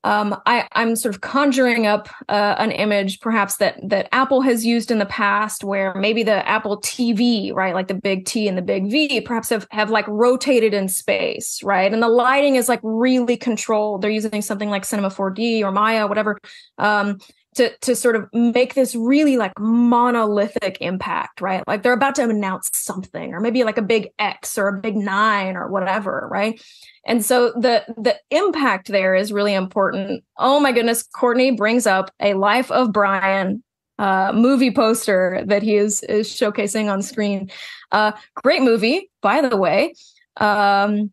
[0.05, 4.63] um, I, I'm sort of conjuring up uh, an image, perhaps that that Apple has
[4.63, 8.55] used in the past, where maybe the Apple TV, right, like the big T and
[8.55, 12.69] the big V, perhaps have have like rotated in space, right, and the lighting is
[12.69, 14.03] like really controlled.
[14.03, 16.37] They're using something like Cinema 4D or Maya, whatever,
[16.77, 17.17] um,
[17.55, 21.63] to to sort of make this really like monolithic impact, right?
[21.67, 24.95] Like they're about to announce something, or maybe like a big X or a big
[24.95, 26.61] nine or whatever, right?
[27.05, 30.23] And so the the impact there is really important.
[30.37, 33.63] Oh my goodness, Courtney brings up a Life of Brian
[33.97, 37.49] uh, movie poster that he is is showcasing on screen.
[37.91, 39.93] Uh, great movie, by the way.
[40.37, 41.11] Um,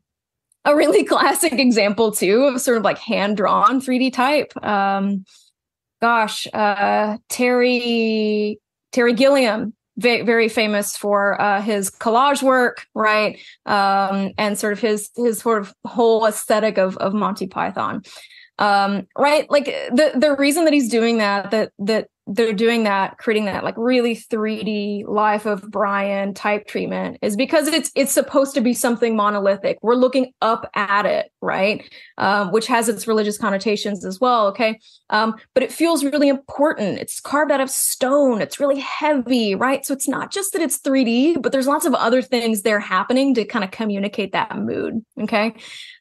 [0.65, 4.53] a really classic example too of sort of like hand drawn 3D type.
[4.65, 5.25] Um,
[6.03, 8.61] gosh, uh, Terry
[8.93, 13.39] Terry Gilliam, very, very famous for uh, his collage work, right?
[13.67, 18.03] Um, and sort of his his sort of whole aesthetic of of Monty Python.
[18.59, 19.51] um, right?
[19.51, 23.65] Like the the reason that he's doing that that that they're doing that creating that
[23.65, 28.73] like really 3d life of brian type treatment is because it's it's supposed to be
[28.73, 29.79] something monolithic.
[29.83, 31.83] We're looking up at it right?
[32.19, 34.79] Um, which has its religious connotations as well okay?
[35.11, 36.99] Um, but it feels really important.
[36.99, 38.41] It's carved out of stone.
[38.41, 39.85] It's really heavy right?
[39.85, 43.35] So it's not just that it's 3d but there's lots of other things there happening
[43.35, 45.55] to kind of communicate that mood okay?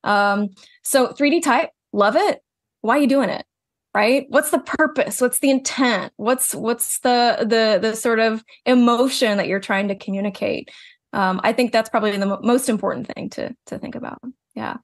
[0.03, 0.49] Um,
[0.84, 2.43] so 3d type love it.
[2.81, 3.45] Why are you doing it
[3.94, 4.26] right?
[4.30, 5.22] What's the purpose?
[5.22, 6.14] What's the intent?
[6.18, 10.70] What's what's the the the sort of emotion that you're trying to communicate?
[11.14, 14.20] Um, i think that's probably the mo- most important thing to to think about.
[14.56, 14.78] Yeah.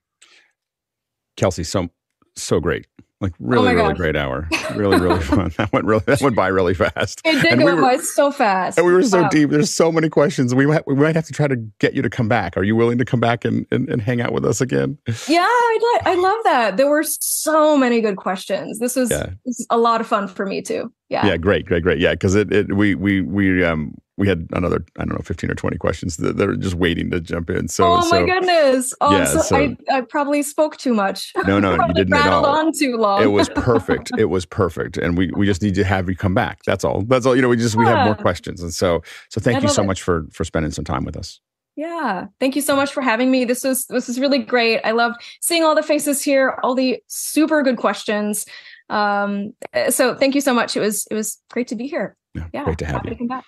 [1.38, 1.90] Kelcey, so
[2.36, 2.88] so great.
[3.20, 3.98] Like really, really gosh.
[3.98, 4.48] great hour.
[4.76, 5.52] Really, really fun.
[5.58, 7.20] That went really that went by really fast.
[7.26, 9.30] it did And go we were- by so fast And we were so Wow.
[9.30, 9.50] deep.
[9.50, 10.54] There's so many questions.
[10.54, 12.56] We might, we might have to try to get you to come back.
[12.58, 15.00] Are you willing to come back and, and, and hang out with us again?
[15.28, 19.32] yeah I, I love that there were so many good questions this was, Yeah.
[19.46, 22.00] this is a lot of fun for me too yeah Yeah, great, great, great.
[22.00, 25.52] Yeah, because it, it we we we um we had another I don't know 15
[25.52, 27.68] or 20 questions that they're just waiting to jump in.
[27.68, 31.32] So oh my so goodness oh Yeah, so, so- I, I probably spoke too much
[31.48, 32.46] no no you didn't at all.
[32.46, 34.12] on too long It was perfect.
[34.18, 36.64] It was perfect, and we we just need to have you come back.
[36.66, 37.04] That's all.
[37.04, 37.36] That's all.
[37.36, 39.84] You know, we just we have more questions, and so so thank I you so
[39.84, 39.86] it.
[39.86, 41.40] much for for spending some time with us.
[41.76, 43.46] Yeah, thank you so much for having me.
[43.46, 44.82] This was this was really great.
[44.84, 48.46] I loved seeing all the faces here, all the super good questions.
[48.90, 50.76] Um, uh, so thank you so much.
[50.76, 52.16] It was it was great to be here.
[52.34, 53.16] Yeah, Yeah, great to have you.
[53.16, 53.46] come back.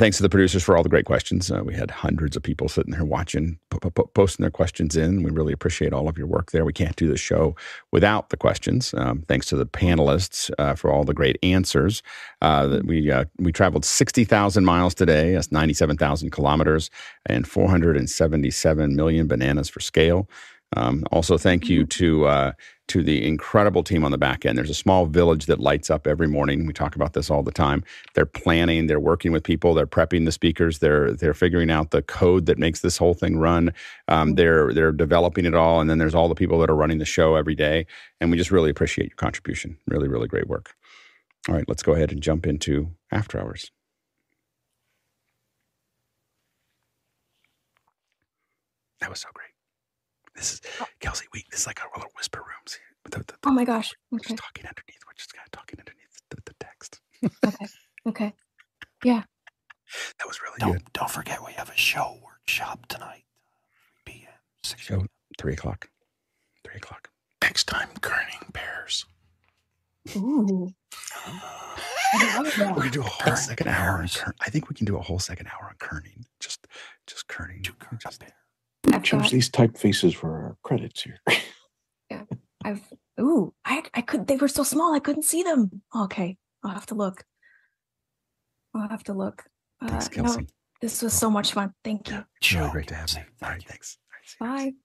[0.00, 1.50] Thanks to the producers for all the great questions.
[1.50, 5.22] Uh, we had hundreds of people sitting there watching, po- po- posting their questions in.
[5.22, 6.64] We really appreciate all of your work there.
[6.64, 7.54] We can't do the show
[7.92, 8.94] without the questions.
[8.96, 12.02] Um, thanks to the panelists uh, for all the great answers.
[12.40, 15.34] Uh, that we uh, we traveled sixty thousand miles today.
[15.34, 16.90] That's ninety seven thousand kilometers
[17.26, 20.30] and four hundred and seventy seven million bananas for scale.
[20.78, 22.52] Um, also, thank you to uh,
[22.90, 24.58] to the incredible team on the back end.
[24.58, 26.66] There's a small village that lights up every morning.
[26.66, 27.84] We talk about this all the time.
[28.14, 32.02] They're planning, they're working with people, they're prepping the speakers, they're they're figuring out the
[32.02, 33.72] code that makes this whole thing run.
[34.08, 36.98] Um, they're they're developing it all, and then there's all the people that are running
[36.98, 37.86] the show every day.
[38.20, 39.78] And we just really appreciate your contribution.
[39.88, 40.74] Really, really great work.
[41.48, 43.72] All right, let's go ahead and jump into after hours.
[49.00, 49.49] That was so great.
[50.40, 50.86] This is oh.
[51.00, 51.24] Kelcey.
[51.34, 52.78] We this is like our little whisper rooms.
[53.04, 53.92] The, the, the, Oh my gosh.
[54.10, 54.30] we're Okay.
[54.30, 55.00] just talking underneath.
[55.06, 57.00] We're just kind of talking underneath the, the text.
[57.44, 57.66] Okay.
[58.08, 58.32] Okay.
[59.04, 59.22] Yeah.
[60.18, 60.92] That was really Don't good.
[60.94, 63.24] don't forget we have a show workshop tonight.
[64.06, 64.32] 3 p.m.
[64.62, 65.04] 6 Show
[65.38, 65.90] three o'clock.
[66.64, 67.10] Three o'clock.
[67.42, 69.04] Next time, kerning pairs.
[70.16, 70.72] Ooh.
[72.14, 74.16] I love We're gonna do a whole Kerning second hour on pairs.
[74.16, 74.34] Kern.
[74.40, 76.24] I think we can do a whole second hour on kerning.
[76.40, 76.66] Just,
[77.06, 77.62] just kerning.
[77.62, 78.24] Two kerning Just-
[78.82, 78.94] pairs.
[78.96, 81.18] I've Change got, these typefaces for our credits here.
[82.10, 82.24] Yeah,
[82.64, 82.82] I've
[83.20, 85.82] ooh, I I could they were so small I couldn't see them.
[85.94, 86.36] Okay.
[86.64, 87.24] I'll have to look.
[88.74, 89.44] I'll have to look.
[89.86, 90.48] Thanks, Uh, no, Kelcey.
[90.82, 91.72] this was so much fun.
[91.84, 92.14] Thank you.
[92.16, 93.22] Really Joe, great to have you.
[93.42, 93.96] All right, thanks.
[94.40, 94.70] All right, see you.
[94.72, 94.76] Bye.